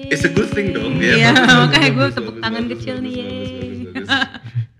[0.01, 0.11] gras.
[0.11, 0.97] It's a good thing dong.
[0.97, 1.13] ya.
[1.13, 3.59] Iya, bagus, makanya gue tepuk bagus, tangan bagus, kecil bagus, nih, bagus, yeay.
[3.87, 4.09] bagus, bagus.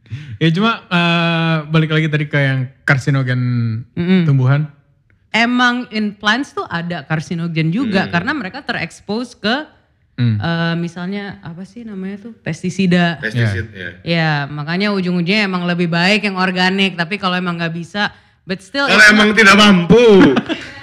[0.42, 3.42] ya cuma eh, balik lagi tadi ke yang karsinogen
[4.24, 4.62] tumbuhan.
[5.30, 9.80] Emang in plants tuh ada karsinogen juga karena mereka terekspos ke
[10.12, 10.38] Hmm.
[10.38, 13.18] eh, misalnya apa sih namanya tuh pestisida.
[13.18, 13.90] Pesticide ya.
[14.04, 16.94] Ya makanya ujung-ujungnya emang lebih baik yang organik.
[16.94, 18.12] Tapi kalau emang nggak bisa,
[18.44, 20.04] but still Kalau emang not- tidak mampu.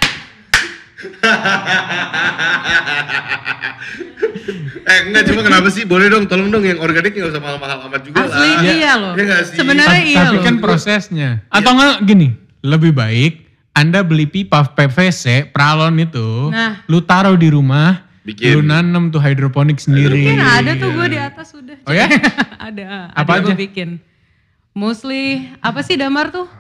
[4.89, 5.85] eh enggak cuma kenapa sih?
[5.85, 8.33] Boleh dong, tolong dong yang organik nggak usah mahal-mahal amat juga lah.
[8.33, 9.13] asli iya loh.
[9.15, 9.57] Iya nggak sih?
[9.57, 10.45] Sebenarnya iya tapi loh.
[10.45, 11.29] kan prosesnya.
[11.49, 12.29] Atau enggak gini,
[12.61, 16.83] lebih baik Anda beli pipa PVC, pralon itu, Nah.
[16.91, 18.59] lu taruh di rumah, Bikin.
[18.59, 20.27] lu nanem tuh hidroponik sendiri.
[20.27, 21.79] Mungkin ada tuh gue di atas sudah.
[21.87, 22.11] Oh ya?
[22.67, 23.15] ada.
[23.15, 23.59] Apa ada gue aja?
[23.61, 24.03] bikin.
[24.75, 26.51] Mostly apa sih damar tuh?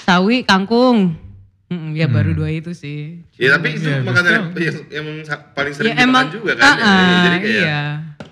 [0.00, 1.12] Sawi, kangkung.
[1.68, 3.20] Mm, ya baru dua itu sih.
[3.36, 5.06] Ya tapi itu Iya, makanan yang, yang,
[5.52, 6.64] paling sering Ya dimakan emang juga kan.
[6.64, 6.64] ya.
[6.64, 7.82] Ah, ah, Jadi kayak iya.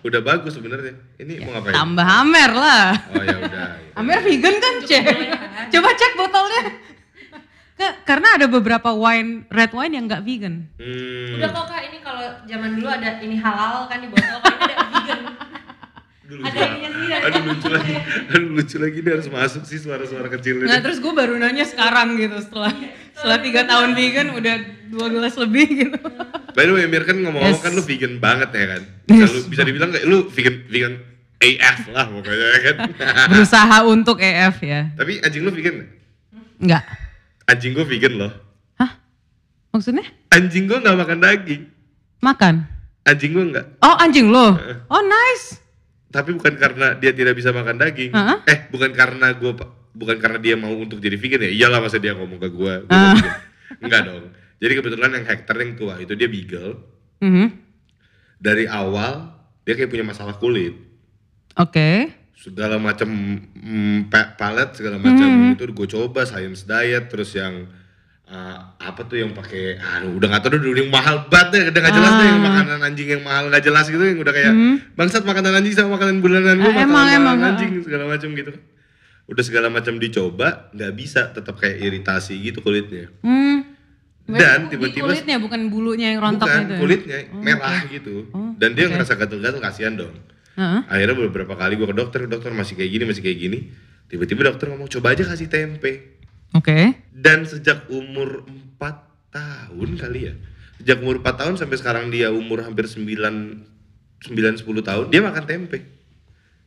[0.01, 0.95] udah bagus sebenarnya.
[1.17, 1.75] Ini mau ngapain?
[1.77, 2.87] Tambah Amer lah.
[3.07, 3.69] Oh ya udah.
[3.77, 3.93] ya.
[3.93, 5.05] Amer vegan kan cek.
[5.69, 6.63] Coba cek botolnya.
[7.77, 10.65] Ke- karena ada beberapa wine red wine yang nggak vegan.
[10.81, 11.37] Hmm.
[11.37, 14.73] Udah kok kak ini kalau zaman dulu ada ini halal kan di botol, kalau ini
[14.73, 15.21] ada vegan.
[16.27, 17.15] Aduh, Ada ininya sendiri.
[17.21, 17.95] Aduh lucu lagi.
[18.27, 20.67] Aduh lucu lagi ini harus masuk sih suara-suara kecil ini.
[20.67, 22.73] Nah terus gue baru nanya sekarang gitu setelah
[23.27, 24.55] setelah tiga tahun vegan udah
[24.87, 25.99] dua gelas lebih gitu.
[26.55, 27.67] By the way, Mir kan ngomong-ngomong Yes.
[27.67, 28.83] kan lu vegan banget ya kan?
[29.03, 29.33] Bisa, Yes.
[29.35, 30.95] lu, bisa dibilang kayak lu vegan vegan
[31.43, 32.77] AF lah pokoknya ya kan?
[33.35, 34.95] Berusaha untuk EF ya.
[34.95, 35.91] Tapi anjing lu vegan nggak?
[36.63, 36.85] Enggak.
[37.51, 38.33] Anjing gua vegan loh.
[38.79, 38.91] Hah?
[39.75, 40.07] Maksudnya?
[40.31, 41.63] Anjing gua nggak makan daging.
[42.23, 42.55] Makan?
[43.03, 43.67] Anjing gua nggak.
[43.83, 44.55] Oh anjing lo?
[44.87, 45.59] Oh nice.
[46.15, 48.15] Tapi bukan karena dia tidak bisa makan daging.
[48.15, 48.47] Hah?
[48.47, 49.51] Eh, bukan karena gua
[49.97, 51.51] bukan karena dia mau untuk jadi vegan ya.
[51.51, 53.17] Iyalah masa dia ngomong ke gua Ah.
[53.17, 53.33] vegan.
[53.81, 54.25] Enggak dong.
[54.57, 56.77] Jadi kebetulan yang Hector yang tua itu dia beagle.
[57.19, 57.47] Mhm.
[58.37, 59.33] Dari awal
[59.63, 60.77] dia kayak punya masalah kulit.
[61.57, 62.13] Oke.
[62.37, 67.65] segala macam mm, pa- palet segala macam itu gue coba science diet terus yang
[68.23, 71.81] uh, apa tuh yang pakai ah, udah nggak tahu udah yang mahal banget deh udah
[71.81, 74.53] nggak jelas deh yang makanan anjing yang mahal nggak jelas gitu yang udah kayak
[74.93, 78.53] bangsat makanan anjing sama makanan bulanan gue Ah, makanan emang, emang, anjing segala macam gitu
[79.27, 83.63] udah segala macam dicoba nggak bisa tetap kayak iritasi gitu kulitnya Hmm.
[84.29, 86.71] dan tiba-tiba kulitnya bukan bulunya yang rontok bukan itu.
[86.71, 86.79] ya?
[86.79, 88.15] kulitnya merah gitu
[88.57, 88.93] dan dia oke.
[88.93, 90.15] ngerasa gatel-gatel kasihan dong
[90.55, 90.81] Heeh.
[90.87, 93.59] akhirnya beberapa kali gue ke dokter dokter masih kayak gini masih kayak gini
[94.07, 96.19] tiba-tiba dokter ngomong coba aja kasih tempe
[96.51, 96.95] Oke.
[97.11, 98.47] dan sejak umur
[98.79, 98.83] 4
[99.31, 100.35] tahun kali ya
[100.77, 105.45] sejak umur 4 tahun sampai sekarang dia umur hampir 9 9 10 tahun dia makan
[105.45, 105.96] tempe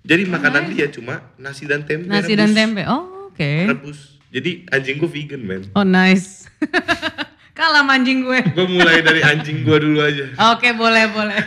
[0.02, 2.40] jadi makanan dia cuma nasi dan tempe Nasi rebus.
[2.40, 2.82] dan tempe.
[2.86, 3.52] Oh, oke.
[3.68, 6.46] rebus jadi anjing gue vegan men Oh, nice.
[7.58, 8.40] Kalah anjing gue.
[8.46, 11.40] gue mulai dari anjing gue dulu aja Oke, boleh, boleh.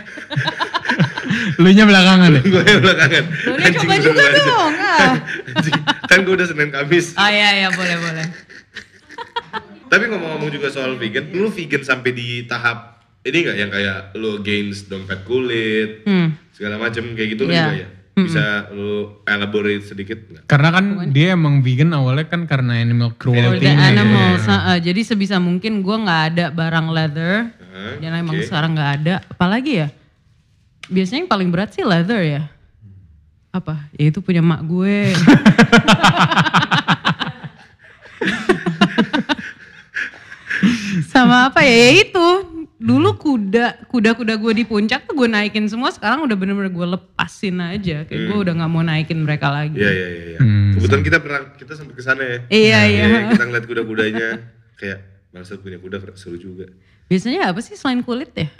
[1.55, 2.43] Lu nya belakangan deh.
[2.43, 4.41] gue belakangan Lu Anjing coba juga aja.
[4.43, 4.73] dong.
[4.75, 5.13] Ah.
[5.49, 5.73] Anjing.
[6.05, 8.25] kan gue udah senin kamis Oh iya, iya, boleh, boleh.
[9.87, 14.37] Tapi ngomong-ngomong juga soal vegan, lu vegan sampai di tahap ini nggak yang kayak lu
[14.39, 16.33] gains dompet kulit, Hmm.
[16.51, 17.65] segala macam kayak gitu lu Iya.
[17.71, 18.21] juga ya?
[18.21, 20.43] Bisa lu elaborate sedikit nggak?
[20.45, 23.57] Karena kan dia emang vegan awalnya kan karena animal cruelty.
[23.59, 24.43] the Iya, animals.
[24.43, 27.33] Heeh, jadi sebisa mungkin gue nggak ada barang leather.
[27.73, 28.45] Hah, Dan emang oke.
[28.45, 29.13] sekarang nggak ada.
[29.25, 29.87] Apalagi ya?
[30.85, 32.43] Biasanya yang paling berat sih leather ya.
[33.49, 33.89] Apa?
[33.93, 35.09] Ya itu punya mak gue.
[41.09, 41.73] Sama apa ya?
[41.73, 42.27] Ya itu.
[42.83, 45.87] Dulu kuda, kuda-kuda gue di puncak tuh gue naikin semua.
[45.87, 48.03] Sekarang udah bener-bener gue lepasin aja.
[48.03, 49.71] Kayak gue udah nggak mau naikin mereka lagi.
[49.73, 50.23] Iya iya iya.
[50.27, 50.37] iya.
[50.37, 50.75] Hmm.
[50.75, 52.37] Kebetulan kita pernah kita sempat ke sana ya.
[52.49, 53.05] Iya, iya.
[53.31, 54.27] Kita ngeliat kuda-kudanya
[54.75, 54.99] kayak
[55.31, 56.67] bangsa punya kuda seru juga.
[57.07, 58.51] Biasanya apa sih selain kulit ya?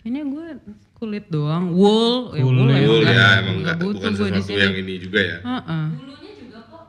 [0.00, 0.46] Kayaknya gue
[0.94, 2.76] kulit doang, wool, ya Wool wool, ya.
[2.76, 4.56] emang Betul nggak- ya, emang nggak nggak- butuh bukan sesuatu sini.
[4.58, 5.36] yang ini juga ya.
[5.38, 5.84] Heeh.
[5.92, 6.84] Bulunya juga kok.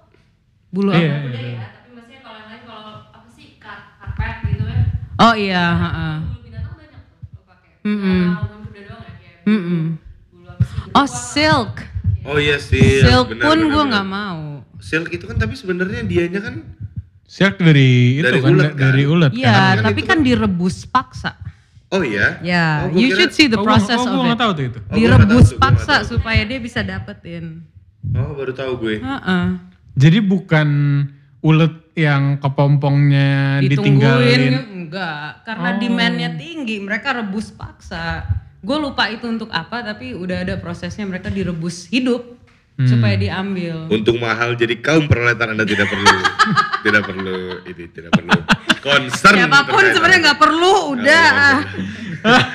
[0.69, 1.03] Bulu Iya, apa?
[1.06, 1.52] iya, iya.
[1.52, 4.80] ya, tapi maksudnya kalau yang lain kalau apa sih kar- karpet gitu ya.
[5.18, 6.15] Oh iya, heeh.
[6.15, 6.34] Bulu
[7.85, 8.21] Mm-mm.
[10.27, 10.89] bulu apa sih?
[10.91, 11.73] Oh silk,
[12.23, 13.03] Oh iya silk.
[13.03, 14.41] silk benar, pun gue nggak mau.
[14.79, 16.55] Silk itu kan tapi sebenarnya dianya kan
[17.23, 19.11] Silk dari, Dari itu kan, ulet da- dari kan?
[19.11, 19.83] ulet Iya, kan.
[19.83, 21.33] tapi kan direbus paksa.
[21.87, 22.37] Oh iya.
[22.39, 24.25] Ya, Oh, gua you kira- should see the Oh, gua- process oh, of gue it.
[24.27, 24.79] nggak tahu tuh itu.
[24.79, 26.09] Oh, Direbus tahu paksa tahu.
[26.11, 27.65] supaya dia bisa dapetin.
[28.11, 28.95] Oh baru tahu gue.
[28.99, 29.45] Heeh.
[29.95, 30.69] Jadi bukan
[31.39, 34.53] ulet yang kepompongnya Ditungguin ditinggalin.
[34.85, 35.77] Enggak, karena Oh.
[35.77, 38.21] demandnya tinggi, mereka rebus paksa.
[38.59, 42.37] Gue lupa itu untuk apa, tapi udah ada prosesnya mereka direbus hidup
[42.75, 42.85] Hmm.
[42.85, 43.87] supaya diambil.
[43.87, 46.11] Untung mahal jadi kaum proletar Anda tidak perlu
[46.85, 48.35] tidak perlu ini tidak perlu
[48.79, 49.31] concern.
[49.33, 51.27] Siapa pun sebenarnya nggak perlu, udah.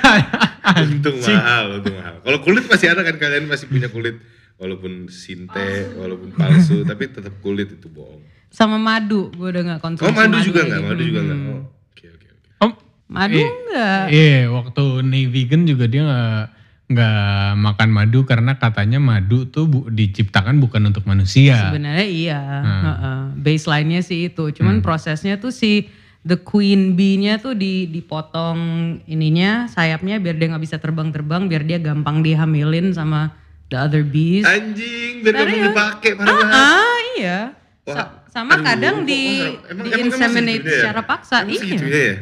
[0.82, 2.14] Untung mahal, untung mahal.
[2.20, 4.20] Kalau kulit masih ada kan kalian masih punya kulit
[4.56, 8.20] walaupun sinte, walaupun palsu tapi tetap kulit itu bohong.
[8.50, 10.68] Sama madu, gue udah nggak konsumsi Oh madu juga lagi.
[10.68, 10.82] nggak?
[10.84, 11.38] Madu juga nggak?
[11.38, 11.48] Hmm.
[11.48, 12.48] Oh, Oke oke oke.
[12.60, 12.70] Om,
[13.10, 14.02] Madu eh, enggak.
[14.08, 16.42] Iya, waktu nih vegan juga dia nggak
[16.88, 17.22] nggak
[17.56, 21.58] makan madu karena katanya madu tuh bu- diciptakan bukan untuk manusia.
[21.66, 23.34] Sebenarnya iya, Hmm.
[23.36, 24.50] baseline-nya sih itu.
[24.50, 25.86] Cuman prosesnya tuh si
[26.20, 28.58] the queen bee-nya tuh di dipotong
[29.04, 33.34] ininya sayapnya biar dia nggak bisa terbang-terbang, biar dia gampang dihamilin sama
[33.66, 34.42] the other bees.
[34.42, 36.50] Anjing, biar kamu dipakai parah banget.
[36.52, 37.38] Ah iya.
[37.80, 39.62] Wah, Sa- sama aduh, kadang di serem?
[39.68, 40.78] Emang- di emang- inseminate segitunya ya?
[40.82, 41.36] secara paksa.
[41.40, 41.60] Emang iya.
[41.60, 42.14] segitunya ya?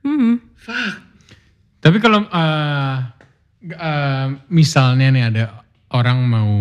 [0.00, 0.40] Hmm.
[0.54, 0.94] Fuck.
[1.78, 2.96] Tapi kalau eh,
[3.62, 5.44] g- eh, misalnya nih ada
[5.90, 6.52] orang mau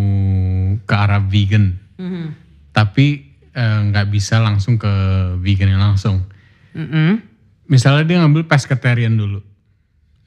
[0.79, 2.25] ke arah vegan, Mhm.
[2.71, 4.89] tapi eh, nggak bisa langsung ke
[5.37, 6.23] vegan yang langsung.
[6.71, 7.19] Mm-mm.
[7.65, 9.43] Misalnya dia ngambil pescatarian dulu.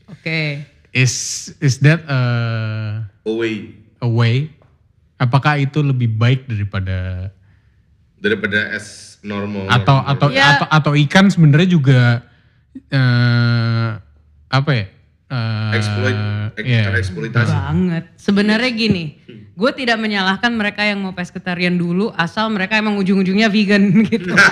[0.07, 0.69] Oke.
[0.93, 1.15] Is
[1.59, 2.21] is that a,
[3.25, 3.73] Away.
[3.99, 4.53] a way?
[5.17, 7.31] Apakah itu lebih baik daripada
[8.15, 9.67] Daripada es normal.
[9.67, 10.13] atau normal.
[10.13, 10.47] atau Ya.
[10.55, 12.01] atau atau ikan sebenarnya juga
[12.89, 13.89] eh
[14.49, 14.87] apa ya?
[15.27, 16.17] Eh, Exploit,
[16.53, 16.85] ek- iya.
[16.87, 17.49] tereksploitasi.
[17.49, 18.05] banget.
[18.15, 19.17] Sebenarnya gini,
[19.51, 24.29] gue tidak menyalahkan mereka yang mau pescatarian dulu asal mereka emang ujung-ujungnya vegan gitu.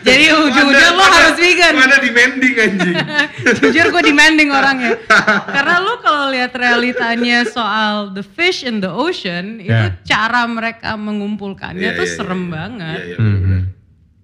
[0.00, 1.74] Jadi ujung-ujungnya lo harus vegan.
[1.74, 2.94] Mana demanding anjing.
[3.60, 4.96] Jujur gue demanding orangnya.
[5.44, 9.92] Karena lo kalau lihat realitanya soal the fish in the ocean, itu Ya.
[10.02, 12.50] cara mereka mengumpulkannya Iya, tuh iya, serem iya.
[12.50, 12.98] banget.
[12.98, 13.43] Iya, iya, Hmm, bener-bener.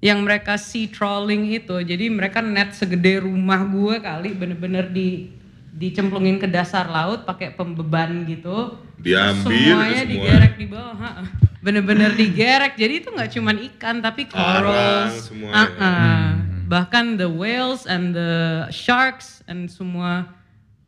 [0.01, 5.29] Yang mereka sea trawling itu, jadi mereka net segede rumah gue kali bener-bener di
[5.77, 8.81] dicemplungin ke dasar laut pakai pembeban gitu.
[9.01, 10.13] Diambil semuanya semua.
[10.13, 11.25] digerek di bawah.
[11.61, 12.77] Bener-bener digerek.
[12.77, 15.69] Jadi itu nggak cuman ikan tapi corals, semua ah, ya.
[15.81, 16.29] ah.
[16.69, 20.29] bahkan the whales and the sharks and semua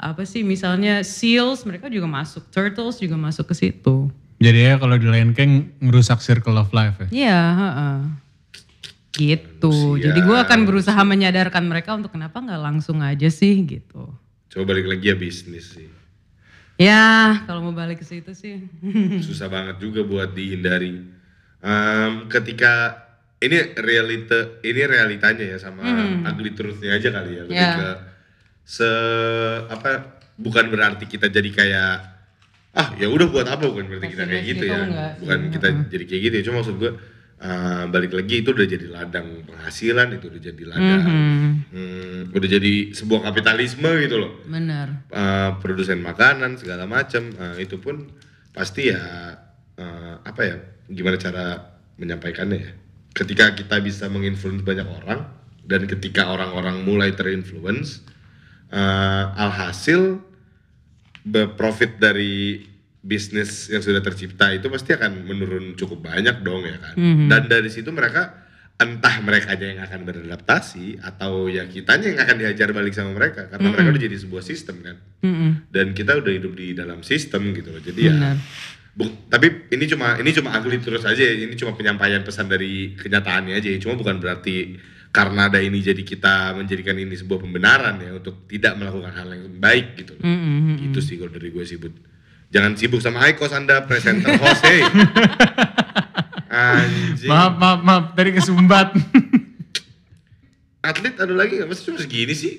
[0.03, 4.11] apa sih misalnya seals mereka juga masuk, turtles juga masuk ke situ.
[4.43, 7.09] Jadi ya kalau di Lion King ngerusak circle of life ya.
[7.15, 7.99] Iya, heeh.
[9.13, 9.69] Gitu.
[9.71, 10.11] Manusia.
[10.11, 14.09] Jadi gue akan berusaha menyadarkan mereka untuk kenapa nggak langsung aja sih gitu.
[14.49, 15.89] Coba balik lagi ya bisnis sih.
[16.81, 18.65] Ya, kalau mau balik ke situ sih.
[19.27, 21.05] Susah banget juga buat dihindari.
[21.63, 22.99] Em, ketika
[23.39, 25.85] ini realita ini realitanya ya sama
[26.25, 27.43] ugly truth-nya aja kali ya.
[27.45, 27.73] Lebih Ya.
[27.77, 27.91] ke
[28.65, 28.89] se
[29.69, 31.95] apa bukan berarti kita jadi kayak
[32.73, 34.79] ah ya udah buat apa bukan berarti kita kayak gitu gitu ya.
[34.81, 36.43] enggak Bukan kita jadi kayak gitu ya.
[36.47, 36.93] Cuma maksud gue
[37.43, 42.49] eh, balik lagi itu udah jadi ladang penghasilan, itu udah jadi ladang Mhm, hmm, udah
[42.49, 44.33] jadi sebuah kapitalisme gitu loh.
[44.47, 45.03] bener.
[45.11, 48.07] uh, produsen makanan segala macam uh, itu pun
[48.55, 49.03] pasti ya
[49.75, 50.57] uh, apa ya
[50.87, 51.47] gimana cara
[51.99, 52.73] menyampaikannya ya
[53.13, 55.27] ketika kita bisa menginfluence banyak orang
[55.67, 58.01] dan ketika orang-orang mulai terinfluence
[58.71, 60.21] uh, alhasil
[61.55, 62.67] profit dari
[63.03, 66.95] bisnis yang sudah tercipta itu pasti akan menurun cukup banyak dong ya kan
[67.27, 68.39] dan dari situ mereka
[68.79, 73.47] entah mereka aja yang akan beradaptasi atau ya kitanya yang akan diajar balik sama mereka
[73.47, 75.71] karena mereka udah jadi sebuah sistem kan Mm-mm.
[75.71, 78.35] dan kita udah hidup di dalam sistem gitu loh jadi Benar.
[78.39, 78.43] ya
[78.93, 83.55] bu- tapi ini cuma ini cuma ugly terus aja ini cuma penyampaian pesan dari kenyataannya
[83.55, 84.79] aja cuma bukan berarti
[85.11, 89.59] karena ada ini jadi kita menjadikan ini sebuah pembenaran ya untuk tidak melakukan hal yang
[89.59, 90.25] baik gitu loh.
[90.25, 90.81] Mm-mm.
[90.81, 91.93] gitu sih kalau dari gue sih Bud.
[92.53, 94.85] Jangan sibuk sama Aikos anda presenter host hey
[96.49, 98.93] anjing Maaf maaf maaf tadi kesumbat.
[100.83, 102.55] atlet ada lagi nggak masa cuma segini sih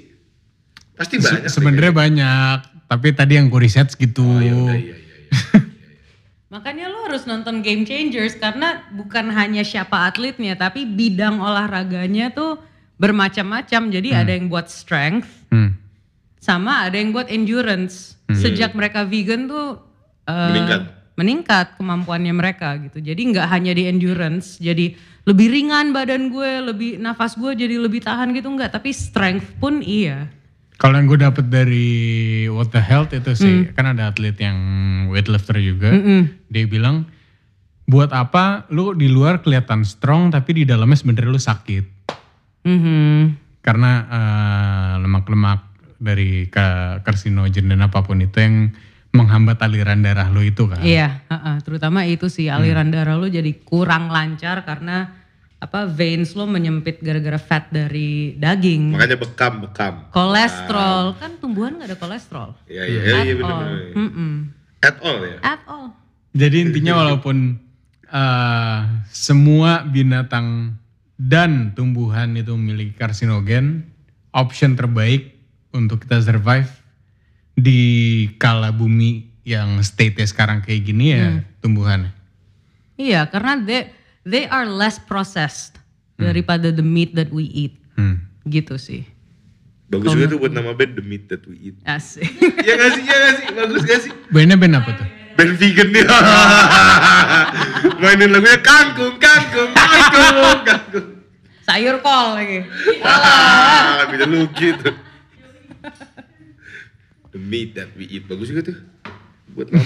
[0.94, 2.58] pasti Se- banyak Sebenarnya banyak,
[2.88, 4.24] tapi tadi yang gue riset segitu.
[4.24, 5.62] oh, ya udah iya iya iya.
[6.54, 12.62] Makanya lo harus nonton Game Changers karena bukan hanya siapa atletnya, tapi bidang olahraganya tuh
[12.96, 13.90] bermacam-macam.
[13.90, 15.74] Jadi ada yang buat strength, Hmm.
[16.44, 18.20] Sama ada yang buat endurance.
[18.28, 19.80] Sejak mereka vegan tuh
[20.28, 20.82] eh, Meningkat.
[21.16, 23.00] meningkat kemampuannya mereka gitu.
[23.00, 24.92] Jadi nggak hanya di endurance, jadi
[25.24, 29.80] lebih ringan badan gue, lebih nafas gue jadi lebih tahan gitu nggak, tapi strength pun
[29.80, 30.28] iya.
[30.76, 31.88] Kalau yang gue dapet dari
[32.52, 34.58] What the Health itu sih, kan ada atlet yang
[35.08, 35.96] weightlifter juga.
[36.52, 37.08] Dia bilang,
[37.88, 41.86] buat apa lu di luar kelihatan strong tapi di dalamnya sebenarnya lu sakit.
[42.68, 43.16] Mhm.
[43.64, 45.73] Karena eh, lemak-lemak
[46.04, 48.76] dari ka- karsinogen dan apa pun itu yang
[49.16, 50.84] menghambat aliran darah lu itu kan.
[50.84, 55.24] Iya, heeh, terutama itu sih aliran darah lo jadi kurang lancar karena
[55.64, 59.00] apa veins lo menyempit gara-gara fat dari daging.
[59.00, 59.94] Makanya bekam, bekam.
[60.12, 62.50] Kolesterol kan tumbuhan nggak ada kolesterol.
[62.68, 63.40] Iya, iya, iya, iya At all.
[63.40, 63.80] benar-benar.
[63.96, 64.34] Mm-mm.
[64.84, 65.38] At all ya.
[65.40, 65.88] At all.
[66.34, 67.38] Jadi intinya walaupun
[68.12, 68.80] eh,
[69.14, 70.76] semua binatang
[71.16, 73.88] dan tumbuhan itu memiliki karsinogen,
[74.34, 75.33] option terbaik
[75.74, 76.70] untuk kita survive
[77.58, 77.82] di
[78.38, 82.14] kala bumi yang state sekarang kayak gini ya tumbuhan.
[82.96, 83.92] Iya, karena they
[84.24, 85.82] they are less processed
[86.16, 87.76] daripada the meat that we eat.
[88.00, 88.24] Hmm.
[88.48, 89.04] Gitu sih.
[89.94, 91.76] Bagus juga tuh buat nama band The Meat That We Eat.
[91.86, 92.26] Asik.
[92.66, 93.46] Iya gak sih, iya gak sih?
[93.54, 94.12] Bagus gak sih?
[94.34, 95.08] Bandnya band apa tuh?
[95.38, 96.04] Band vegan nih.
[98.02, 101.08] Mainin lagunya kangkung, kangkung, kangkung, kangkung.
[101.64, 102.60] Sayur kol lagi.
[103.06, 104.96] Ah, bisa lucu tuh.
[107.34, 108.30] The meat that we eat.
[108.30, 108.78] Bagus juga tuh.
[109.54, 109.70] Buat.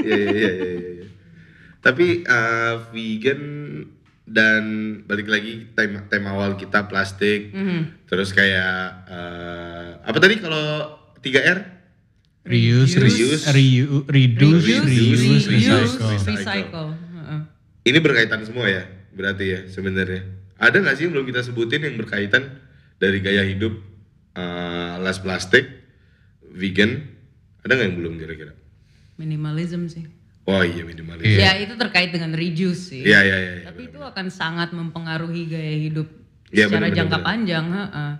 [0.00, 1.06] Iya, iya, iya, iya, iya.
[1.82, 3.42] Tapi eh, vegan
[4.22, 4.62] dan
[5.04, 7.50] balik lagi tema, tema awal kita plastik.
[8.06, 11.58] Terus kayak eh, apa tadi kalau 3R?
[12.40, 13.44] Reuse, Reuse.
[13.52, 16.08] reuse, reduce, reuse, recycle.
[16.24, 16.88] recycle.
[16.96, 17.40] Heeh.
[17.84, 20.24] Ini berkaitan semua ya, berarti ya sebenarnya.
[20.56, 22.64] Ada nggak sih yang belum kita sebutin yang berkaitan
[22.96, 23.76] dari gaya hidup
[24.40, 25.79] eh, less plastik,
[26.50, 27.06] vegan?
[27.60, 28.52] Ada nggak yang belum kira-kira?
[29.16, 30.04] Minimalism sih.
[30.48, 31.28] Oh iya minimalis.
[31.28, 33.04] Ya itu terkait dengan reduce sih.
[33.04, 33.52] Iya iya iya.
[33.60, 33.64] iya.
[33.70, 36.08] Tapi itu akan sangat mempengaruhi gaya hidup
[36.50, 37.28] Iya, secara benar-benar, jangka benar.
[37.28, 37.64] panjang.
[37.70, 38.12] heeh.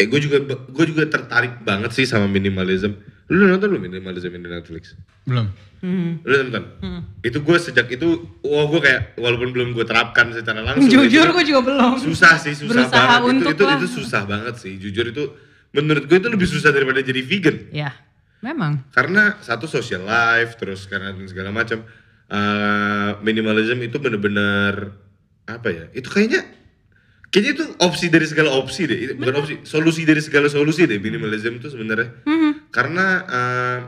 [0.00, 2.96] Eh gue juga gue juga tertarik banget sih sama minimalism.
[3.30, 4.98] Lu udah nonton belum minimalism di Netflix?
[5.22, 5.46] Belum.
[5.78, 6.10] Mhm.
[6.26, 6.64] Lu nonton?
[7.22, 8.08] Itu gue sejak itu,
[8.42, 10.90] wah gue kayak walaupun belum gue terapkan secara langsung.
[10.90, 11.94] Jujur itu gue juga belum.
[12.02, 13.22] susah sih, susah Berusaha banget.
[13.22, 13.76] Itu, untuk itu, lah.
[13.78, 14.72] itu susah banget sih.
[14.80, 15.24] Jujur itu
[15.72, 17.56] menurut gue itu lebih susah daripada jadi vegan.
[17.72, 17.92] Ya,
[18.44, 18.84] memang.
[18.92, 21.84] karena satu social life terus karena dan segala macam.
[22.32, 24.96] Eh, minimalism itu bener-bener
[25.44, 26.40] apa ya itu kayaknya
[27.28, 28.98] kayaknya itu opsi dari segala opsi deh.
[29.04, 32.24] Itu bukan opsi solusi dari segala solusi deh minimalism itu sebenarnya.
[32.72, 33.78] Karena eh,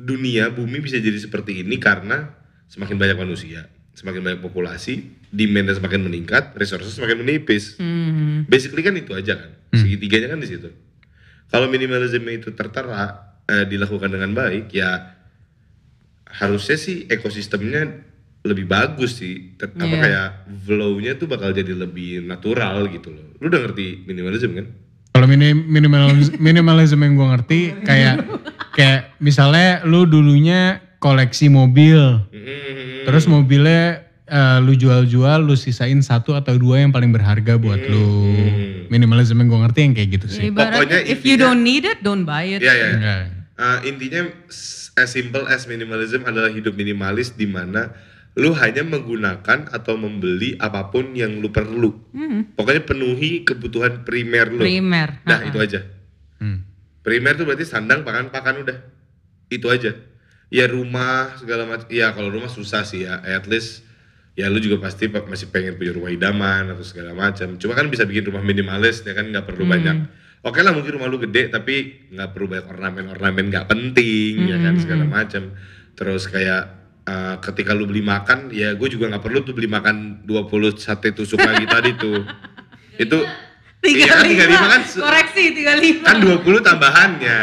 [0.00, 2.32] dunia bumi bisa jadi seperti ini karena
[2.72, 7.78] semakin banyak manusia semakin banyak populasi demandnya semakin meningkat resources semakin menipis.
[7.78, 8.50] Mhm.
[8.50, 10.68] basically kan itu aja kan segitiganya kan di situ
[11.46, 13.14] kalau minimalism itu tertera
[13.44, 15.14] eh, dilakukan dengan baik ya
[16.34, 18.04] harusnya sih ekosistemnya
[18.44, 19.56] lebih bagus sih.
[19.56, 20.02] Tet- apa Iya.
[20.02, 20.28] kayak
[20.60, 23.24] flow-nya tuh bakal jadi lebih natural gitu loh.
[23.38, 24.66] Lu udah ngerti minimalism kan?
[25.10, 28.16] Kalau mini, minimalism, minimalism yang gue ngerti kayak
[28.72, 36.32] kayak misalnya lu dulunya koleksi mobil, Mm, terus mobilnya eh, lu jual-jual, lu sisain satu
[36.32, 38.08] atau dua yang paling berharga buat lu.
[38.86, 40.42] Minimalism yang gue ngerti yang kayak gitu Ya, sih.
[40.48, 42.60] ibaratnya Pokoknya if you intinya- don't need it, don't buy it.
[42.60, 42.88] Iya, iya.
[42.94, 43.16] Ya.
[43.54, 44.22] Eh, intinya
[44.94, 47.94] as simple as minimalism adalah hidup minimalis di mana
[48.34, 51.94] lu hanya menggunakan atau membeli apa pun yang lu perlu.
[52.52, 54.58] Pokoknya penuhi kebutuhan primer lu.
[54.58, 55.22] Primer.
[55.22, 55.48] Nah, Ha-ha.
[55.48, 55.80] itu aja.
[56.38, 56.66] Hmm.
[57.00, 58.78] Primer tuh berarti sandang, pakan, pakan udah.
[59.46, 59.94] Itu aja.
[60.50, 61.86] Ya rumah segala macam.
[61.88, 63.22] Ya kalau rumah susah sih ya.
[63.22, 63.86] At least
[64.34, 67.54] ya lu juga pasti pa- masih pengen punya rumah idaman atau segala macam.
[67.54, 69.96] Cuma kan bisa bikin rumah minimalis ya kan nggak perlu banyak.
[70.42, 74.74] Oke lah mungkin rumah lu gede tapi nggak perlu banyak ornamen-ornamen nggak penting ya kan
[74.76, 75.54] segala macam.
[75.94, 76.62] Terus kayak
[77.04, 81.14] eh, ketika lu beli makan ya gue juga nggak perlu tuh beli makan 20 sate
[81.14, 82.20] tusuk lagi tadi tuh.
[83.00, 83.22] Itu
[83.84, 84.44] Tiga iya kan, lima.
[84.48, 86.04] 35 kan Koreksi tiga lima.
[86.04, 87.38] kan 20 tambahannya.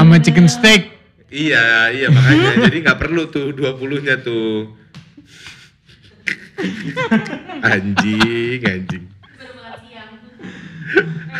[0.00, 0.82] Sama chicken steak.
[1.28, 2.64] Iya, iya makanya.
[2.64, 4.72] Jadi nggak perlu tuh 20-nya tuh.
[7.72, 9.04] anjing, anjing.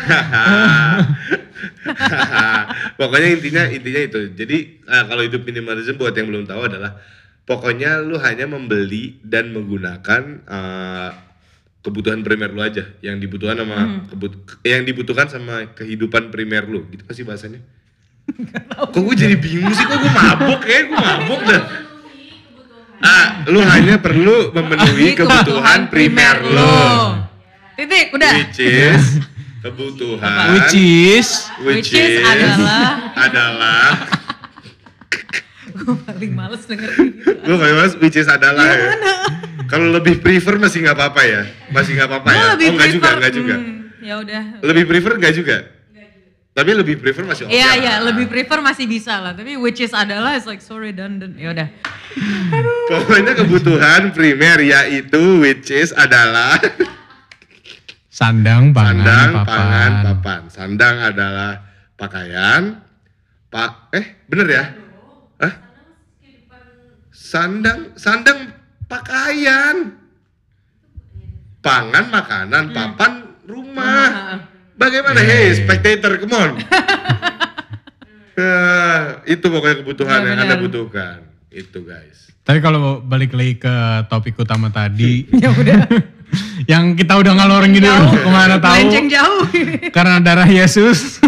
[2.99, 4.21] pokoknya intinya intinya itu.
[4.33, 6.97] Jadi eh, kalau hidup minimalism buat yang belum tahu adalah
[7.45, 11.09] pokoknya lu hanya membeli dan menggunakan eh,
[11.83, 16.87] kebutuhan primer lu aja yang dibutuhkan sama kebut- yang dibutuhkan sama kehidupan primer lu.
[16.89, 17.59] Gitu pasti bahasanya.
[18.79, 21.91] Kok gue jadi bingung sih, kok gue mabuk ya, gue mabuk dah.
[23.03, 26.79] Ah, lu hanya perlu memenuhi kebutuhan primer lu.
[27.75, 28.31] Titik, udah.
[28.39, 29.03] Which is
[29.59, 31.27] kebutuhan Which is
[31.59, 33.83] Which is adalah- adalah
[35.73, 37.33] Gue paling males dengerin gitu.
[37.33, 38.93] gue kayak mas which is adalah ya.
[39.65, 42.43] Kalau lebih prefer masih nggak apa-apa ya, masih nggak apa-apa ya.
[42.53, 43.55] lebih oh nggak juga, prefer, nggak juga.
[43.55, 44.43] hmm, ya udah.
[44.61, 45.57] Lebih prefer nggak juga.
[46.53, 47.53] Tapi lebih prefer masih oke.
[47.53, 51.33] Iya iya lebih prefer masih bisa lah tapi which is adalah is like so redundant
[51.33, 51.67] ya udah
[52.93, 56.61] Pokoknya kebutuhan primer yaitu which is adalah
[58.21, 59.49] sandang, pangan, sandang, papan.
[59.49, 60.41] pangan, papan.
[60.53, 61.51] Sandang adalah
[61.97, 62.61] pakaian.
[63.49, 64.63] Pak, eh bener ya?
[65.41, 65.53] Hah?
[67.09, 68.53] Sandang, sandang
[68.85, 69.97] pakaian.
[71.65, 73.11] Pangan, makanan, papan,
[73.49, 74.09] rumah.
[74.83, 75.19] Bagaimana?
[75.19, 76.51] Hey, spectator, come on.
[78.35, 78.99] Nah,
[79.33, 80.63] itu pokoknya kebutuhan yang Anda Benar-benar.
[80.67, 81.17] butuhkan.
[81.47, 82.33] Itu guys.
[82.43, 83.75] Tapi kalau balik lagi ke
[84.11, 85.87] topik utama tadi, ya udah
[86.71, 89.41] yang kita udah ngalor gitu ke mana tahu, melenceng jauh
[89.95, 91.23] karena darah Yesus.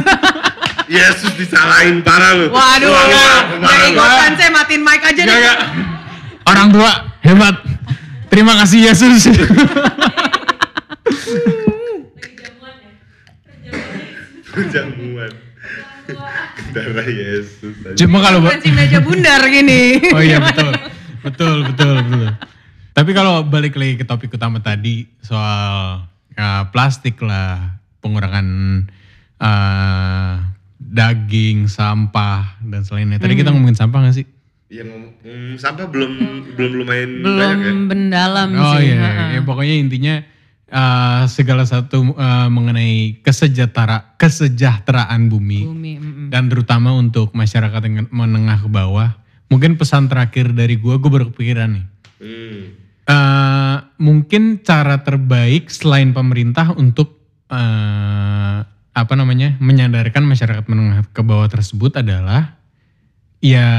[0.86, 2.54] Yesus disalahin parah lu.
[2.54, 2.94] waduh
[3.58, 5.60] nggak ikutan saya matiin mic aja Gak, nih gak.
[6.46, 6.92] Orang tua
[7.26, 7.56] hebat.
[8.30, 9.32] Terima kasih Yesus.
[14.74, 15.34] Jamuan.
[16.74, 17.74] Darah Yesus.
[17.98, 20.70] Cuma kalau si meja bundar gini Oh iya betul.
[21.26, 22.30] Betul, betul, betul.
[22.96, 26.06] Tapi kalau balik lagi ke topik utama tadi soal
[26.38, 28.48] ya, plastik lah, pengurangan
[29.42, 30.34] eh,
[30.78, 33.18] daging, sampah dan selainnya.
[33.18, 34.26] Tadi kita ngomongin sampah gak sih?
[34.70, 36.14] Yang ngomong hmm, sampah belum
[36.58, 37.74] belum lumayan belum banyak ya.
[37.74, 39.26] mendalam Oh sih iya, ha-ha.
[39.38, 40.16] ya pokoknya intinya
[40.70, 46.28] eh, segala satu eh, mengenai kesejahtera kesejahteraan bumi, bumi mm-mm.
[46.34, 49.18] dan terutama untuk masyarakat yang menengah ke bawah.
[49.50, 51.86] Mungkin pesan terakhir dari gua, gue berkepikiran nih.
[52.18, 52.64] Hmm.
[53.06, 57.22] Eh, mungkin cara terbaik selain pemerintah untuk
[57.54, 58.60] eh,
[58.96, 62.58] apa namanya menyadarkan masyarakat menengah ke bawah tersebut adalah
[63.44, 63.70] ya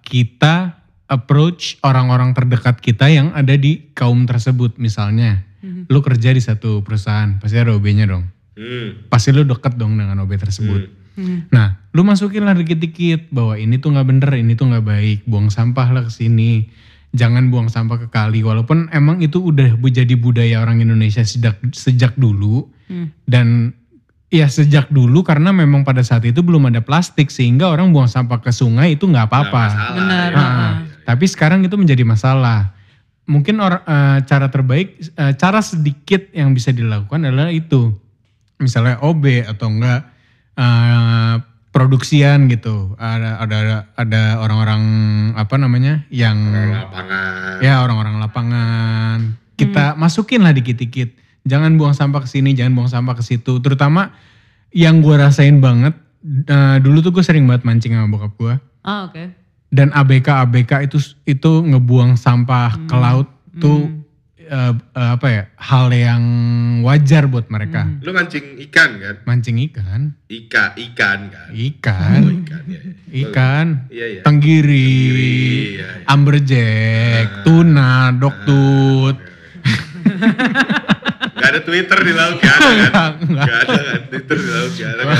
[0.00, 0.80] kita
[1.12, 5.44] approach orang-orang terdekat kita yang ada di kaum tersebut misalnya
[5.86, 8.24] lu kerja di satu perusahaan pasti ada OB-nya dong
[8.54, 9.10] Hmm.
[9.10, 11.46] pasti lu deket dong dengan OB tersebut Hmm.
[11.54, 15.18] Nah, lu masukin lah dikit-dikit bahwa ini tuh nggak bener, ini tuh nggak baik.
[15.30, 16.66] Buang sampah lah ke sini.
[17.14, 18.42] Jangan buang sampah ke kali.
[18.42, 23.14] Walaupun emang itu udah jadi budaya orang Indonesia sejak sejak dulu Hmm.
[23.30, 23.78] dan
[24.26, 28.42] ya sejak dulu karena memang pada saat itu belum ada plastik sehingga orang buang sampah
[28.42, 29.64] ke sungai itu nggak apa-apa.
[29.94, 30.36] Benar, ya.
[30.36, 30.72] Nah,
[31.06, 32.74] tapi sekarang itu menjadi masalah.
[33.24, 37.96] Mungkin or- eh, cara terbaik, eh, cara sedikit yang bisa dilakukan adalah itu,
[38.56, 40.00] misalnya OB atau enggak
[40.54, 41.34] eh,
[41.68, 42.94] produksian gitu.
[42.94, 43.58] Ada ada
[43.94, 44.82] ada orang-orang
[45.34, 46.36] apa namanya yang
[46.70, 47.58] Lapangan.
[47.58, 49.18] ya orang-orang lapangan.
[49.54, 51.10] Kita masukin lah dikit-dikit.
[51.42, 53.58] Jangan buang sampah ke sini, jangan buang sampah ke situ.
[53.58, 54.14] Terutama
[54.70, 55.94] yang gue rasain banget.
[56.24, 59.43] eh, dulu tuh gue sering banget mancing sama bokap gue ah oke
[59.74, 63.26] dan ABK ABK itu itu ngebuang sampah ke laut
[63.56, 63.90] tuh
[64.36, 66.22] eh, eh, apa ya hal yang
[66.80, 69.14] wajar buat mereka Lu mancing ikan kan?
[69.24, 71.48] mancing ikan Ika, ikan kan?
[71.50, 72.80] ikan Oh, ikan ya.
[73.24, 74.20] ikan Iya iya.
[74.22, 75.34] tenggiri Tenggiri,
[75.74, 76.06] iya, iya.
[76.06, 79.16] amberjack tuna doktut
[81.34, 83.12] Gak ada Twitter di laut gak ada kan?
[83.20, 84.00] Nggak, Gak ada kan?
[84.08, 85.18] Twitter di laut gak ada kan?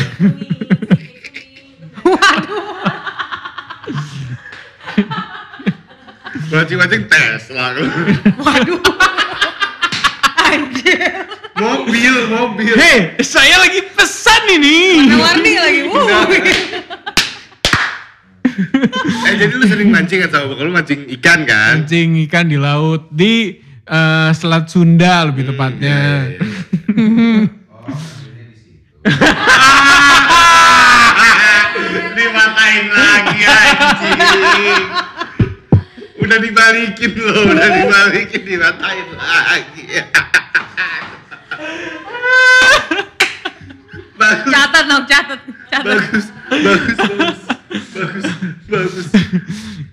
[2.05, 3.04] Mancing-mancing
[7.09, 7.73] tes lah.
[8.41, 8.81] waduh.
[10.45, 11.25] Anjir.
[11.55, 12.75] Mobil, mobil.
[12.75, 15.09] hei saya lagi pesan ini.
[15.17, 15.81] Warni lagi.
[15.89, 16.07] Wuh.
[19.27, 21.83] Eh jadi lu sering mancing kan sama bokap lu mancing ikan kan?
[21.83, 26.31] mancing ikan di laut di eh, Selat Sunda lebih tepatnya.
[26.31, 26.39] Iya,
[26.95, 27.51] iya.
[29.05, 30.31] Dimatain
[36.35, 39.87] Udah dibalikin loh, udah dibalikin dimatain lagi.
[44.19, 45.41] bagus, catat dong catat
[45.71, 47.39] catat bagus, bagus, bagus,
[47.71, 48.27] bagus,
[48.67, 49.07] bagus.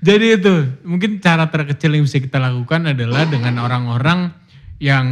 [0.01, 4.33] Jadi itu mungkin cara terkecil yang bisa kita lakukan adalah dengan orang-orang
[4.81, 5.05] yang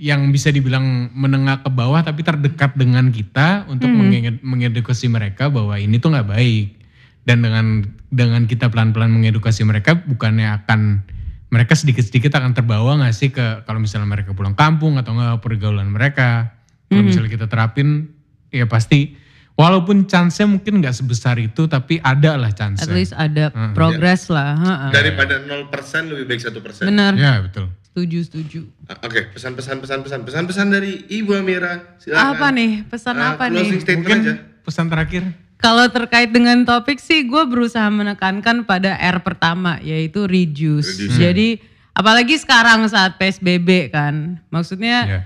[0.00, 5.76] yang bisa dibilang menengah ke bawah tapi terdekat dengan kita untuk menged- mengedukasi mereka bahwa
[5.76, 6.80] ini tuh nggak baik
[7.28, 7.84] dan dengan
[8.14, 11.02] dengan kita pelan-pelan mengedukasi mereka bukannya akan
[11.50, 15.90] mereka sedikit-sedikit akan terbawa nggak sih ke kalau misalnya mereka pulang kampung atau nggak pergaulan
[15.90, 16.54] mereka
[16.86, 18.14] kalau misalnya kita terapin
[18.50, 19.18] ya pasti
[19.54, 24.54] walaupun chance-nya mungkin nggak sebesar itu tapi ada lah chance at least ada progress lah
[24.54, 24.88] ha-ha.
[24.90, 25.70] Daripada 0%
[26.06, 26.86] lebih baik 1%.
[26.86, 27.70] bener Ya betul.
[27.94, 28.60] Setuju, setuju.
[28.90, 31.94] Ah, Oke, pesan-pesan pesan-pesan pesan-pesan dari Ibu Amira.
[32.02, 32.26] Silakan.
[32.34, 32.82] Apa nih?
[32.90, 33.70] Pesan Ah, apa nih?
[33.70, 34.34] Mungkin aja.
[34.66, 35.22] pesan terakhir.
[35.64, 41.00] Kalau terkait dengan topik sih gue berusaha menekankan pada R pertama yaitu reduce.
[41.00, 41.16] Reduce.
[41.16, 41.48] Jadi
[41.96, 44.44] apalagi sekarang saat PSBB kan.
[44.52, 45.20] Maksudnya Ya.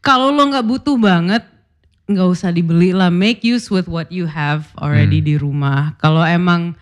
[0.00, 1.44] kalau lo nggak butuh banget
[2.08, 3.12] nggak usah dibeli lah.
[3.12, 5.92] Make use with what you have already di rumah.
[6.00, 6.72] Kalau emang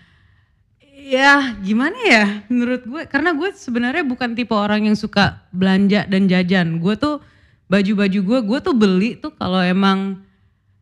[0.94, 6.30] ya gimana ya menurut gue karena gue sebenarnya bukan tipe orang yang suka belanja dan
[6.30, 6.78] jajan.
[6.78, 7.18] Gue tuh
[7.66, 10.22] baju-baju gue gue tuh beli tuh kalau emang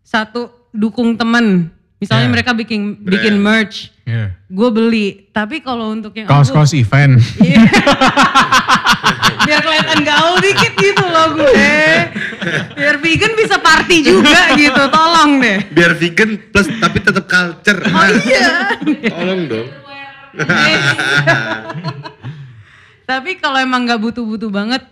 [0.05, 1.72] satu dukung temen.
[2.03, 2.33] Misalnya Ya.
[2.33, 3.62] mereka bikin bikin Brand.
[3.62, 4.35] merch, Ya.
[4.43, 5.31] gue beli.
[5.31, 7.23] Tapi kalau untuk yang aku- Kaos-kaos event.
[7.39, 7.62] Iya.
[9.43, 11.55] Biar kelihatan gaul dikit gitu loh gue.
[12.74, 15.62] Biar vegan bisa party juga gitu, tolong deh.
[15.69, 17.81] Biar vegan plus tapi tetap culture.
[17.81, 18.74] Oh iya.
[19.09, 19.69] Tolong dong.
[23.05, 24.83] Tapi kalau emang nggak butuh-butuh banget,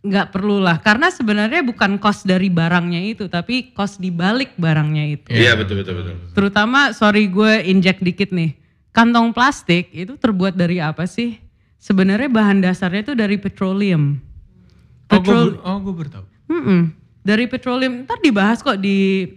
[0.00, 0.80] nggak perlu lah.
[0.80, 5.28] Karena sebenarnya bukan cost dari barangnya itu, tapi cost di balik barangnya itu.
[5.28, 6.14] Iya betul betul betul.
[6.32, 8.56] Terutama, sorry gue injek dikit nih.
[8.90, 11.38] Kantong plastik itu terbuat dari apa sih?
[11.80, 14.18] Sebenarnya bahan dasarnya itu dari petroleum.
[15.10, 16.24] Oh, Petrol- gue oh, gue baru tahu.
[16.50, 16.80] Mm-mm.
[17.20, 19.28] Dari petroleum, ntar dibahas kok di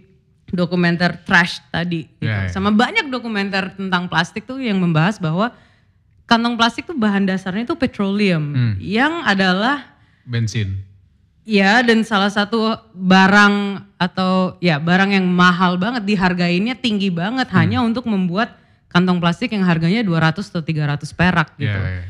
[0.50, 2.08] dokumenter trash tadi.
[2.08, 2.24] gitu.
[2.26, 2.50] Ya, ya.
[2.50, 5.52] Sama banyak dokumenter tentang plastik tuh yang membahas bahwa
[6.24, 8.42] kantong plastik tuh bahan dasarnya tuh petroleum.
[8.52, 8.74] Hmm.
[8.80, 9.93] Yang adalah
[10.24, 10.80] Bensin.
[11.44, 17.56] ya dan salah satu barang atau ya barang yang mahal banget dihargainnya tinggi banget Hmm.
[17.60, 18.56] hanya untuk membuat
[18.88, 21.68] kantong plastik yang harganya 200 atau 300 perak gitu.
[21.68, 22.04] Ya, ya.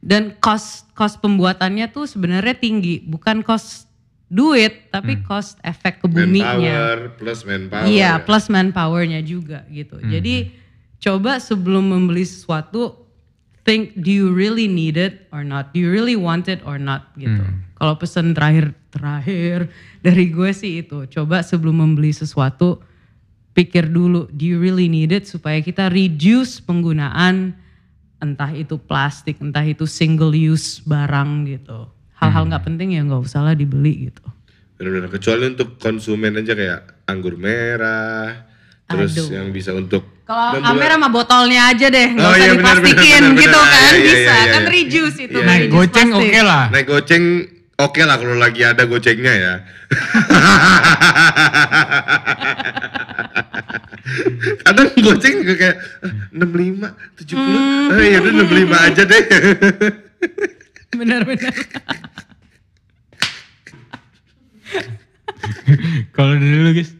[0.00, 3.92] Dan cost cost pembuatannya tuh sebenarnya tinggi, bukan cost
[4.32, 6.56] duit tapi cost efek ke buminya.
[6.56, 7.84] Manpower plus manpower.
[7.84, 10.00] Iya, plus manpowernya juga gitu.
[10.00, 10.48] Jadi
[10.96, 13.01] coba sebelum membeli sesuatu
[13.62, 15.70] think do you really need it or not?
[15.74, 17.42] Do you really want it or not gitu.
[17.78, 19.70] Kalau pesan terakhir terakhir
[20.04, 22.82] dari gue sih itu, coba sebelum membeli sesuatu
[23.52, 27.52] pikir dulu do you really need it supaya kita reduce penggunaan
[28.22, 31.90] entah itu plastik, entah itu single use barang gitu.
[32.22, 34.22] Hal-hal nggak penting ya nggak usah lah dibeli gitu.
[34.78, 38.46] Benar-benar kecuali untuk konsumen aja kayak anggur merah,
[38.86, 39.42] terus Aduh.
[39.42, 43.20] yang bisa untuk Kalau Amer sama botolnya aja deh, nggak Oh usah iya, benar, diplastikin
[43.20, 43.68] benar, benar, gitu benar.
[43.68, 44.70] kan, Iya, iya, bisa iya, kan iya.
[44.70, 45.22] reduce itu.
[45.28, 46.42] Iya, kan, Naik reduce goceng oke plastik.
[46.42, 46.64] lah.
[46.70, 47.24] naik goceng
[47.78, 49.54] oke lah kalau lagi ada gocengnya ya.
[54.62, 57.92] Kadang goceng juga kayak "Ah, 65, 70, Hmm.
[57.94, 59.22] eh, ya udah 65 aja deh.
[60.92, 61.52] Benar-benar.
[66.12, 66.92] Kalau dari lu guys.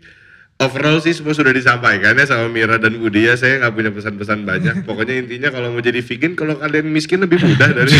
[0.63, 3.35] Overall sih semua sudah disampaikan ya sama Mira dan Budi ya.
[3.35, 4.75] Saya nggak punya pesan-pesan banyak.
[4.83, 7.93] Pokoknya intinya kalau mau jadi vegan, kalau kalian miskin lebih mudah dari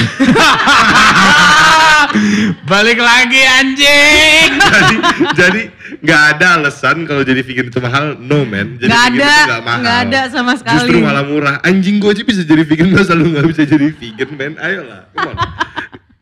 [2.65, 4.51] Balik lagi anjing.
[4.77, 4.95] jadi
[5.35, 5.61] jadi
[6.03, 8.15] nggak ada alasan kalau jadi vegan itu mahal.
[8.19, 8.77] No man.
[8.77, 10.07] Jadi Nggak vegan ada, itu nggak mahal.
[10.07, 10.77] ada sama sekali.
[10.79, 11.57] Justru malah murah.
[11.65, 14.53] Anjing gue aja bisa jadi vegan, masa lu nggak bisa jadi vegan man?
[14.61, 15.37] Ayolah, come on.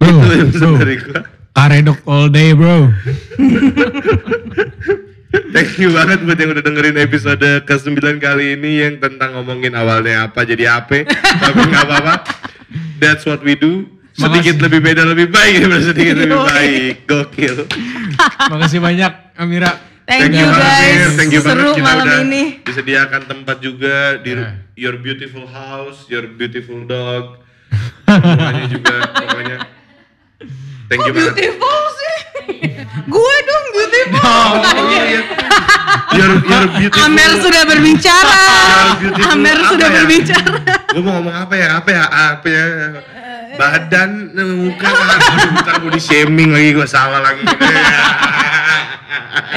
[0.01, 0.17] Bro,
[0.49, 1.21] itu yang dari gua.
[1.51, 2.89] Karedok all day bro.
[5.31, 10.27] Thank you banget buat yang udah dengerin episode ke-9 kali ini yang tentang ngomongin awalnya
[10.27, 11.07] apa jadi apa.
[11.43, 12.15] Tapi nggak apa-apa.
[12.98, 13.86] That's what we do.
[14.11, 14.65] Sedikit Makasih.
[14.66, 16.94] lebih beda lebih baik daripada sedikit lebih baik.
[17.07, 17.57] Gokil.
[18.52, 19.70] Makasih banyak Amira.
[20.02, 21.15] Thank you banget, guys.
[21.15, 22.43] Thank you Seru banget kita malam udah ini.
[22.66, 24.52] disediakan tempat juga di Yeah.
[24.74, 27.39] your beautiful house, your beautiful dog.
[28.11, 29.57] Semuanya juga pokoknya.
[30.91, 31.39] Thank you banget.
[31.39, 32.19] Beautiful sih.
[33.07, 34.27] Gue dong beautiful.
[34.27, 35.23] Oh, iya.
[36.19, 37.07] Your, your beautiful.
[37.07, 38.43] Amer sudah berbicara.
[39.31, 39.95] Amer apa sudah ya?
[40.03, 40.51] berbicara.
[40.91, 41.69] Gue mau ngomong apa ya?
[41.79, 42.05] Apa ya?
[42.11, 42.67] Apa ya?
[43.55, 47.45] Badan, muka, aduh, ntar gue di shaming lagi, gue salah lagi.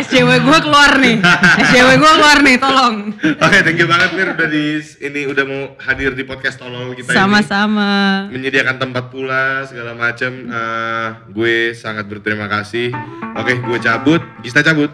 [0.02, 1.22] SCW gue keluar nih.
[1.70, 2.96] SCW gue keluar nih, tolong.
[3.38, 4.66] Oke, thank you banget Mir udah di
[5.02, 7.18] ini udah mau hadir di podcast tolol kita ini.
[7.18, 8.26] Sama-sama.
[8.34, 10.32] menyediakan tempat pula segala macam.
[10.50, 12.90] Eh, gue sangat berterima kasih.
[13.38, 14.22] Oke, gue cabut.
[14.42, 14.90] Gista cabut.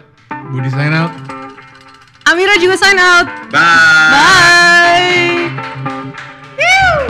[0.52, 1.12] Budi sign out.
[2.28, 3.26] Amira juga sign out.
[3.50, 5.48] Bye.
[6.58, 7.09] Bye.